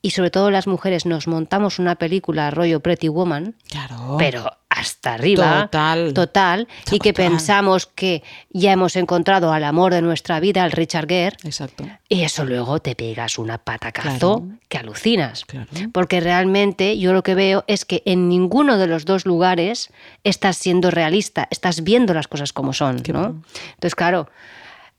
y 0.00 0.10
sobre 0.12 0.30
todo 0.30 0.50
las 0.50 0.66
mujeres 0.66 1.04
nos 1.06 1.28
montamos 1.28 1.78
una 1.78 1.96
película 1.96 2.50
rollo 2.50 2.80
Pretty 2.80 3.08
Woman, 3.08 3.54
Claro. 3.68 4.16
pero 4.18 4.50
hasta 4.82 5.14
arriba, 5.14 5.62
Total. 5.62 6.12
total, 6.14 6.68
y 6.90 6.98
que 6.98 7.12
pensamos 7.14 7.86
que 7.86 8.22
ya 8.50 8.72
hemos 8.72 8.96
encontrado 8.96 9.52
al 9.52 9.64
amor 9.64 9.92
de 9.94 10.02
nuestra 10.02 10.40
vida, 10.40 10.62
al 10.64 10.72
Richard 10.72 11.06
Gere, 11.08 11.36
Exacto. 11.44 11.84
y 12.08 12.22
eso 12.22 12.44
luego 12.44 12.80
te 12.80 12.94
pegas 12.94 13.38
una 13.38 13.58
patacazo 13.58 14.40
Claro. 14.40 14.58
que 14.68 14.78
alucinas. 14.78 15.44
Claro. 15.44 15.68
Porque 15.92 16.20
realmente 16.20 16.98
yo 16.98 17.12
lo 17.12 17.22
que 17.22 17.34
veo 17.34 17.64
es 17.66 17.84
que 17.84 18.02
en 18.04 18.28
ninguno 18.28 18.76
de 18.78 18.86
los 18.86 19.04
dos 19.04 19.24
lugares 19.26 19.90
estás 20.24 20.56
siendo 20.56 20.90
realista, 20.90 21.48
estás 21.50 21.82
viendo 21.84 22.12
las 22.14 22.28
cosas 22.28 22.52
como 22.52 22.72
son, 22.72 23.02
¿no? 23.12 23.42
Entonces, 23.74 23.94
claro, 23.94 24.28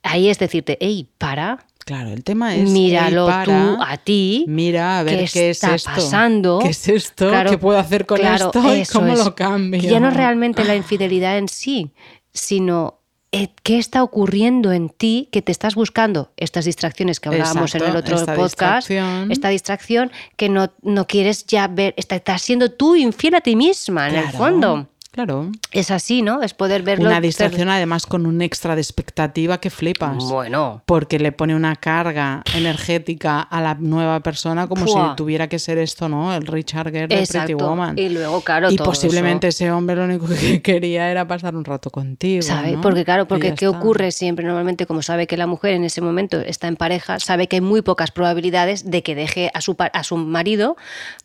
ahí 0.03 0.29
es 0.29 0.39
decirte, 0.39 0.77
hey, 0.81 1.07
para, 1.17 1.65
Claro, 1.85 2.09
el 2.11 2.23
tema 2.23 2.55
es. 2.55 2.69
míralo 2.69 3.25
para, 3.27 3.43
tú 3.45 3.77
a 3.81 3.97
ti. 3.97 4.45
Mira 4.47 4.99
a 4.99 5.03
ver 5.03 5.19
qué, 5.25 5.29
qué, 5.31 5.49
está 5.49 5.69
es 5.75 5.81
esto. 5.81 5.91
pasando. 5.95 6.59
¿Qué 6.61 6.69
es 6.69 6.87
esto? 6.87 7.29
Claro, 7.29 7.49
¿Qué 7.51 7.57
puedo 7.57 7.77
hacer 7.77 8.05
con 8.05 8.17
claro, 8.19 8.45
esto? 8.45 8.73
¿Y 8.75 8.79
eso 8.81 8.99
cómo 8.99 9.13
es. 9.13 9.19
lo 9.19 9.35
cambio? 9.35 9.81
Que 9.81 9.87
Ya 9.87 9.99
no 9.99 10.07
es 10.09 10.13
realmente 10.15 10.63
la 10.63 10.75
infidelidad 10.75 11.37
en 11.37 11.47
sí, 11.49 11.91
sino 12.33 12.99
eh, 13.31 13.49
qué 13.63 13.79
está 13.79 14.03
ocurriendo 14.03 14.71
en 14.71 14.89
ti 14.89 15.27
que 15.31 15.41
te 15.41 15.51
estás 15.51 15.73
buscando 15.75 16.31
estas 16.37 16.65
distracciones 16.65 17.19
que 17.19 17.29
hablábamos 17.29 17.71
Exacto, 17.75 17.85
en 17.85 17.91
el 17.91 17.97
otro 17.97 18.15
esta 18.15 18.35
podcast, 18.35 18.87
distracción. 18.89 19.31
esta 19.31 19.49
distracción 19.49 20.11
que 20.37 20.49
no, 20.49 20.71
no 20.83 21.07
quieres 21.07 21.45
ya 21.47 21.67
ver, 21.67 21.95
está- 21.97 22.15
estás 22.17 22.41
siendo 22.43 22.71
tú 22.71 22.95
infiel 22.95 23.35
a 23.35 23.41
ti 23.41 23.55
misma 23.55 24.07
en 24.09 24.15
el 24.15 24.29
fondo. 24.29 24.87
Claro. 25.13 25.51
Es 25.71 25.91
así, 25.91 26.23
¿no? 26.23 26.41
Es 26.41 26.55
poder 26.55 26.81
verlo. 26.81 27.05
Una 27.05 27.21
distracción 27.21 27.69
además 27.69 28.07
con 28.07 28.25
un 28.25 28.41
extra 28.41 28.73
de 28.73 28.81
expectativa 28.81 29.59
que 29.59 29.69
flipas. 29.69 30.23
Bueno, 30.23 30.81
Porque 30.87 31.19
le 31.19 31.31
pone 31.31 31.55
una 31.55 31.75
carga 31.75 32.41
energética 32.55 33.39
a 33.41 33.61
la 33.61 33.75
nueva 33.75 34.21
persona 34.21 34.65
como 34.65 34.85
Pua. 34.85 35.11
si 35.11 35.15
tuviera 35.15 35.47
que 35.47 35.59
ser 35.59 35.77
esto, 35.77 36.09
¿no? 36.09 36.33
El 36.33 36.47
Richard 36.47 36.87
Gere 36.87 37.01
de 37.01 37.07
Pretty 37.09 37.23
exacto. 37.25 37.57
Woman. 37.57 37.95
Y 37.99 38.09
luego, 38.09 38.41
claro, 38.41 38.71
y 38.71 38.75
todo 38.75 38.87
posiblemente 38.87 39.49
eso. 39.49 39.65
ese 39.65 39.71
hombre 39.71 39.95
lo 39.97 40.05
único 40.05 40.25
que 40.25 40.61
quería 40.63 41.11
era 41.11 41.27
pasar 41.27 41.55
un 41.55 41.63
rato 41.63 41.91
contigo. 41.91 42.41
¿Sabe? 42.41 42.71
¿no? 42.71 42.81
Porque 42.81 43.05
claro, 43.05 43.27
porque 43.27 43.53
¿qué 43.53 43.65
está. 43.65 43.77
ocurre 43.77 44.11
siempre? 44.11 44.43
Normalmente, 44.43 44.87
como 44.87 45.03
sabe 45.03 45.27
que 45.27 45.37
la 45.37 45.45
mujer 45.45 45.73
en 45.73 45.83
ese 45.83 46.01
momento 46.01 46.39
está 46.39 46.67
en 46.67 46.75
pareja, 46.75 47.19
sabe 47.19 47.47
que 47.47 47.57
hay 47.57 47.61
muy 47.61 47.83
pocas 47.83 48.09
probabilidades 48.09 48.89
de 48.89 49.03
que 49.03 49.13
deje 49.13 49.51
a 49.53 49.61
su, 49.61 49.75
a 49.77 50.03
su 50.03 50.17
marido. 50.17 50.75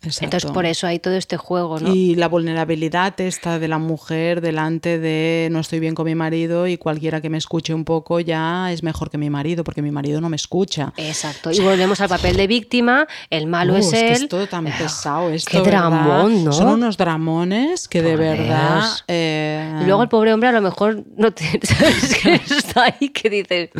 Exacto. 0.02 0.24
Entonces, 0.26 0.50
por 0.50 0.66
eso 0.66 0.86
hay 0.86 0.98
todo 0.98 1.14
este 1.14 1.38
juego, 1.38 1.80
¿no? 1.80 1.94
Y 1.94 2.16
la 2.16 2.28
vulnerabilidad 2.28 3.18
esta 3.18 3.58
de 3.58 3.66
la 3.66 3.77
mujer 3.78 4.40
delante 4.40 4.98
de 4.98 5.48
no 5.50 5.60
estoy 5.60 5.80
bien 5.80 5.94
con 5.94 6.06
mi 6.06 6.14
marido 6.14 6.66
y 6.66 6.76
cualquiera 6.78 7.20
que 7.20 7.30
me 7.30 7.38
escuche 7.38 7.72
un 7.74 7.84
poco 7.84 8.20
ya 8.20 8.72
es 8.72 8.82
mejor 8.82 9.10
que 9.10 9.18
mi 9.18 9.30
marido 9.30 9.64
porque 9.64 9.82
mi 9.82 9.90
marido 9.90 10.20
no 10.20 10.28
me 10.28 10.36
escucha. 10.36 10.92
Exacto. 10.96 11.50
Y 11.52 11.60
volvemos 11.60 12.00
al 12.00 12.08
papel 12.08 12.36
de 12.36 12.46
víctima, 12.46 13.06
el 13.30 13.46
malo 13.46 13.74
Uh, 13.74 13.76
es 13.76 13.90
que 13.90 14.06
él. 14.08 14.12
es 14.24 14.28
todo 14.28 14.46
tan 14.46 14.64
pesado 14.64 15.30
esto, 15.30 15.50
Qué 15.50 15.58
¿verdad? 15.58 15.90
dramón, 15.90 16.44
¿no? 16.44 16.52
Son 16.52 16.68
unos 16.68 16.96
dramones 16.96 17.86
que 17.88 18.02
de 18.02 18.16
verdad... 18.16 18.84
Eh, 19.08 19.82
luego 19.84 20.02
el 20.02 20.08
pobre 20.08 20.32
hombre 20.32 20.48
a 20.48 20.52
lo 20.52 20.62
mejor 20.62 21.04
no 21.16 21.32
te, 21.32 21.44
¿sabes? 21.66 22.14
que 22.22 22.34
está 22.34 22.84
ahí 22.84 23.08
que 23.10 23.30
dice, 23.30 23.70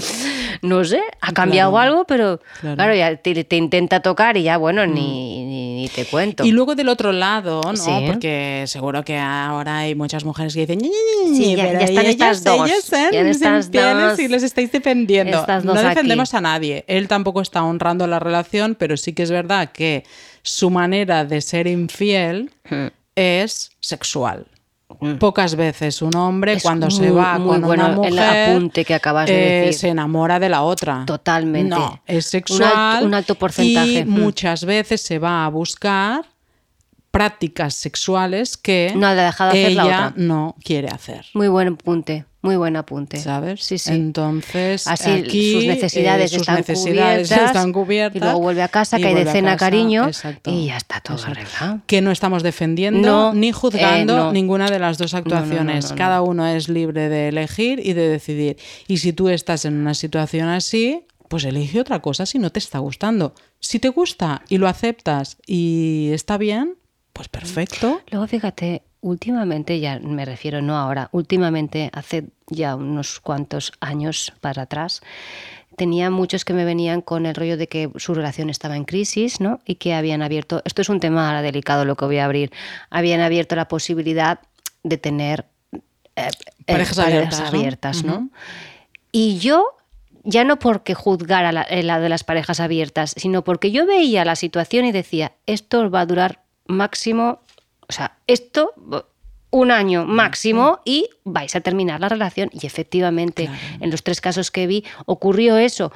no 0.63 0.85
sé, 0.85 1.01
ha 1.21 1.33
cambiado 1.33 1.71
Claro, 1.73 1.89
algo, 1.91 2.05
pero 2.07 2.41
claro. 2.61 2.77
claro, 2.77 2.95
ya 2.95 3.17
te, 3.17 3.45
te 3.45 3.57
intenta 3.57 4.01
tocar 4.01 4.37
y 4.37 4.43
ya, 4.43 4.57
bueno, 4.57 4.87
ni, 4.87 5.45
ni, 5.45 5.83
ni 5.83 5.89
te 5.89 6.05
cuento. 6.05 6.45
Y 6.45 6.53
luego 6.53 6.75
del 6.75 6.89
otro 6.89 7.13
lado, 7.13 7.61
¿no? 7.65 7.77
Sí. 7.77 7.91
Porque 8.07 8.65
seguro 8.67 9.05
que 9.05 9.17
ahora 9.19 9.79
hay 9.79 9.95
muchas 9.95 10.25
mujeres 10.25 10.55
que 10.55 10.61
dicen, 10.61 10.79
"Ñi, 10.79 10.89
ñi, 10.91 11.31
ñi, 11.31 11.37
Sí, 11.45 11.57
ya- 11.57 11.65
pero 11.67 11.79
ya 11.81 11.85
están 11.87 12.05
ellas- 12.05 12.11
estas 12.13 12.45
dos, 12.45 12.55
ellas 12.69 12.89
ya 12.91 13.59
estas 13.59 13.71
dos- 13.73 14.19
y 14.19 14.29
les 14.29 14.43
estáis 14.43 14.73
defendiendo. 14.73 15.45
No 15.65 15.73
aquí. 15.73 15.89
defendemos 15.89 16.35
a 16.35 16.41
nadie. 16.41 16.85
Él 16.89 17.09
tampoco 17.09 17.41
está 17.41 17.63
honrando 17.63 18.07
la 18.07 18.19
relación, 18.19 18.75
pero 18.75 18.97
sí 18.97 19.13
que 19.13 19.23
es 19.23 19.31
verdad 19.31 19.71
que 19.73 20.05
su 20.43 20.71
manera 20.71 21.25
de 21.25 21.41
ser 21.41 21.67
infiel 21.67 22.51
Hmm. 22.71 22.87
es 23.17 23.71
sexual. 23.81 24.47
Pocas 25.19 25.55
veces 25.55 26.01
un 26.01 26.17
hombre 26.17 26.55
Es 26.55 26.63
cuando 26.63 26.91
se 26.91 27.11
va 27.11 27.39
muy 27.39 27.59
con 27.59 27.61
bueno 27.63 27.85
una 27.85 27.89
el 27.91 27.95
mujer 27.97 28.49
apunte 28.51 28.85
que 28.87 28.95
acabas 28.95 29.27
de 29.27 29.35
eh, 29.35 29.61
decir. 29.67 29.81
se 29.81 29.89
enamora 29.89 30.41
de 30.41 30.49
la 30.49 30.63
otra. 30.63 31.05
Totalmente. 31.07 31.69
No, 31.77 32.01
es 32.07 32.25
Un 32.27 32.31
sexual. 32.31 32.73
alto- 32.75 33.07
un 33.07 33.15
alto 33.15 33.35
porcentaje. 33.35 33.93
Y 34.01 34.05
Mm. 34.05 34.09
muchas 34.09 34.65
veces 34.65 35.03
se 35.03 35.19
va 35.19 35.45
a 35.45 35.49
buscar 35.51 36.25
prácticas 37.11 37.75
sexuales 37.75 38.57
que 38.57 38.93
No 38.97 39.07
ha 39.07 39.15
dejado 39.15 39.51
hacer 39.51 39.73
la 39.73 39.83
ella 39.85 40.07
otra. 40.09 40.13
no 40.17 40.57
quiere 40.65 40.89
hacer. 40.89 41.27
Muy 41.35 41.49
buen 41.49 41.69
apunte, 41.69 42.25
muy 42.41 42.57
buen 42.57 42.77
apunte. 42.77 43.17
¿Sabes? 43.19 43.65
Sí, 43.65 43.79
sí. 43.79 43.93
Entonces, 43.93 44.87
Así 44.87 45.11
aquí, 45.11 45.53
sus 45.55 45.65
necesidades, 45.65 46.27
eh, 46.33 46.35
sus 46.35 46.43
están, 46.43 46.57
necesidades 46.57 47.29
cubiertas, 47.29 47.47
están 47.49 47.73
cubiertas. 47.73 48.17
Y 48.17 48.25
luego 48.25 48.41
vuelve 48.41 48.63
a 48.63 48.69
casa, 48.69 48.99
cae 49.01 49.15
de 49.15 49.25
cena, 49.31 49.53
casa, 49.53 49.59
cariño. 49.67 50.07
exacto, 50.07 50.51
Y 50.51 50.67
ya 50.67 50.77
está 50.77 51.01
todo 51.01 51.17
exacto. 51.17 51.41
arreglado. 51.41 51.81
Que 51.87 52.01
no 52.01 52.11
estamos 52.13 52.43
defendiendo 52.45 53.01
No, 53.09 53.35
ni 53.35 53.51
juzgando 53.51 54.15
eh, 54.15 54.17
no. 54.19 54.33
ninguna 54.33 54.71
de 54.71 54.79
las 54.79 54.99
dos 54.99 55.15
actuaciones. 55.15 55.91
no. 55.91 55.97
Cada 55.97 56.23
uno 56.23 56.47
es 56.47 56.69
libre 56.69 57.09
de 57.09 57.29
elegir 57.29 57.81
y 57.85 57.93
de 57.93 58.09
decidir. 58.09 58.57
Y 58.87 58.99
si 58.99 59.13
tú 59.13 59.29
estás 59.29 59.65
en 59.65 59.75
una 59.75 59.95
situación 59.95 60.49
así, 60.49 61.05
pues 61.29 61.45
elige 61.45 61.81
otra 61.81 62.01
cosa 62.01 62.25
si 62.25 62.39
no 62.39 62.51
te 62.51 62.61
está 62.61 62.79
gustando. 62.79 63.35
Si 63.59 63.81
te 63.81 63.89
gusta 63.89 64.43
y 64.49 64.59
lo 64.59 64.69
aceptas 64.69 65.39
y 65.47 66.11
está 66.13 66.39
bien, 66.39 66.77
pues 67.13 67.29
perfecto. 67.29 68.01
Luego 68.13 68.27
fíjate, 68.29 68.83
últimamente, 69.01 69.81
ya 69.81 69.99
me 70.01 70.25
refiero 70.25 70.63
no 70.63 70.77
ahora, 70.77 71.09
últimamente, 71.13 71.91
hace 71.93 72.25
ya 72.49 72.77
unos 72.77 73.21
cuantos 73.21 73.73
años 73.81 74.33
para 74.41 74.63
atrás, 74.63 75.03
tenía 75.77 76.11
muchos 76.11 76.45
que 76.45 76.53
me 76.53 76.65
venían 76.65 77.01
con 77.01 77.25
el 77.25 77.35
rollo 77.35 77.57
de 77.57 77.69
que 77.69 77.91
su 77.97 78.13
relación 78.15 78.51
estaba 78.51 78.77
en 78.77 78.85
crisis, 78.85 79.41
¿no? 79.41 79.61
Y 79.65 79.77
que 79.77 79.95
habían 79.95 80.23
abierto, 80.23 80.61
esto 80.65 80.83
es 80.83 80.89
un 80.89 81.01
tema 81.01 81.29
ahora 81.29 81.43
delicado 81.43 81.85
lo 81.85 81.97
que 81.97 82.05
voy 82.05 82.19
a 82.19 82.25
abrir, 82.25 82.51
habían 82.91 83.21
abierto 83.21 83.57
la 83.57 83.69
posibilidad 83.69 84.41
de 84.83 84.99
tener 84.99 85.47
eh, 85.73 85.83
eh, 86.17 86.31
Parejas 86.67 86.99
abiertas, 86.99 88.05
¿no? 88.05 88.29
Y 89.13 89.39
yo, 89.39 89.77
ya 90.25 90.45
no 90.45 90.59
porque 90.59 90.95
juzgara 90.95 91.53
la, 91.53 91.63
eh, 91.63 91.83
la 91.83 92.01
de 92.01 92.09
las 92.09 92.25
parejas 92.25 92.61
abiertas, 92.61 93.15
sino 93.17 93.45
porque 93.45 93.71
yo 93.71 93.87
veía 93.87 94.25
la 94.25 94.37
situación 94.37 94.85
y 94.85 94.93
decía, 94.93 95.33
esto 95.47 95.89
va 95.91 96.01
a 96.01 96.07
durar 96.07 96.43
máximo, 96.67 97.41
o 97.89 97.93
sea, 97.93 98.19
esto 98.27 98.73
un 99.51 99.71
año 99.71 100.05
máximo 100.05 100.81
y 100.85 101.09
vais 101.25 101.57
a 101.57 101.61
terminar 101.61 102.01
la 102.01 102.09
relación. 102.09 102.51
Y 102.53 102.67
efectivamente, 102.67 103.49
en 103.81 103.91
los 103.91 104.03
tres 104.03 104.21
casos 104.21 104.51
que 104.51 104.67
vi, 104.67 104.85
ocurrió 105.07 105.57
eso, 105.57 105.93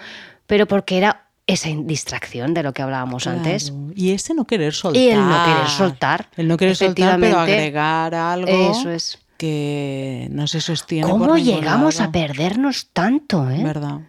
pero 0.46 0.66
porque 0.66 0.98
era 0.98 1.26
esa 1.46 1.68
distracción 1.74 2.54
de 2.54 2.62
lo 2.62 2.72
que 2.72 2.82
hablábamos 2.82 3.26
antes. 3.26 3.72
Y 3.94 4.12
ese 4.12 4.34
no 4.34 4.46
querer 4.46 4.72
soltar. 4.72 5.02
Y 5.02 5.10
el 5.10 5.20
no 5.20 5.44
querer 5.44 5.68
soltar. 5.68 6.28
El 6.36 6.48
no 6.48 6.56
querer 6.56 6.76
soltar, 6.76 7.20
pero 7.20 7.38
agregar 7.38 8.14
algo 8.14 8.70
Eso 8.70 8.90
es. 8.90 9.18
que 9.36 10.28
no 10.30 10.46
se 10.46 10.60
sostiene. 10.60 11.10
¿Cómo 11.10 11.26
por 11.26 11.40
llegamos 11.40 11.96
lado. 11.96 12.08
a 12.08 12.12
perdernos 12.12 12.88
tanto? 12.92 13.50
¿eh? 13.50 13.62
¿Verdad? 13.62 14.00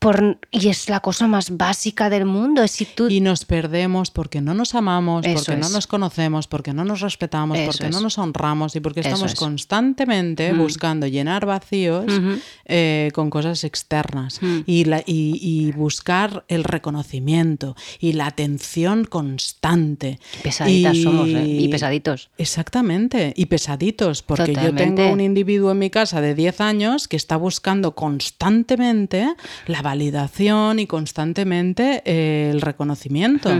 Por, 0.00 0.38
y 0.50 0.68
es 0.70 0.88
la 0.88 1.00
cosa 1.00 1.28
más 1.28 1.56
básica 1.56 2.08
del 2.10 2.24
mundo. 2.24 2.62
Es 2.62 2.70
si 2.72 2.86
tú 2.86 3.08
Y 3.08 3.20
nos 3.20 3.44
perdemos 3.44 4.10
porque 4.10 4.40
no 4.40 4.54
nos 4.54 4.74
amamos, 4.74 5.24
Eso 5.26 5.34
porque 5.44 5.60
no 5.60 5.68
nos 5.68 5.86
conocemos, 5.86 6.48
porque 6.48 6.72
no 6.72 6.84
nos 6.84 7.00
respetamos, 7.02 7.58
Eso 7.58 7.70
porque 7.70 7.90
no 7.90 8.00
nos 8.00 8.16
honramos 8.18 8.74
y 8.76 8.80
porque 8.80 9.00
Eso 9.00 9.10
estamos 9.10 9.32
es. 9.34 9.38
constantemente 9.38 10.52
Mm. 10.54 10.58
buscando 10.58 11.06
llenar 11.06 11.44
vacíos 11.46 12.06
eh, 12.64 13.10
con 13.14 13.28
cosas 13.30 13.62
externas 13.62 14.40
Mm. 14.42 14.58
y, 14.66 14.84
la- 14.86 15.02
y- 15.06 15.38
y 15.40 15.72
buscar 15.72 16.44
el 16.48 16.64
reconocimiento 16.64 17.76
y 18.00 18.14
la 18.14 18.26
atención 18.26 19.04
constante. 19.04 20.18
pesaditas 20.42 20.96
somos 20.96 21.28
¿eh? 21.28 21.44
y 21.46 21.68
pesaditos. 21.68 22.30
Exactamente, 22.38 23.34
y 23.36 23.46
pesaditos, 23.46 24.22
porque 24.22 24.54
yo 24.54 24.74
tengo 24.74 25.10
un 25.10 25.20
individuo 25.20 25.72
en 25.72 25.78
mi 25.78 25.90
casa 25.90 26.22
de 26.22 26.34
10 26.34 26.60
años 26.62 27.06
que 27.06 27.16
está 27.16 27.36
buscando 27.36 27.94
constantemente 27.94 29.34
la 29.66 29.82
validación 29.90 30.78
y 30.78 30.86
constantemente 30.86 32.02
eh, 32.04 32.50
el 32.52 32.60
reconocimiento. 32.60 33.50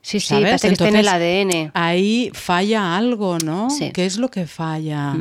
Sí, 0.00 0.20
sí, 0.20 0.20
¿sabes? 0.20 0.44
parece 0.44 0.68
que 0.68 0.72
está 0.74 0.88
en 0.88 0.96
el 0.96 1.06
Entonces, 1.06 1.64
ADN. 1.64 1.70
Ahí 1.74 2.30
falla 2.34 2.96
algo, 2.96 3.38
¿no? 3.38 3.70
Sí. 3.70 3.90
¿Qué 3.92 4.06
es 4.06 4.18
lo 4.18 4.30
que 4.30 4.46
falla? 4.46 5.14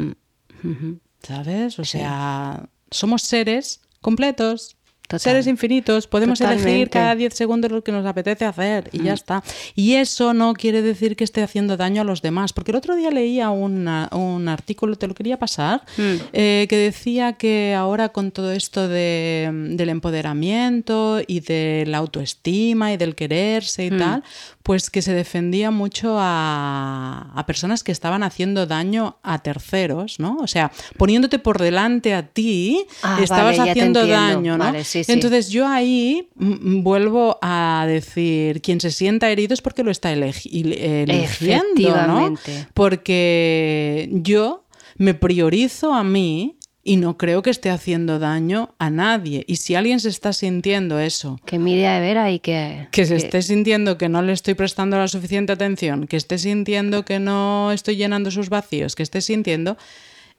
Ujú. 0.63 0.99
¿Sabes? 1.21 1.79
O 1.79 1.85
sea, 1.85 2.65
somos 2.91 3.21
seres 3.23 3.81
completos. 4.01 4.75
Total. 5.19 5.31
Seres 5.33 5.47
infinitos, 5.47 6.07
podemos 6.07 6.39
elegir 6.41 6.57
Totalmente. 6.59 6.89
cada 6.89 7.15
10 7.15 7.33
segundos 7.33 7.71
lo 7.71 7.83
que 7.83 7.91
nos 7.91 8.05
apetece 8.05 8.45
hacer 8.45 8.89
y 8.91 9.03
ya 9.03 9.13
está. 9.13 9.43
Y 9.75 9.93
eso 9.93 10.33
no 10.33 10.53
quiere 10.53 10.81
decir 10.81 11.15
que 11.15 11.23
esté 11.23 11.43
haciendo 11.43 11.77
daño 11.77 12.01
a 12.01 12.05
los 12.05 12.21
demás, 12.21 12.51
porque 12.53 12.71
el 12.71 12.77
otro 12.77 12.95
día 12.95 13.11
leía 13.11 13.49
una- 13.49 14.09
un 14.11 14.47
artículo, 14.47 14.95
te 14.95 15.07
lo 15.07 15.13
quería 15.13 15.37
pasar, 15.37 15.81
Mm. 15.97 16.01
eh, 16.33 16.65
que 16.69 16.77
decía 16.77 17.33
que 17.33 17.73
ahora 17.75 18.09
con 18.09 18.31
todo 18.31 18.51
esto 18.51 18.87
de, 18.87 19.49
del 19.75 19.89
empoderamiento 19.89 21.21
y 21.27 21.39
de 21.41 21.83
la 21.87 21.99
autoestima 21.99 22.91
y 22.93 22.97
del 22.97 23.15
quererse 23.15 23.85
y 23.85 23.91
Mm. 23.91 23.97
tal, 23.97 24.23
pues 24.63 24.89
que 24.89 25.01
se 25.01 25.13
defendía 25.13 25.71
mucho 25.71 26.17
a, 26.19 27.31
a 27.35 27.45
personas 27.45 27.83
que 27.83 27.91
estaban 27.91 28.23
haciendo 28.23 28.65
daño 28.65 29.17
a 29.21 29.39
terceros, 29.39 30.19
¿no? 30.19 30.37
O 30.37 30.47
sea, 30.47 30.71
poniéndote 30.97 31.37
por 31.39 31.59
delante 31.59 32.13
a 32.13 32.25
ti, 32.27 32.85
Ah, 33.01 33.19
estabas 33.21 33.57
vale, 33.57 33.71
haciendo 33.71 34.07
daño, 34.07 34.57
¿no? 34.57 34.63
Vale, 34.63 34.83
sí, 34.85 35.02
sí. 35.03 35.11
Entonces 35.13 35.49
yo 35.49 35.67
ahí 35.67 36.29
mm, 36.35 36.81
vuelvo 36.83 37.37
a 37.41 37.85
decir, 37.87 38.61
quien 38.61 38.79
se 38.81 38.91
sienta 38.91 39.29
herido 39.31 39.53
es 39.53 39.61
porque 39.61 39.83
lo 39.83 39.91
está 39.91 40.13
elegi- 40.13 40.49
eligiendo, 40.81 41.89
¿no? 42.07 42.35
Porque 42.73 44.09
yo 44.11 44.65
me 44.97 45.13
priorizo 45.13 45.93
a 45.93 46.03
mí 46.03 46.57
y 46.85 46.97
no 46.97 47.17
creo 47.17 47.41
que 47.41 47.49
esté 47.49 47.69
haciendo 47.69 48.19
daño 48.19 48.75
a 48.77 48.89
nadie. 48.89 49.45
Y 49.47 49.55
si 49.55 49.73
alguien 49.75 49.99
se 50.01 50.09
está 50.09 50.33
sintiendo 50.33 50.99
eso, 50.99 51.39
Que 51.45 51.57
mire 51.57 51.87
a 51.87 51.99
Vera 52.01 52.29
y 52.29 52.39
que... 52.39 52.87
que 52.91 53.05
se 53.05 53.15
esté 53.15 53.41
sintiendo 53.41 53.97
que 53.97 54.09
no 54.09 54.21
le 54.21 54.33
estoy 54.33 54.53
prestando 54.53 54.97
la 54.97 55.07
suficiente 55.07 55.53
atención, 55.53 56.07
que 56.07 56.17
esté 56.17 56.37
sintiendo 56.37 57.05
que 57.05 57.19
no 57.19 57.71
estoy 57.71 57.95
llenando 57.95 58.31
sus 58.31 58.49
vacíos, 58.49 58.95
que 58.95 59.03
esté 59.03 59.21
sintiendo, 59.21 59.77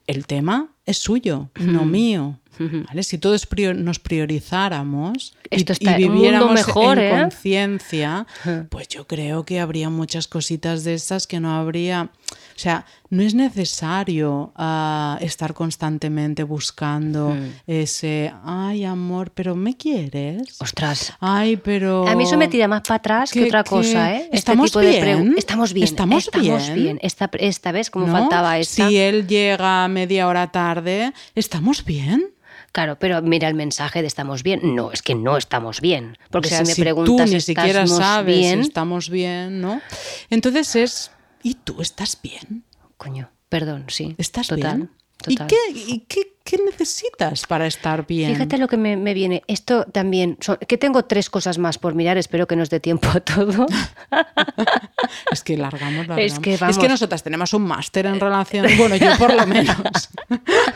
el 0.07 0.27
tema 0.27 0.69
es 0.85 0.99
suyo, 0.99 1.49
no 1.59 1.87
mío. 1.87 2.39
¿Vale? 2.59 3.03
Si 3.03 3.19
todos 3.19 3.47
prior- 3.49 3.77
nos 3.77 3.99
priorizáramos 3.99 5.35
y- 5.51 5.57
Esto 5.57 5.73
y, 5.73 5.75
está- 5.75 5.97
un 5.97 6.01
mundo 6.03 6.15
viviéramos 6.15 6.53
mejor, 6.55 6.99
en 6.99 7.05
¿eh? 7.17 7.21
conciencia, 7.21 8.27
pues 8.69 8.89
yo 8.89 9.07
creo 9.07 9.45
que 9.45 9.61
habría 9.61 9.91
muchas 9.91 10.29
cositas 10.29 10.85
de 10.85 10.95
estas 10.95 11.27
que 11.27 11.41
no 11.41 11.55
habría... 11.55 12.11
O 12.57 12.57
sea, 12.61 12.87
no 13.11 13.23
es 13.25 13.35
necesario 13.35 14.53
ah, 14.55 15.19
estar 15.21 15.55
constantemente 15.55 16.45
buscando 16.45 17.37
ese, 17.67 18.33
ay 18.45 18.85
amor, 18.85 19.33
pero 19.35 19.57
¿me 19.57 19.77
quieres? 19.77 20.61
Ostras. 20.61 21.15
Ay, 21.19 21.57
pero... 21.57 22.07
A 22.07 22.15
mí 22.15 22.23
eso 22.23 22.37
me 22.37 22.47
tira 22.47 22.69
más 22.69 22.83
para 22.83 22.95
atrás 22.97 23.33
que, 23.33 23.41
que- 23.41 23.47
otra 23.47 23.65
que 23.65 23.71
cosa, 23.71 24.15
¿eh? 24.15 24.21
Este 24.27 24.37
¿estamos 24.37 24.71
tipo 24.71 24.79
de 24.81 24.91
bien? 24.91 25.03
pregu- 25.05 25.35
Estamos 25.37 25.73
bien. 25.73 25.85
¿Estamos 25.85 26.29
bien? 26.75 26.99
Esta, 27.03 27.29
esta 27.41 27.73
vez, 27.73 27.91
como 27.91 28.07
¿no? 28.07 28.13
faltaba 28.13 28.57
esta. 28.57 28.89
Si 28.89 28.97
él 28.99 29.27
llega 29.27 29.89
media 29.89 30.29
hora 30.29 30.53
tarde, 30.53 31.13
¿estamos 31.35 31.85
bien? 31.85 32.31
Claro, 32.75 32.99
pero 32.99 33.23
mira 33.23 33.47
el 33.47 33.55
mensaje 33.55 34.01
de 34.03 34.09
estamos 34.09 34.43
bien. 34.43 34.75
No, 34.75 34.91
es 34.91 35.01
que 35.01 35.15
no 35.15 35.37
estamos 35.37 35.81
bien. 35.81 36.19
Porque 36.33 36.49
o 36.49 36.51
sea, 36.51 36.59
si 36.65 36.71
me 36.71 36.75
si 36.75 36.81
preguntas 36.83 37.29
tú 37.31 37.35
ni 37.35 37.41
siquiera 37.41 37.83
¿estamos 37.85 37.99
sabes 37.99 38.37
bien? 38.37 38.63
si 38.65 38.69
estamos 38.69 39.09
bien, 39.11 39.61
¿no? 39.61 39.81
Entonces 40.29 40.75
es, 40.75 41.11
¿y 41.45 41.55
tú 41.55 41.81
estás 41.81 42.19
bien? 42.21 42.65
Coño, 42.97 43.31
perdón, 43.49 43.85
sí. 43.87 44.17
¿Estás 44.19 44.49
total, 44.49 44.77
bien? 44.77 44.91
Total. 45.19 45.47
¿Y, 45.47 45.47
qué, 45.47 45.93
y 45.95 45.99
qué, 46.01 46.33
qué 46.43 46.59
necesitas 46.65 47.47
para 47.47 47.69
estar 47.69 48.09
bien? 48.09 48.33
Fíjate 48.33 48.59
lo 48.59 48.67
que 48.67 48.77
me, 48.77 48.97
me 48.97 49.15
viene. 49.15 49.45
Esto 49.47 49.85
también, 49.85 50.37
son- 50.41 50.57
que 50.57 50.77
tengo 50.77 51.05
tres 51.05 51.31
cosas 51.31 51.59
más 51.59 51.79
por 51.79 51.95
mirar, 51.95 52.19
espero 52.19 52.49
que 52.49 52.57
nos 52.57 52.71
dé 52.71 52.81
tiempo 52.81 53.09
a 53.09 53.21
todo. 53.21 53.67
Es 55.31 55.43
que 55.43 55.57
largamos, 55.57 56.07
largamos. 56.09 56.33
Es 56.33 56.39
que 56.39 56.57
vamos. 56.57 56.79
nosotras 56.89 57.23
tenemos 57.23 57.53
un 57.55 57.63
máster 57.63 58.07
en 58.07 58.19
relación. 58.21 58.67
Bueno, 58.79 58.97
yo 58.97 59.17
por 59.19 59.35
lo 59.35 59.47
menos. 59.47 59.77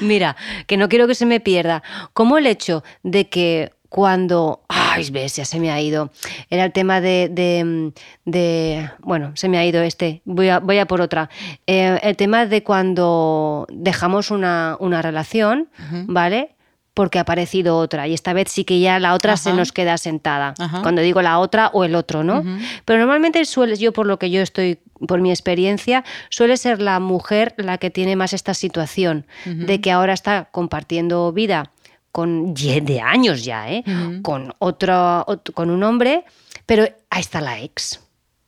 Mira, 0.04 0.36
que 0.66 0.76
no 0.76 0.88
quiero 0.88 1.06
que 1.06 1.14
se 1.14 1.26
me 1.26 1.40
pierda. 1.40 1.82
Como 2.12 2.38
el 2.38 2.46
hecho 2.46 2.82
de 3.02 3.28
que 3.28 3.70
cuando. 3.88 4.62
Ay, 4.68 5.10
ves, 5.10 5.36
ya 5.36 5.44
se 5.44 5.58
me 5.58 5.70
ha 5.70 5.80
ido. 5.80 6.10
Era 6.48 6.64
el 6.64 6.72
tema 6.72 7.00
de. 7.00 7.28
de- 7.30 7.92
de- 8.24 8.88
bueno, 9.00 9.32
se 9.34 9.48
me 9.48 9.58
ha 9.58 9.64
ido 9.64 9.82
este. 9.82 10.22
Voy 10.24 10.48
a, 10.48 10.60
voy 10.60 10.78
a 10.78 10.86
por 10.86 11.00
otra. 11.00 11.28
Eh, 11.66 11.98
el 12.02 12.16
tema 12.16 12.46
de 12.46 12.62
cuando 12.62 13.66
dejamos 13.70 14.30
una, 14.30 14.76
una 14.80 15.02
relación, 15.02 15.68
¿vale? 16.06 16.54
Porque 16.94 17.18
ha 17.18 17.22
aparecido 17.22 17.78
otra. 17.78 18.06
Y 18.08 18.14
esta 18.14 18.32
vez 18.32 18.50
sí 18.50 18.64
que 18.64 18.78
ya 18.80 18.98
la 18.98 19.14
otra 19.14 19.36
se 19.36 19.50
nos 19.56 19.72
queda 19.72 19.96
sentada. 19.96 20.54
Ajá. 20.58 20.82
Cuando 20.82 21.02
digo 21.02 21.22
la 21.22 21.38
otra 21.38 21.68
o 21.72 21.84
el 21.84 21.94
otro, 21.94 22.22
¿no? 22.24 22.44
Pero 22.84 22.98
normalmente 23.00 23.44
suele, 23.44 23.76
yo 23.76 23.92
por 23.92 24.06
lo 24.06 24.18
que 24.18 24.30
yo 24.30 24.42
estoy, 24.42 24.78
por 25.06 25.20
mi 25.20 25.30
experiencia, 25.30 26.04
suele 26.28 26.56
ser 26.56 26.80
la 26.80 27.00
mujer 27.00 27.54
la 27.56 27.78
que 27.78 27.90
tiene 27.90 28.16
más 28.16 28.32
esta 28.32 28.54
situación 28.54 29.26
de 29.44 29.80
que 29.80 29.90
ahora 29.90 30.12
está 30.12 30.48
compartiendo 30.52 31.32
vida 31.32 31.72
con 32.12 32.54
de 32.54 33.00
años 33.00 33.44
ya, 33.44 33.70
¿eh? 33.70 33.84
Con 34.22 34.52
otro, 34.58 35.24
ot- 35.26 35.52
con 35.54 35.70
un 35.70 35.82
hombre, 35.84 36.24
pero 36.66 36.84
ahí 37.10 37.20
está 37.20 37.40
la 37.40 37.60
ex 37.60 38.00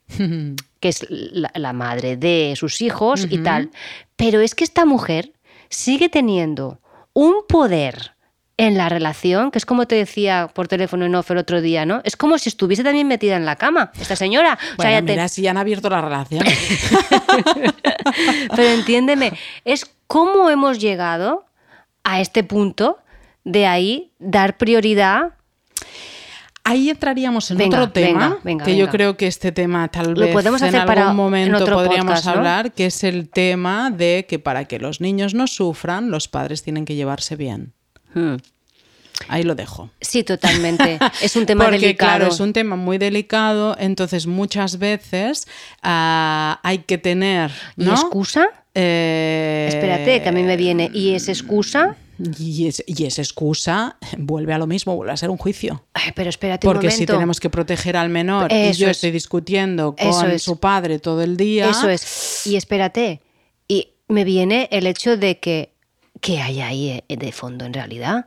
que 0.80 0.88
es 0.88 1.07
la, 1.09 1.50
la 1.55 1.72
madre 1.72 2.16
de 2.16 2.55
sus 2.57 2.80
hijos 2.80 3.26
y 3.30 3.38
tal. 3.38 3.70
Pero 4.16 4.40
es 4.40 4.55
que 4.55 4.64
esta 4.64 4.84
mujer 4.84 5.32
sigue 5.68 6.09
teniendo 6.09 6.80
un 7.14 7.34
poder 7.48 8.12
en 8.67 8.79
la 8.79 8.89
relación, 8.89 9.51
que 9.51 9.59
es 9.59 9.67
como 9.67 9.87
te 9.87 9.97
decía 9.97 10.49
por 10.55 10.69
teléfono 10.69 11.05
en 11.05 11.15
off 11.17 11.31
el 11.33 11.39
otro 11.39 11.61
día, 11.61 11.85
¿no? 11.85 12.01
Es 12.05 12.17
como 12.17 12.39
si 12.39 12.49
estuviese 12.49 12.85
también 12.85 13.09
metida 13.09 13.37
en 13.37 13.45
la 13.45 13.57
cama, 13.57 13.91
esta 14.01 14.15
señora. 14.15 14.57
O 14.79 14.83
sea, 14.83 14.93
ya 14.93 14.99
te- 15.05 15.13
mira, 15.13 15.29
si 15.29 15.43
ya 15.43 15.51
han 15.51 15.57
abierto 15.57 15.91
la 15.91 16.01
relación. 16.01 16.45
Pero 18.57 18.69
entiéndeme, 18.69 19.33
es 19.65 19.87
cómo 20.07 20.51
hemos 20.51 20.79
llegado 20.79 21.45
a 22.05 22.21
este 22.21 22.45
punto 22.45 22.99
de 23.45 23.67
ahí 23.67 24.13
dar 24.19 24.57
prioridad. 24.57 25.31
Ahí 26.65 26.91
entraríamos 26.91 27.51
en 27.51 27.59
Venga, 27.59 27.79
otro 27.81 27.93
tema, 27.93 28.29
venga, 28.29 28.41
venga, 28.45 28.65
que 28.65 28.77
yo 28.77 28.89
creo 28.89 29.17
que 29.17 29.27
este 29.27 29.51
tema 29.51 29.89
tal 29.89 30.13
Lo 30.15 30.21
vez 30.27 30.33
podemos 30.33 30.63
en 30.63 30.69
hacer 30.69 30.81
algún 30.83 30.95
para- 30.95 31.11
en 31.11 31.17
momento 31.17 31.65
podríamos 31.67 32.05
podcast, 32.07 32.27
¿no? 32.27 32.33
hablar, 32.33 32.73
que 32.73 32.87
es 32.87 33.03
el 33.03 33.29
tema 33.29 33.91
de 33.91 34.27
que 34.29 34.39
para 34.39 34.67
que 34.67 34.79
los 34.79 35.01
niños 35.01 35.35
no 35.35 35.49
sufran, 35.49 36.11
los 36.13 36.29
padres 36.29 36.63
tienen 36.63 36.85
que 36.85 36.95
llevarse 36.95 37.35
bien. 37.35 37.73
Hmm. 38.15 38.37
Ahí 39.29 39.43
lo 39.43 39.55
dejo. 39.55 39.91
Sí, 40.01 40.25
totalmente. 40.25 40.99
Es 41.23 41.37
un 41.37 41.47
tema 41.47 41.64
Porque, 41.64 41.79
delicado. 41.81 42.16
claro, 42.18 42.33
es 42.33 42.41
un 42.41 42.53
tema 42.53 42.77
muy 42.77 42.99
delicado, 42.99 43.77
entonces 43.79 44.27
muchas 44.27 44.79
veces 44.79 45.47
ah, 45.83 46.61
hay 46.62 46.79
que 46.79 46.99
tener. 46.99 47.51
¿Y 47.77 47.85
¿no? 47.85 47.93
excusa? 47.93 48.47
eh, 48.75 49.66
Espérate, 49.68 50.23
que 50.23 50.29
a 50.29 50.33
mí 50.33 50.43
me 50.43 50.57
viene. 50.57 50.91
¿Y 50.93 51.14
es 51.14 51.29
excusa? 51.29 51.97
Y, 52.39 52.68
es, 52.68 52.85
y 52.87 53.05
esa 53.05 53.20
excusa 53.23 53.97
vuelve 54.18 54.53
a 54.55 54.59
lo 54.59 54.66
mismo, 54.66 54.95
vuelve 54.95 55.12
a 55.12 55.16
ser 55.16 55.31
un 55.31 55.39
juicio. 55.39 55.85
Ay, 55.95 56.12
pero 56.14 56.31
espérate 56.31 56.66
un 56.66 56.73
Porque 56.73 56.91
si 56.91 56.99
momento. 56.99 57.12
tenemos 57.14 57.41
que 57.41 57.51
proteger 57.51 57.97
al 57.97 58.09
menor 58.11 58.53
y 58.53 58.55
Eso 58.55 58.81
yo 58.81 58.87
es. 58.89 58.99
estoy 58.99 59.11
discutiendo 59.11 59.97
con 59.97 60.31
es. 60.31 60.43
su 60.43 60.59
padre 60.61 60.99
todo 60.99 61.23
el 61.23 61.37
día. 61.37 61.70
Eso 61.70 61.89
es. 61.89 62.47
Y 62.47 62.57
espérate. 62.57 63.20
Y 63.68 63.89
me 64.09 64.25
viene 64.25 64.68
el 64.70 64.87
hecho 64.87 65.16
de 65.16 65.39
que. 65.39 65.73
¿Qué 66.20 66.41
hay 66.41 66.61
ahí 66.61 67.03
eh, 67.09 67.16
de 67.16 67.33
fondo 67.33 67.64
en 67.64 67.73
realidad? 67.73 68.27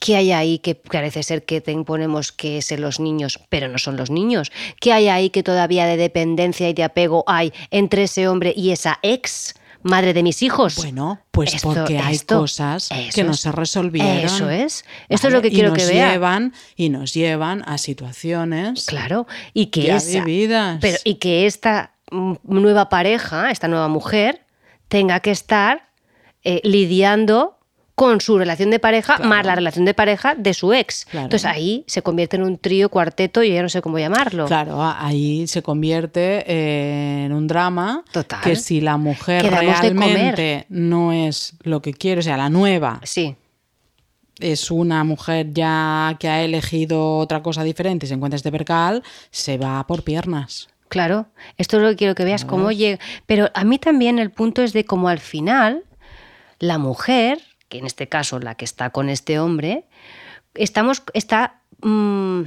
¿Qué 0.00 0.16
hay 0.16 0.32
ahí 0.32 0.58
que 0.58 0.74
parece 0.74 1.22
ser 1.22 1.44
que 1.44 1.60
te 1.60 1.72
imponemos 1.72 2.32
que 2.32 2.58
es 2.58 2.70
en 2.72 2.80
los 2.80 3.00
niños, 3.00 3.40
pero 3.48 3.68
no 3.68 3.78
son 3.78 3.96
los 3.96 4.10
niños? 4.10 4.50
¿Qué 4.80 4.92
hay 4.92 5.08
ahí 5.08 5.30
que 5.30 5.42
todavía 5.42 5.86
de 5.86 5.96
dependencia 5.96 6.68
y 6.68 6.74
de 6.74 6.84
apego 6.84 7.24
hay 7.26 7.52
entre 7.70 8.04
ese 8.04 8.28
hombre 8.28 8.52
y 8.56 8.70
esa 8.70 8.98
ex 9.02 9.54
madre 9.82 10.12
de 10.14 10.22
mis 10.22 10.42
hijos? 10.42 10.76
Bueno, 10.76 11.20
pues 11.30 11.54
Esto- 11.54 11.72
porque 11.72 11.98
hay 11.98 12.14
esto- 12.16 12.38
cosas 12.38 12.88
que 13.14 13.22
no 13.24 13.32
es. 13.32 13.40
se 13.40 13.52
resolvieron. 13.52 14.18
Eso 14.18 14.50
es. 14.50 14.84
Esto 15.08 15.28
es 15.28 15.32
lo 15.32 15.42
que 15.42 15.50
quiero 15.50 15.72
que 15.72 15.84
vea. 15.86 16.12
Llevan, 16.12 16.52
y 16.74 16.88
nos 16.88 17.14
llevan 17.14 17.62
a 17.66 17.78
situaciones 17.78 18.86
Claro, 18.86 19.26
y 19.54 19.66
que 19.66 19.82
ya 19.82 19.96
esa- 19.96 20.24
vividas. 20.24 20.78
pero 20.80 20.98
y 21.04 21.16
que 21.16 21.46
esta 21.46 21.92
mm, 22.10 22.34
nueva 22.44 22.88
pareja, 22.88 23.50
esta 23.50 23.68
nueva 23.68 23.88
mujer, 23.88 24.42
tenga 24.88 25.20
que 25.20 25.30
estar 25.32 25.86
eh, 26.44 26.60
lidiando 26.62 27.55
con 27.96 28.20
su 28.20 28.38
relación 28.38 28.70
de 28.70 28.78
pareja 28.78 29.18
más 29.18 29.44
la 29.44 29.54
relación 29.54 29.86
de 29.86 29.94
pareja 29.94 30.34
de 30.34 30.54
su 30.54 30.72
ex. 30.72 31.06
Claro. 31.06 31.24
Entonces 31.24 31.50
ahí 31.50 31.82
se 31.88 32.02
convierte 32.02 32.36
en 32.36 32.42
un 32.42 32.58
trío, 32.58 32.90
cuarteto, 32.90 33.42
y 33.42 33.54
ya 33.54 33.62
no 33.62 33.68
sé 33.70 33.80
cómo 33.82 33.98
llamarlo. 33.98 34.46
Claro, 34.46 34.80
ahí 34.80 35.46
se 35.46 35.62
convierte 35.62 36.44
eh, 36.46 37.24
en 37.24 37.32
un 37.32 37.46
drama 37.48 38.04
Total. 38.12 38.42
que 38.42 38.54
si 38.54 38.80
la 38.82 38.98
mujer 38.98 39.50
realmente 39.50 40.66
no 40.68 41.12
es 41.12 41.54
lo 41.62 41.80
que 41.80 41.94
quiere, 41.94 42.20
o 42.20 42.22
sea, 42.22 42.36
la 42.36 42.50
nueva 42.50 43.00
Sí, 43.02 43.34
es 44.38 44.70
una 44.70 45.02
mujer 45.02 45.54
ya 45.54 46.16
que 46.20 46.28
ha 46.28 46.42
elegido 46.42 47.16
otra 47.16 47.42
cosa 47.42 47.64
diferente 47.64 48.04
y 48.04 48.08
se 48.08 48.14
encuentra 48.14 48.36
este 48.36 48.52
percal, 48.52 49.02
se 49.30 49.56
va 49.56 49.86
por 49.86 50.02
piernas. 50.02 50.68
claro. 50.88 51.28
Esto 51.56 51.78
es 51.78 51.82
lo 51.82 51.88
que 51.88 51.96
quiero 51.96 52.14
que 52.14 52.24
veas, 52.24 52.44
cómo 52.44 52.70
llega. 52.72 52.98
Pero 53.24 53.48
a 53.54 53.64
mí 53.64 53.78
también 53.78 54.18
el 54.18 54.30
punto 54.30 54.62
es 54.62 54.74
de 54.74 54.84
cómo 54.84 55.08
al 55.08 55.20
final 55.20 55.84
la 56.58 56.76
mujer, 56.76 57.40
que 57.68 57.78
en 57.78 57.86
este 57.86 58.08
caso 58.08 58.38
la 58.38 58.54
que 58.54 58.64
está 58.64 58.90
con 58.90 59.08
este 59.08 59.38
hombre, 59.38 59.86
estamos, 60.54 61.02
está 61.14 61.62
mm, 61.82 62.42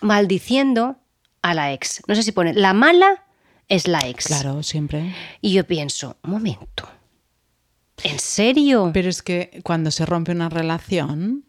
maldiciendo 0.00 0.96
a 1.42 1.54
la 1.54 1.72
ex. 1.72 2.02
No 2.08 2.14
sé 2.14 2.22
si 2.22 2.32
pone, 2.32 2.54
la 2.54 2.72
mala 2.74 3.24
es 3.68 3.86
la 3.88 4.00
ex. 4.06 4.26
Claro, 4.26 4.62
siempre. 4.62 5.14
Y 5.40 5.52
yo 5.52 5.64
pienso, 5.66 6.16
un 6.24 6.30
momento, 6.32 6.88
¿en 8.02 8.18
serio? 8.18 8.90
Pero 8.92 9.08
es 9.08 9.22
que 9.22 9.60
cuando 9.62 9.90
se 9.90 10.04
rompe 10.06 10.32
una 10.32 10.48
relación, 10.48 11.44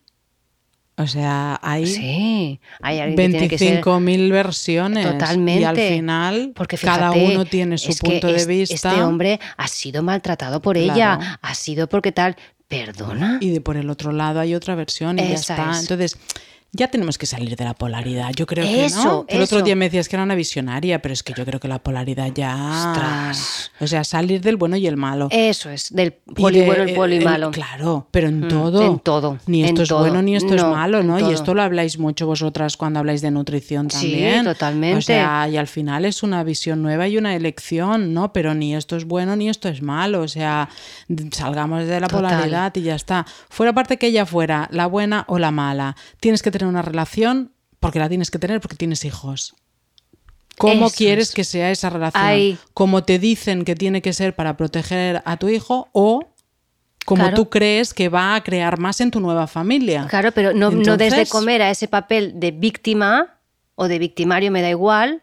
o 0.97 1.07
sea, 1.07 1.59
hay 1.61 1.85
sí, 1.87 2.61
hay 2.81 2.99
alguien 2.99 3.17
que 3.33 3.37
tiene 3.37 3.47
que 3.49 3.57
ser... 3.57 3.83
25.000 3.83 4.31
versiones. 4.31 5.11
Totalmente. 5.11 5.61
Y 5.61 5.63
al 5.65 5.75
final, 5.75 6.51
Porque 6.55 6.77
cada 6.77 7.11
uno 7.11 7.43
tiene 7.43 7.77
su 7.77 7.89
que 7.89 8.11
punto 8.11 8.27
de 8.27 8.37
es- 8.37 8.47
vista. 8.47 8.91
Este 8.91 9.03
hombre 9.03 9.39
ha 9.57 9.67
sido 9.67 10.03
maltratado 10.03 10.61
por 10.61 10.77
Claro. 10.77 10.93
ella, 10.93 11.39
ha 11.41 11.53
sido 11.55 11.89
porque 11.89 12.13
tal. 12.13 12.37
Perdona. 12.67 13.37
Y 13.41 13.51
de 13.51 13.61
por 13.61 13.77
el 13.77 13.89
otro 13.89 14.11
lado 14.11 14.39
hay 14.39 14.55
otra 14.55 14.75
versión 14.75 15.19
y 15.19 15.21
ya 15.23 15.33
Esa 15.35 15.53
está. 15.53 15.71
es. 15.71 15.81
Entonces, 15.81 16.17
ya 16.75 16.87
tenemos 16.89 17.17
que 17.17 17.25
salir 17.25 17.55
de 17.55 17.63
la 17.63 17.73
polaridad. 17.73 18.31
Yo 18.35 18.45
creo 18.45 18.65
Eso, 18.65 19.25
que 19.25 19.33
no. 19.33 19.39
El 19.39 19.41
otro 19.43 19.61
día 19.61 19.75
me 19.75 19.85
decías 19.85 20.09
que 20.09 20.15
era 20.15 20.23
una 20.23 20.35
visionaria, 20.35 21.01
pero 21.01 21.13
es 21.13 21.23
que 21.23 21.33
yo 21.33 21.45
creo 21.45 21.59
que 21.59 21.67
la 21.67 21.79
polaridad 21.79 22.31
ya. 22.33 22.55
Ostras. 22.91 23.71
O 23.79 23.87
sea, 23.87 24.03
salir 24.03 24.41
del 24.41 24.57
bueno 24.57 24.75
y 24.77 24.87
el 24.87 24.97
malo. 24.97 25.27
Eso 25.31 25.69
es, 25.69 25.93
del 25.93 26.15
Y 26.27 26.33
poli 26.33 26.59
de- 26.59 26.65
bueno 26.65 26.83
el 26.83 26.93
poli 26.93 27.15
el- 27.17 27.23
malo. 27.23 27.51
claro, 27.51 28.07
pero 28.11 28.27
en 28.27 28.41
Mm, 28.41 28.47
todo. 28.47 28.81
en 28.85 28.99
todo, 28.99 29.37
Ni 29.47 29.63
esto 29.63 29.83
es 29.83 29.89
todo. 29.89 29.99
bueno 29.99 30.21
ni 30.21 30.35
esto 30.35 30.53
es 30.55 30.63
malo, 30.63 31.01
¿no? 31.03 31.19
Y 31.19 31.33
esto 31.33 31.53
lo 31.53 31.61
habláis 31.61 31.97
mucho 31.97 32.25
vosotras 32.27 32.77
cuando 32.77 32.99
habláis 32.99 33.21
de 33.21 33.31
nutrición 33.31 33.89
Sí, 33.89 34.11
también. 34.11 34.45
totalmente. 34.45 34.97
O 34.97 35.01
sea, 35.01 35.47
y 35.49 35.57
al 35.57 35.67
final 35.67 36.05
es 36.05 36.23
una 36.23 36.43
visión 36.43 36.81
nueva 36.81 37.07
y 37.07 37.17
una 37.17 37.35
elección, 37.35 38.13
¿no? 38.13 38.33
Pero 38.33 38.53
ni 38.53 38.75
esto 38.75 38.95
es 38.97 39.05
bueno 39.05 39.35
ni 39.35 39.49
esto 39.49 39.69
es 39.69 39.81
malo. 39.81 40.21
O 40.21 40.27
sea, 40.27 40.69
salgamos 41.31 41.85
de 41.85 41.99
la 41.99 42.07
Total. 42.07 42.23
polaridad 42.31 42.75
y 42.75 42.81
ya 42.81 42.95
está. 42.95 43.25
Fuera 43.49 43.73
parte 43.73 43.97
que 43.97 44.07
ella 44.07 44.25
fuera 44.25 44.67
la 44.71 44.87
buena 44.87 45.25
o 45.27 45.39
la 45.39 45.51
mala. 45.51 45.95
Tienes 46.19 46.41
que 46.41 46.51
tener 46.51 46.64
una 46.65 46.81
relación 46.81 47.51
porque 47.79 47.99
la 47.99 48.09
tienes 48.09 48.31
que 48.31 48.39
tener 48.39 48.59
porque 48.61 48.75
tienes 48.75 49.05
hijos. 49.05 49.55
¿Cómo 50.57 50.87
Eso 50.87 50.95
quieres 50.95 51.29
es. 51.29 51.35
que 51.35 51.43
sea 51.43 51.69
esa 51.71 51.89
relación? 51.89 52.23
Ay. 52.23 52.57
Como 52.73 53.03
te 53.03 53.19
dicen 53.19 53.65
que 53.65 53.75
tiene 53.75 54.01
que 54.01 54.13
ser 54.13 54.35
para 54.35 54.55
proteger 54.55 55.21
a 55.25 55.37
tu 55.37 55.49
hijo 55.49 55.89
o 55.91 56.29
como 57.05 57.23
Claro. 57.23 57.35
tú 57.35 57.49
crees 57.49 57.93
que 57.93 58.09
va 58.09 58.35
a 58.35 58.43
crear 58.43 58.79
más 58.79 58.99
en 59.01 59.11
tu 59.11 59.19
nueva 59.19 59.47
familia. 59.47 60.07
Claro, 60.09 60.31
pero 60.31 60.53
no, 60.53 60.71
no 60.71 60.77
des 60.97 60.97
de 60.97 61.05
Entonces- 61.21 61.29
comer 61.29 61.61
a 61.61 61.69
ese 61.69 61.87
papel 61.87 62.39
de 62.39 62.51
víctima 62.51 63.37
o 63.75 63.87
de 63.87 63.99
victimario, 63.99 64.49
me 64.49 64.61
da 64.61 64.69
igual, 64.69 65.21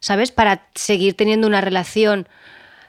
¿sabes? 0.00 0.30
Para 0.30 0.68
seguir 0.74 1.16
teniendo 1.16 1.46
una 1.48 1.60
relación. 1.62 2.28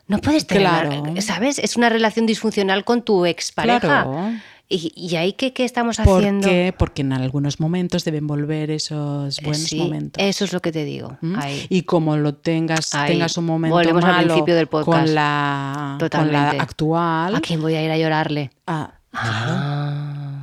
No 0.07 0.19
puedes 0.19 0.45
tener, 0.45 0.63
Claro. 0.67 1.03
¿sabes? 1.21 1.57
Es 1.57 1.77
una 1.77 1.89
relación 1.89 2.25
disfuncional 2.27 2.83
con 2.83 3.01
tu 3.03 3.25
expareja. 3.25 3.79
Claro. 3.79 4.33
¿Y, 4.67 4.91
y 4.95 5.15
ahí 5.15 5.33
qué, 5.33 5.53
qué 5.53 5.63
estamos 5.63 5.99
haciendo? 5.99 6.41
¿Por 6.47 6.49
qué? 6.49 6.73
Porque 6.77 7.01
en 7.03 7.13
algunos 7.13 7.59
momentos 7.59 8.03
deben 8.03 8.25
volver 8.25 8.71
esos 8.71 9.37
Eh, 9.39 9.41
buenos 9.45 9.61
sí, 9.67 9.77
momentos. 9.77 10.23
Eso 10.23 10.43
es 10.45 10.53
lo 10.53 10.61
que 10.61 10.71
te 10.71 10.83
digo. 10.85 11.17
¿Mm? 11.21 11.35
Ahí. 11.39 11.65
Y 11.69 11.83
como 11.83 12.17
lo 12.17 12.33
tengas, 12.33 12.93
Ahí. 12.95 13.11
tengas 13.13 13.37
un 13.37 13.45
momento 13.45 13.75
Volvemos 13.75 14.03
al 14.03 14.25
principio 14.25 14.55
del 14.55 14.67
podcast. 14.67 15.05
con 15.05 15.13
la, 15.15 15.97
con 16.11 16.31
la 16.31 16.49
actual, 16.51 17.35
¿A 17.35 17.41
quién 17.41 17.61
voy 17.61 17.75
a 17.75 17.83
ir 17.83 17.91
a 17.91 17.97
llorarle? 17.97 18.49
ah, 18.67 18.91
Ah. 19.13 20.34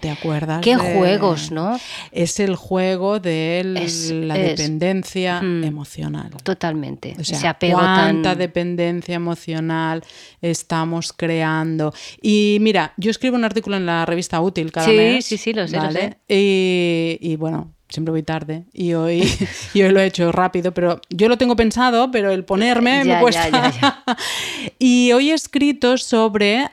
¿Te 0.00 0.10
acuerdas? 0.10 0.60
Qué 0.62 0.76
de- 0.76 0.96
juegos, 0.96 1.50
¿no? 1.52 1.78
Es 2.12 2.40
el 2.40 2.56
juego 2.56 3.20
de 3.20 3.60
el- 3.60 3.76
Es- 3.76 4.10
la 4.10 4.36
es. 4.36 4.56
dependencia 4.56 5.40
Mm. 5.42 5.64
emocional. 5.64 6.30
Totalmente. 6.42 7.14
O 7.18 7.24
sea, 7.24 7.38
Ese 7.38 7.48
apego 7.48 7.78
cuánta 7.78 8.30
tan... 8.30 8.38
dependencia 8.38 9.14
emocional 9.14 10.02
estamos 10.42 11.12
creando. 11.12 11.92
Y 12.22 12.58
mira, 12.60 12.92
yo 12.96 13.10
escribo 13.10 13.36
un 13.36 13.44
artículo 13.44 13.76
en 13.76 13.86
la 13.86 14.04
revista 14.06 14.40
Útil 14.40 14.72
cada 14.72 14.86
Sí, 14.86 14.96
mes. 14.96 15.24
sí, 15.24 15.36
sí, 15.36 15.52
lo 15.52 15.68
sé, 15.68 15.76
lo 15.76 15.82
¿vale? 15.82 16.00
sé. 16.00 16.16
Y, 16.34 17.18
y 17.20 17.36
bueno, 17.36 17.72
siempre 17.88 18.12
voy 18.12 18.22
tarde. 18.22 18.64
Y 18.72 18.94
hoy, 18.94 19.22
y 19.74 19.82
hoy 19.82 19.90
lo 19.92 20.00
he 20.00 20.06
hecho 20.06 20.30
rápido, 20.32 20.72
pero 20.72 21.00
yo 21.10 21.28
lo 21.28 21.36
tengo 21.36 21.56
pensado, 21.56 22.10
pero 22.10 22.30
el 22.30 22.44
ponerme 22.44 23.02
Ya, 23.04 23.14
me 23.16 23.20
cuesta. 23.20 23.48
ya, 23.50 23.70
ya, 23.80 24.04
y 24.78 25.12
hoy 25.12 25.30
he 25.30 25.34
escrito 25.34 25.98
sobre 25.98 26.66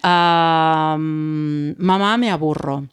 Mamá 1.77 2.17
me 2.17 2.29
aburro. 2.29 2.87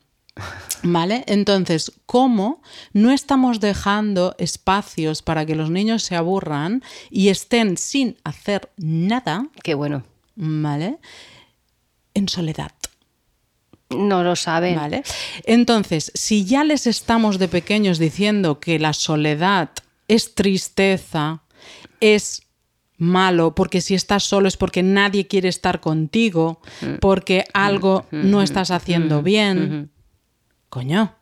¿Vale? 0.82 1.24
Entonces, 1.26 1.92
¿cómo 2.06 2.60
no 2.92 3.10
estamos 3.10 3.60
dejando 3.60 4.34
espacios 4.38 5.22
para 5.22 5.46
que 5.46 5.54
los 5.54 5.70
niños 5.70 6.02
se 6.02 6.16
aburran 6.16 6.82
y 7.10 7.28
estén 7.28 7.76
sin 7.76 8.16
hacer 8.24 8.70
nada, 8.76 9.48
Qué 9.62 9.74
bueno. 9.74 10.02
¿vale? 10.36 10.98
En 12.12 12.28
soledad. 12.28 12.72
No 13.90 14.22
lo 14.24 14.34
saben. 14.36 14.76
¿Vale? 14.76 15.04
Entonces, 15.44 16.10
si 16.14 16.44
ya 16.44 16.64
les 16.64 16.86
estamos 16.86 17.38
de 17.38 17.48
pequeños 17.48 17.98
diciendo 17.98 18.60
que 18.60 18.78
la 18.78 18.92
soledad 18.92 19.70
es 20.08 20.34
tristeza, 20.34 21.42
es 22.00 22.42
malo, 22.96 23.54
porque 23.54 23.80
si 23.80 23.94
estás 23.94 24.24
solo 24.24 24.48
es 24.48 24.56
porque 24.56 24.82
nadie 24.82 25.26
quiere 25.26 25.48
estar 25.48 25.80
contigo, 25.80 26.60
porque 27.00 27.44
algo 27.52 28.06
no 28.10 28.42
estás 28.42 28.70
haciendo 28.70 29.22
bien. 29.22 29.90
Coño, 30.74 31.14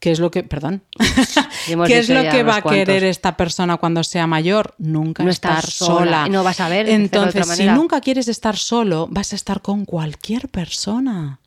¿qué 0.00 0.12
es 0.12 0.18
lo 0.18 0.30
que, 0.30 0.44
perdón, 0.44 0.82
qué 1.86 1.98
es 1.98 2.08
lo 2.08 2.22
que 2.22 2.42
va 2.42 2.56
a 2.56 2.62
querer 2.62 3.04
esta 3.04 3.36
persona 3.36 3.76
cuando 3.76 4.02
sea 4.02 4.26
mayor? 4.26 4.74
Nunca 4.78 5.22
No 5.22 5.28
estar 5.28 5.66
sola. 5.66 6.26
no 6.26 6.42
vas 6.42 6.58
a 6.60 6.70
ver 6.70 6.88
Entonces, 6.88 7.46
si 7.48 7.66
nunca 7.66 8.00
quieres 8.00 8.28
estar 8.28 8.56
solo, 8.56 9.06
vas 9.10 9.34
a 9.34 9.36
estar 9.36 9.60
con 9.60 9.84
cualquier 9.84 10.48
persona. 10.48 11.38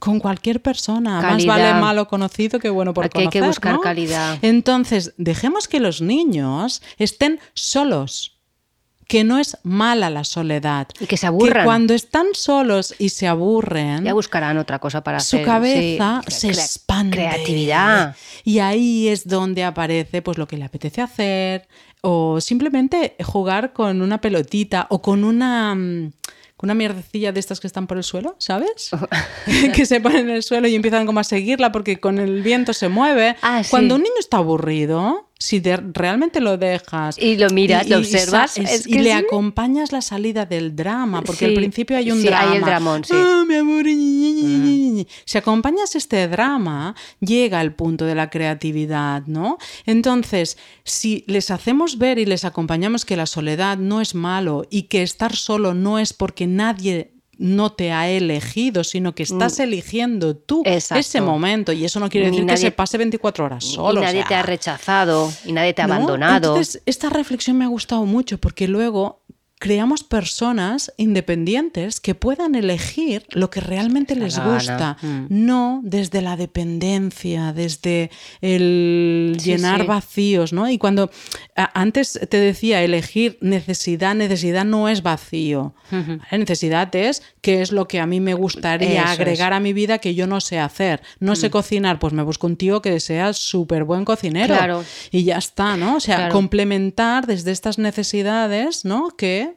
Con 0.00 0.18
cualquier 0.18 0.60
persona. 0.60 1.20
Más 1.20 1.46
vale 1.46 1.74
malo 1.74 2.08
conocido 2.08 2.58
que 2.58 2.70
bueno 2.70 2.92
por 2.92 3.04
Aquí 3.04 3.20
hay 3.20 3.28
que 3.28 3.38
conocer, 3.38 3.60
buscar 3.60 3.74
¿no? 3.74 3.80
calidad. 3.82 4.38
Entonces, 4.42 5.14
dejemos 5.16 5.68
que 5.68 5.78
los 5.78 6.02
niños 6.02 6.82
estén 6.98 7.38
solos. 7.54 8.35
Que 9.06 9.22
no 9.22 9.38
es 9.38 9.56
mala 9.62 10.10
la 10.10 10.24
soledad. 10.24 10.88
Y 10.98 11.06
que 11.06 11.16
se 11.16 11.26
aburran. 11.26 11.62
Que 11.62 11.64
cuando 11.64 11.94
están 11.94 12.26
solos 12.32 12.94
y 12.98 13.10
se 13.10 13.28
aburren, 13.28 14.04
Ya 14.04 14.14
buscarán 14.14 14.58
otra 14.58 14.78
cosa 14.78 15.02
para 15.04 15.20
su 15.20 15.36
hacer. 15.36 15.46
cabeza 15.46 16.22
sí. 16.26 16.52
se 16.52 16.60
expande. 16.60 17.16
Creatividad. 17.16 18.16
Y 18.44 18.58
ahí 18.58 19.08
es 19.08 19.26
donde 19.28 19.64
aparece 19.64 20.22
pues 20.22 20.38
lo 20.38 20.46
que 20.48 20.56
le 20.56 20.64
apetece 20.64 21.02
hacer 21.02 21.68
o 22.00 22.40
simplemente 22.40 23.16
jugar 23.24 23.72
con 23.72 24.02
una 24.02 24.20
pelotita 24.20 24.86
o 24.90 25.02
con 25.02 25.24
una 25.24 25.74
mm, 25.74 26.12
con 26.56 26.68
una 26.68 26.74
mierdecilla 26.74 27.32
de 27.32 27.40
estas 27.40 27.60
que 27.60 27.66
están 27.66 27.86
por 27.86 27.98
el 27.98 28.04
suelo, 28.04 28.34
¿sabes? 28.38 28.90
que 29.74 29.84
se 29.86 30.00
ponen 30.00 30.30
en 30.30 30.36
el 30.36 30.42
suelo 30.42 30.66
y 30.68 30.74
empiezan 30.74 31.04
como 31.04 31.20
a 31.20 31.24
seguirla 31.24 31.70
porque 31.70 32.00
con 32.00 32.18
el 32.18 32.42
viento 32.42 32.72
se 32.72 32.88
mueve. 32.88 33.36
Ah, 33.42 33.62
sí. 33.62 33.70
Cuando 33.70 33.96
un 33.96 34.02
niño 34.02 34.14
está 34.18 34.38
aburrido, 34.38 35.25
si 35.38 35.60
de- 35.60 35.76
realmente 35.92 36.40
lo 36.40 36.56
dejas 36.56 37.18
Y 37.18 37.36
lo 37.36 37.50
miras, 37.50 37.88
lo 37.88 37.98
observas, 37.98 38.52
sa- 38.52 38.62
es 38.62 38.86
y 38.86 38.90
que 38.92 39.02
le 39.02 39.10
sí. 39.10 39.16
acompañas 39.16 39.92
la 39.92 40.00
salida 40.00 40.46
del 40.46 40.74
drama, 40.74 41.22
porque 41.22 41.44
al 41.46 41.54
principio 41.54 41.96
hay 41.98 42.10
un 42.10 42.20
sí, 42.20 42.26
drama. 42.26 42.50
hay 42.50 42.56
el 42.58 42.64
dramón, 42.64 43.04
sí. 43.04 43.12
Ah, 43.14 43.44
mi 43.46 43.54
amor. 43.54 43.84
Si 45.24 45.38
acompañas 45.38 45.94
este 45.94 46.26
drama, 46.28 46.94
llega 47.20 47.60
el 47.60 47.74
punto 47.74 48.04
de 48.04 48.14
la 48.14 48.30
creatividad, 48.30 49.24
¿no? 49.26 49.58
Entonces, 49.84 50.56
si 50.84 51.24
les 51.26 51.50
hacemos 51.50 51.98
ver 51.98 52.18
y 52.18 52.26
les 52.26 52.44
acompañamos 52.44 53.04
que 53.04 53.16
la 53.16 53.26
soledad 53.26 53.76
no 53.78 54.00
es 54.00 54.14
malo 54.14 54.66
y 54.70 54.84
que 54.84 55.02
estar 55.02 55.34
solo 55.36 55.74
no 55.74 55.98
es 55.98 56.12
porque 56.12 56.46
nadie 56.46 57.12
no 57.38 57.72
te 57.72 57.92
ha 57.92 58.08
elegido, 58.08 58.82
sino 58.82 59.14
que 59.14 59.22
estás 59.22 59.58
eligiendo 59.60 60.36
tú 60.36 60.62
Mm. 60.64 60.68
Exacto. 60.68 61.00
ese 61.00 61.20
momento. 61.20 61.72
Y 61.72 61.84
eso 61.84 62.00
no 62.00 62.08
quiere 62.08 62.28
decir 62.30 62.44
nadie- 62.44 62.54
que 62.54 62.60
se 62.68 62.70
pase 62.70 62.96
24 62.98 63.44
horas 63.44 63.64
solo. 63.64 64.00
y 64.00 64.04
nadie 64.04 64.20
o 64.20 64.22
sea, 64.22 64.28
te 64.28 64.34
ha 64.36 64.42
rechazado, 64.42 65.30
y 65.44 65.52
nadie 65.52 65.74
te 65.74 65.82
ha 65.82 65.86
¿no? 65.86 65.94
abandonado. 65.94 66.54
Entonces, 66.54 66.82
esta 66.86 67.10
reflexión 67.10 67.58
me 67.58 67.64
ha 67.64 67.68
gustado 67.68 68.04
mucho 68.06 68.38
porque 68.38 68.68
luego 68.68 69.20
creamos 69.58 70.04
personas 70.04 70.92
independientes 70.98 72.00
que 72.00 72.14
puedan 72.14 72.54
elegir 72.54 73.24
lo 73.30 73.48
que 73.48 73.60
realmente 73.60 74.14
les 74.14 74.38
gusta, 74.38 74.98
Mm. 75.00 75.26
no 75.30 75.80
desde 75.82 76.20
la 76.20 76.36
dependencia, 76.36 77.52
desde 77.54 78.10
el 78.42 79.36
Sí, 79.38 79.50
llenar 79.52 79.80
sí. 79.82 79.86
vacíos, 79.86 80.52
¿no? 80.52 80.68
Y 80.68 80.78
cuando 80.78 81.10
antes 81.54 82.20
te 82.28 82.38
decía 82.38 82.82
elegir 82.82 83.38
necesidad, 83.40 84.14
necesidad 84.14 84.64
no 84.64 84.88
es 84.88 85.02
vacío. 85.02 85.74
¿vale? 85.90 86.20
Necesidad 86.32 86.94
es 86.94 87.22
qué 87.40 87.62
es 87.62 87.72
lo 87.72 87.86
que 87.88 88.00
a 88.00 88.06
mí 88.06 88.20
me 88.20 88.34
gustaría 88.34 89.04
Eso 89.04 89.12
agregar 89.12 89.52
a 89.52 89.60
mi 89.60 89.72
vida 89.72 89.98
que 89.98 90.14
yo 90.14 90.26
no 90.26 90.40
sé 90.40 90.58
hacer. 90.58 91.00
No 91.20 91.32
Mm. 91.32 91.36
sé 91.36 91.50
cocinar, 91.50 91.98
pues 91.98 92.12
me 92.12 92.22
busco 92.22 92.46
un 92.46 92.56
tío 92.56 92.82
que 92.82 92.98
sea 93.00 93.32
súper 93.32 93.84
buen 93.84 94.04
cocinero. 94.04 94.54
Claro. 94.54 94.84
Y 95.10 95.24
ya 95.24 95.38
está, 95.38 95.76
¿no? 95.76 95.96
O 95.96 96.00
sea, 96.00 96.16
Claro. 96.16 96.32
complementar 96.34 97.26
desde 97.26 97.52
estas 97.52 97.78
necesidades, 97.78 98.84
¿no? 98.84 99.10
Que 99.16 99.55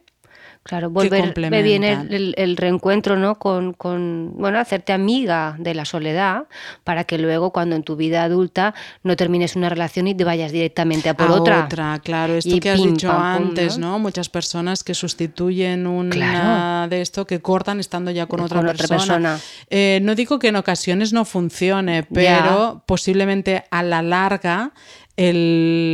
Claro, 0.62 0.90
volver, 0.90 1.32
me 1.50 1.62
viene 1.62 1.92
el, 1.92 2.12
el- 2.14 2.34
el 2.36 2.56
reencuentro, 2.58 3.16
¿no? 3.16 3.38
Con, 3.38 3.72
con, 3.72 4.34
bueno, 4.36 4.58
hacerte 4.58 4.92
amiga 4.92 5.56
de 5.58 5.74
la 5.74 5.86
soledad 5.86 6.44
para 6.84 7.04
que 7.04 7.16
luego 7.16 7.50
cuando 7.50 7.76
en 7.76 7.82
tu 7.82 7.96
vida 7.96 8.22
adulta 8.24 8.74
no 9.02 9.16
termines 9.16 9.56
una 9.56 9.70
relación 9.70 10.06
y 10.06 10.14
te 10.14 10.22
vayas 10.22 10.52
directamente 10.52 11.08
a 11.08 11.14
por 11.14 11.28
a 11.28 11.32
otra. 11.32 11.68
claro, 12.04 12.34
esto 12.34 12.54
Y 12.54 12.60
que 12.60 12.70
has 12.70 12.78
pim, 12.80 12.90
dicho 12.92 13.08
pam, 13.08 13.38
pum, 13.38 13.46
antes, 13.48 13.78
¿no? 13.78 13.92
¿no? 13.92 13.98
Muchas 13.98 14.28
personas 14.28 14.84
que 14.84 14.92
sustituyen 14.94 15.86
una 15.86 16.10
Claro. 16.10 16.90
de 16.90 17.00
esto 17.00 17.26
que 17.26 17.40
cortan 17.40 17.80
estando 17.80 18.10
ya 18.10 18.26
con 18.26 18.40
otra 18.40 18.58
Con 18.60 18.68
otra 18.68 18.76
persona. 18.86 18.98
persona. 18.98 19.38
Eh, 19.70 20.00
no 20.02 20.14
digo 20.14 20.38
que 20.38 20.48
en 20.48 20.56
ocasiones 20.56 21.14
no 21.14 21.24
funcione, 21.24 22.02
pero 22.12 22.82
posiblemente 22.86 23.64
a 23.70 23.82
la 23.82 24.02
larga 24.02 24.72
el 25.16 25.89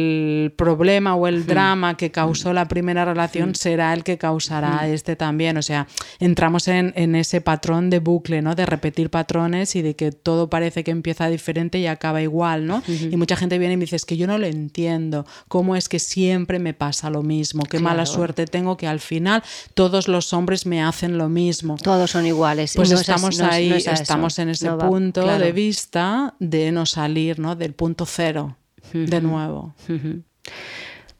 problema 0.53 1.15
o 1.15 1.27
el 1.27 1.47
drama 1.47 1.97
que 1.97 2.11
causó 2.11 2.53
la 2.53 2.69
primera 2.69 3.05
relación 3.05 3.55
será 3.55 3.93
el 3.93 4.05
que 4.05 4.19
causará 4.19 4.89
este 4.89 5.17
también. 5.17 5.57
O 5.57 5.63
sea, 5.63 5.87
entramos 6.19 6.69
en, 6.69 6.93
en 6.97 7.15
ese 7.15 7.41
patrón 7.41 7.91
de 7.91 7.99
bucle, 7.99 8.43
¿no? 8.43 8.55
De 8.55 8.67
repetir 8.67 9.11
patrones 9.11 9.77
y 9.77 9.83
de 9.83 9.97
que 9.97 10.13
todo 10.13 10.51
parece 10.51 10.85
que 10.85 10.91
empieza 10.91 11.29
diferente 11.29 11.79
y 11.79 11.87
acaba 11.87 12.23
igual, 12.23 12.67
¿no? 12.67 12.83
Y 12.87 13.17
mucha 13.17 13.37
gente 13.37 13.59
viene 13.59 13.75
y 13.75 13.77
me 13.77 13.85
dice, 13.85 13.97
es 13.97 14.05
que 14.05 14.17
yo 14.17 14.27
no 14.27 14.39
lo 14.39 14.47
entiendo. 14.47 15.27
¿Cómo 15.49 15.77
es 15.77 15.89
que 15.89 15.99
siempre 15.99 16.59
me 16.59 16.75
pasa 16.75 17.11
lo 17.11 17.23
mismo? 17.23 17.65
Qué 17.65 17.79
mala 17.79 18.07
suerte 18.07 18.47
tengo 18.47 18.77
que 18.77 18.87
al 18.87 19.01
final 19.01 19.43
todos 19.75 20.09
los 20.09 20.33
hombres 20.33 20.67
me 20.67 20.83
hacen 20.83 21.19
lo 21.19 21.29
mismo. 21.29 21.77
Todos 21.77 22.11
son 22.11 22.27
iguales. 22.27 22.73
Pues 22.75 22.91
no 22.91 22.97
es 22.97 23.03
así, 23.03 23.13
estamos 23.13 23.39
no 23.39 23.47
ahí, 23.47 23.69
no 23.69 23.77
es 23.77 23.87
estamos 23.87 24.39
en 24.39 24.51
ese 24.51 24.71
va, 24.71 24.89
punto 24.89 25.23
claro. 25.23 25.45
de 25.45 25.53
vista 25.53 26.35
de 26.39 26.73
no 26.73 26.87
salir, 26.87 27.39
¿no? 27.39 27.57
Del 27.57 27.75
punto 27.75 28.07
cero, 28.07 28.57
de 28.93 29.21
nuevo. 29.21 29.75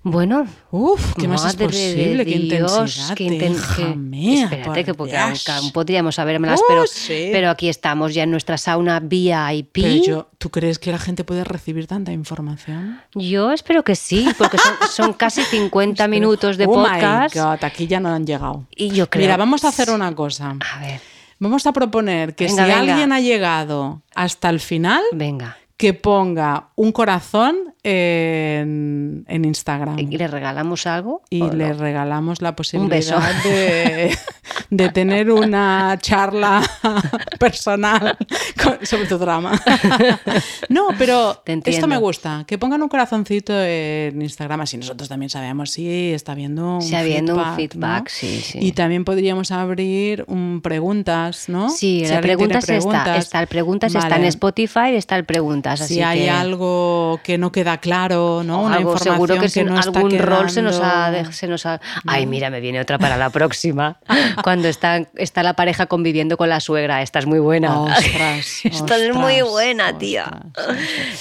Bueno, 0.09 0.47
Uf, 0.71 1.15
¿qué 1.19 1.27
más 1.27 1.41
es 1.41 1.47
madre 1.47 1.59
de 1.59 1.65
posible? 1.67 2.25
Qué 2.25 2.39
Dios, 2.39 2.73
intensidad. 2.73 3.15
qué 3.17 3.25
inten- 3.25 3.55
déjame, 3.55 4.21
que- 4.21 4.43
Espérate, 4.45 4.85
que 4.85 4.95
porque 4.95 5.17
aún- 5.17 5.73
podríamos 5.73 6.15
sabérmelas, 6.15 6.61
Oh, 6.61 6.65
pero, 6.69 6.87
sí. 6.87 7.31
pero 7.33 7.51
aquí 7.51 7.69
estamos 7.69 8.15
ya 8.15 8.23
en 8.23 8.31
nuestra 8.31 8.57
sauna 8.57 9.01
VIP. 9.01 9.83
Pero 9.83 10.05
yo, 10.05 10.29
¿tú 10.39 10.51
crees 10.51 10.79
que 10.79 10.93
la 10.93 10.99
gente 11.01 11.25
puede 11.25 11.43
recibir 11.43 11.89
tanta 11.89 12.13
información? 12.13 13.01
Yo 13.17 13.51
espero 13.51 13.83
que 13.83 13.97
sí, 13.97 14.29
porque 14.39 14.59
son, 14.59 14.75
son 14.93 15.13
casi 15.13 15.43
50 15.43 16.07
minutos 16.07 16.57
de 16.57 16.67
oh 16.67 16.75
podcast. 16.75 17.35
my 17.35 17.41
God, 17.43 17.65
aquí 17.65 17.89
ya 17.89 17.99
no 17.99 18.09
han 18.11 18.25
llegado. 18.25 18.65
Y 18.77 18.91
yo 18.91 19.11
creo. 19.11 19.23
Mira, 19.25 19.37
vamos 19.37 19.65
a 19.65 19.69
hacer 19.71 19.91
una 19.91 20.15
cosa. 20.15 20.55
A 20.73 20.81
ver, 20.81 21.01
Vamos 21.41 21.67
a 21.67 21.73
proponer 21.73 22.35
que 22.37 22.45
Venga, 22.47 22.65
si 22.65 22.71
venga. 22.71 22.93
alguien 22.93 23.13
ha 23.13 23.21
llegado 23.21 24.03
hasta 24.15 24.49
el 24.51 24.59
final, 24.61 25.03
venga. 25.13 25.59
que 25.77 25.93
ponga 25.93 26.69
un 26.77 26.93
corazón 26.93 27.75
en, 27.87 29.25
en 29.29 29.45
Instagram. 29.45 29.99
¿Y 29.99 30.07
¿Le 30.17 30.27
regalamos 30.29 30.87
algo? 30.87 31.23
y 31.31 31.43
o 31.43 31.53
le 31.53 31.69
no? 31.69 31.75
regalamos 31.79 32.43
la 32.43 32.55
posibilidad 32.57 33.43
de, 33.45 34.17
de 34.71 34.89
tener 34.91 35.31
una 35.31 35.97
charla 36.01 36.63
personal 37.39 38.17
con- 38.63 38.85
sobre 38.87 39.07
tu 39.07 39.19
drama. 39.19 39.61
No, 40.69 40.89
pero 40.99 41.43
esto 41.65 41.87
me 41.87 41.97
gusta, 41.97 42.45
que 42.47 42.59
pongan 42.59 42.83
un 42.83 42.89
corazoncito 42.89 43.53
en 43.63 44.21
Instagram, 44.21 44.63
así 44.63 44.77
nosotros 44.77 45.09
también 45.09 45.31
sabemos 45.31 45.71
si 45.71 46.13
está 46.13 46.33
habiendo 46.33 46.77
un 46.77 46.83
Si 46.83 46.95
habiendo 46.95 47.35
un 47.37 47.41
feedback. 47.57 47.57
feedback, 47.57 48.03
¿no? 48.05 48.09
sí, 48.09 48.41
sí. 48.41 48.59
Y 48.61 48.73
también 48.73 49.05
podríamos 49.05 49.51
abrir 49.53 50.25
un 50.29 50.61
preguntas, 50.63 51.49
¿no? 51.49 51.71
Sí, 51.71 51.77
Si 51.77 52.01
la 52.11 52.19
alguien 52.19 52.23
pregunta 52.23 52.59
tiene 52.61 52.79
está, 52.79 53.17
está 53.17 53.41
el 53.41 53.47
preguntas, 53.47 53.95
está 53.95 54.07
en 54.09 54.13
Vale. 54.15 54.29
Spotify, 54.29 54.95
está 54.95 55.17
el 55.17 55.25
preguntas. 55.25 55.79
Si 55.81 55.85
así 55.95 56.03
hay 56.03 56.21
que- 56.25 56.31
algo 56.31 57.21
que 57.23 57.39
no 57.39 57.53
queda 57.53 57.76
claro, 57.79 58.43
¿no? 58.45 58.63
o 58.63 58.67
Una 58.67 58.77
algo 58.77 58.93
información 58.93 59.15
seguro 59.15 59.41
que, 59.41 59.51
que, 59.51 59.65
no 59.65 59.79
está 59.79 59.99
algún 59.99 60.19
rol 60.19 60.51
se 60.51 60.63
nos 60.63 60.81
ha, 60.81 61.33
se 61.33 61.47
nos 61.47 61.67
ha- 61.67 61.81
Ay, 62.07 62.27
mira, 62.27 62.51
me 62.51 62.61
viene 62.61 62.81
otra 62.81 62.99
para 62.99 63.17
la 63.17 63.31
próxima. 63.31 63.99
Cuando 64.43 64.69
está, 64.69 65.07
está 65.17 65.43
la 65.43 65.55
pareja 65.55 65.87
conviviendo 65.87 66.37
con 66.37 66.49
la 66.49 66.61
suegra. 66.61 67.03
Esta 67.03 67.19
es 67.19 67.27
muy 67.27 67.39
buena. 67.39 67.81
Ostras, 67.83 68.61
Esta 68.65 68.97
es 68.97 69.15
muy 69.15 69.41
ostras, 69.41 69.51
buena, 69.51 69.99
tía. 69.99 70.31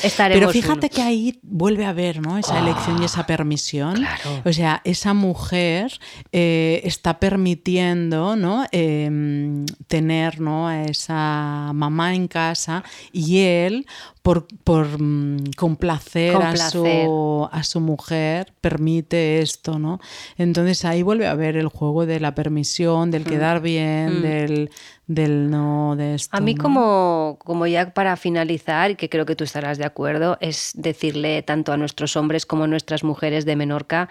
Estaremos 0.03 0.39
Pero 0.39 0.51
fíjate 0.51 0.89
que 0.89 1.01
ahí 1.01 1.39
vuelve 1.41 1.85
a 1.85 1.89
haber 1.89 2.21
¿no? 2.21 2.37
esa 2.37 2.59
elección 2.59 3.01
y 3.01 3.05
esa 3.05 3.25
permisión. 3.25 3.95
claro. 3.95 4.41
O 4.45 4.53
sea, 4.53 4.81
esa 4.83 5.13
mujer 5.13 5.99
eh, 6.31 6.81
está 6.83 7.19
permitiendo 7.19 8.35
¿no? 8.35 8.65
Em, 8.71 9.65
tener 9.87 10.39
¿no? 10.39 10.67
a 10.67 10.83
esa 10.83 11.71
mamá 11.73 12.13
en 12.15 12.27
casa 12.27 12.83
y 13.11 13.39
él, 13.39 13.85
por, 14.26 14.47
por 14.63 14.88
mm, 14.99 15.51
complacer, 15.55 16.34
Complacer. 16.34 16.65
A, 16.65 16.71
su, 16.71 17.47
a 17.51 17.63
su 17.63 17.80
mujer, 17.80 18.51
permite 18.59 19.39
esto. 19.39 19.78
¿no? 19.78 19.99
Entonces 20.36 20.84
ahí 20.84 21.03
vuelve 21.03 21.28
a 21.28 21.32
haber 21.32 21.57
el 21.57 21.67
juego 21.67 22.07
de 22.07 22.19
la 22.19 22.34
permisión, 22.34 23.11
del 23.11 23.23
quedar 23.23 23.61
bien, 23.61 24.23
del, 24.23 24.71
del 25.05 25.51
no, 25.51 25.95
de 25.95 26.15
esto. 26.15 26.36
Mm. 26.36 26.41
A 26.41 26.43
mí 26.43 26.55
¿no? 26.55 26.63
como, 26.63 27.38
como 27.45 27.67
ya 27.67 27.93
para 27.93 28.17
finalizar, 28.17 28.89
y 28.89 28.95
que 28.95 29.09
creo 29.09 29.28
que 29.28 29.36
tú 29.36 29.43
estarás 29.43 29.78
de 29.78 29.86
acuerdo, 29.86 30.39
es 30.41 30.71
decirle 30.73 31.43
tanto 31.43 31.71
a 31.71 31.78
nuestros 31.78 32.15
hombres 32.15 32.47
como 32.47 32.63
a 32.63 32.67
nuestras 32.67 33.03
mujeres 33.03 33.45
de 33.45 33.55
Menorca 33.55 34.09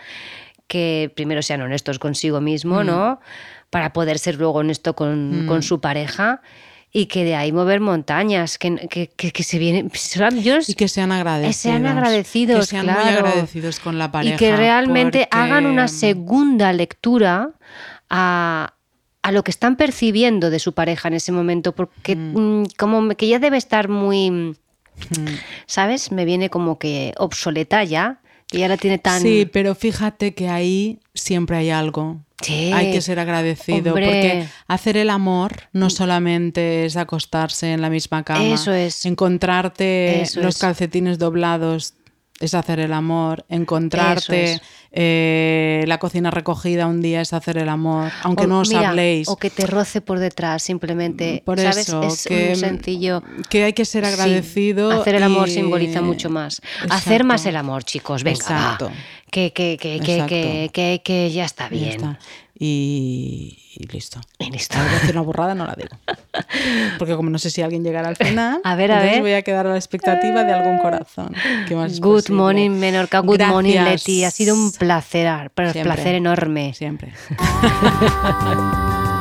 que 0.68 1.12
primero 1.16 1.42
sean 1.42 1.60
honestos 1.60 1.98
consigo 1.98 2.40
mismo, 2.40 2.84
Mm. 2.84 2.86
¿no? 2.86 3.20
Para 3.70 3.92
poder 3.92 4.20
ser 4.20 4.36
luego 4.36 4.60
honesto 4.60 4.94
con, 4.94 5.46
con 5.48 5.64
su 5.64 5.80
pareja 5.80 6.40
y 6.96 7.06
que 7.06 7.24
de 7.24 7.34
ahí 7.34 7.50
mover 7.50 7.80
montañas, 7.80 8.56
que, 8.56 8.76
que, 8.88 9.08
que, 9.08 9.32
que 9.32 9.42
se 9.42 9.58
vienen... 9.58 9.90
Yo, 10.42 10.58
Y 10.66 10.74
que 10.74 10.86
sean 10.86 11.10
agradecidos. 11.10 11.56
sean 11.56 11.86
agradecidos, 11.86 12.60
Que 12.60 12.66
sean 12.66 12.86
muy 12.86 12.94
agradecidos 12.94 13.80
con 13.80 13.98
la 13.98 14.12
pareja. 14.12 14.36
y 14.36 14.38
que 14.38 14.54
realmente 14.56 15.26
porque- 15.28 15.36
hagan 15.36 15.66
una 15.66 15.88
segunda 15.88 16.72
lectura 16.72 17.50
a, 18.08 18.74
a 19.22 19.32
lo 19.32 19.42
que 19.42 19.50
están 19.50 19.74
percibiendo 19.74 20.50
de 20.50 20.60
su 20.60 20.72
pareja 20.72 21.08
en 21.08 21.14
ese 21.14 21.32
momento, 21.32 21.74
porque 21.74 22.14
mm, 22.14 22.66
como 22.78 23.00
me- 23.00 23.16
que 23.16 23.26
ya 23.26 23.40
debe 23.40 23.56
estar 23.58 23.88
muy, 23.88 24.30
Mm. 24.30 25.24
¿sabes? 25.66 26.12
Me 26.12 26.24
viene 26.24 26.48
como 26.50 26.78
que 26.78 27.12
obsoleta 27.18 27.82
ya, 27.82 28.20
que 28.46 28.58
ya 28.58 28.68
la 28.68 28.76
tiene 28.76 28.98
tan... 28.98 29.20
Sí, 29.20 29.50
pero 29.52 29.74
fíjate 29.74 30.34
que 30.34 30.48
ahí 30.48 31.00
siempre 31.14 31.56
hay 31.56 31.70
algo. 31.70 32.20
Sí, 32.42 32.72
Hay 32.74 32.92
que 32.92 33.00
ser 33.00 33.18
agradecido 33.18 33.92
hombre. 33.94 34.04
porque 34.06 34.46
hacer 34.66 34.96
el 34.98 35.08
amor 35.08 35.52
no 35.72 35.88
solamente 35.88 36.84
es 36.84 36.96
acostarse 36.96 37.72
en 37.72 37.80
la 37.80 37.88
misma 37.88 38.22
cama. 38.22 38.44
Eso 38.44 38.72
es. 38.72 39.06
Encontrarte 39.06 40.20
Eso 40.22 40.40
los 40.42 40.56
es. 40.56 40.60
calcetines 40.60 41.18
doblados 41.18 41.94
es 42.44 42.54
hacer 42.54 42.80
el 42.80 42.92
amor. 42.92 43.44
Encontrarte 43.48 44.54
es. 44.54 44.60
eh, 44.92 45.84
la 45.86 45.98
cocina 45.98 46.30
recogida 46.30 46.86
un 46.86 47.00
día 47.00 47.20
es 47.20 47.32
hacer 47.32 47.58
el 47.58 47.68
amor. 47.68 48.10
Aunque 48.22 48.44
O 48.44 48.46
no 48.46 48.60
os 48.60 48.68
mira, 48.68 48.90
habléis. 48.90 49.28
O 49.28 49.36
que 49.36 49.50
te 49.50 49.66
roce 49.66 50.00
por 50.00 50.18
detrás, 50.18 50.62
simplemente. 50.62 51.42
Por 51.44 51.58
¿Sabes? 51.58 51.76
eso, 51.78 52.02
es 52.02 52.24
que, 52.26 52.50
un 52.50 52.56
sencillo. 52.56 53.22
que 53.50 53.64
hay 53.64 53.72
que 53.72 53.84
ser 53.84 54.04
Sí, 54.06 54.12
agradecido. 54.12 54.90
hacer 55.00 55.16
el 55.16 55.22
amor 55.22 55.48
y- 55.48 55.52
simboliza 55.52 56.00
mucho 56.02 56.30
más. 56.30 56.60
Hacer 56.90 57.24
más 57.24 57.44
el 57.46 57.56
amor, 57.56 57.84
chicos. 57.84 58.22
Venga, 58.22 58.36
Exacto. 58.38 58.86
va. 58.86 58.92
Que, 59.30 59.52
que, 59.52 59.76
que, 59.80 59.98
que, 61.02 61.30
ya 61.32 61.44
está 61.44 61.64
Ya 61.64 61.70
bien. 61.70 61.90
está. 61.96 62.18
Y, 62.56 63.58
y 63.76 63.86
listo. 63.88 64.20
Y 64.38 64.50
listo. 64.50 64.78
Voy 64.78 64.86
a 64.88 64.96
hacer 64.96 65.10
una 65.12 65.22
burrada, 65.22 65.54
no 65.54 65.66
la 65.66 65.74
digo. 65.74 65.96
Porque 66.98 67.16
como 67.16 67.30
no 67.30 67.38
sé 67.38 67.50
si 67.50 67.62
alguien 67.62 67.82
llegará 67.84 68.08
al 68.08 68.16
final, 68.16 68.60
A 68.64 68.74
ver, 68.76 68.92
a 68.92 69.00
ver. 69.00 69.20
voy 69.20 69.32
a 69.32 69.42
quedar 69.42 69.66
a 69.66 69.70
la 69.70 69.76
expectativa 69.76 70.44
de 70.44 70.52
algún 70.52 70.78
corazón. 70.78 71.34
¿Qué 71.68 71.74
más 71.74 72.00
Good 72.00 72.14
posible? 72.22 72.36
morning, 72.42 72.70
Menorca. 72.70 73.20
Good 73.20 73.42
morning, 73.42 73.72
Gracias. 73.74 74.02
Leti. 74.08 74.24
Ha 74.24 74.30
sido 74.30 74.54
un 74.54 74.72
placer, 74.72 75.50
pero 75.54 75.72
Siempre. 75.72 75.94
placer 75.94 76.14
enorme. 76.14 76.74
Siempre. 76.74 77.12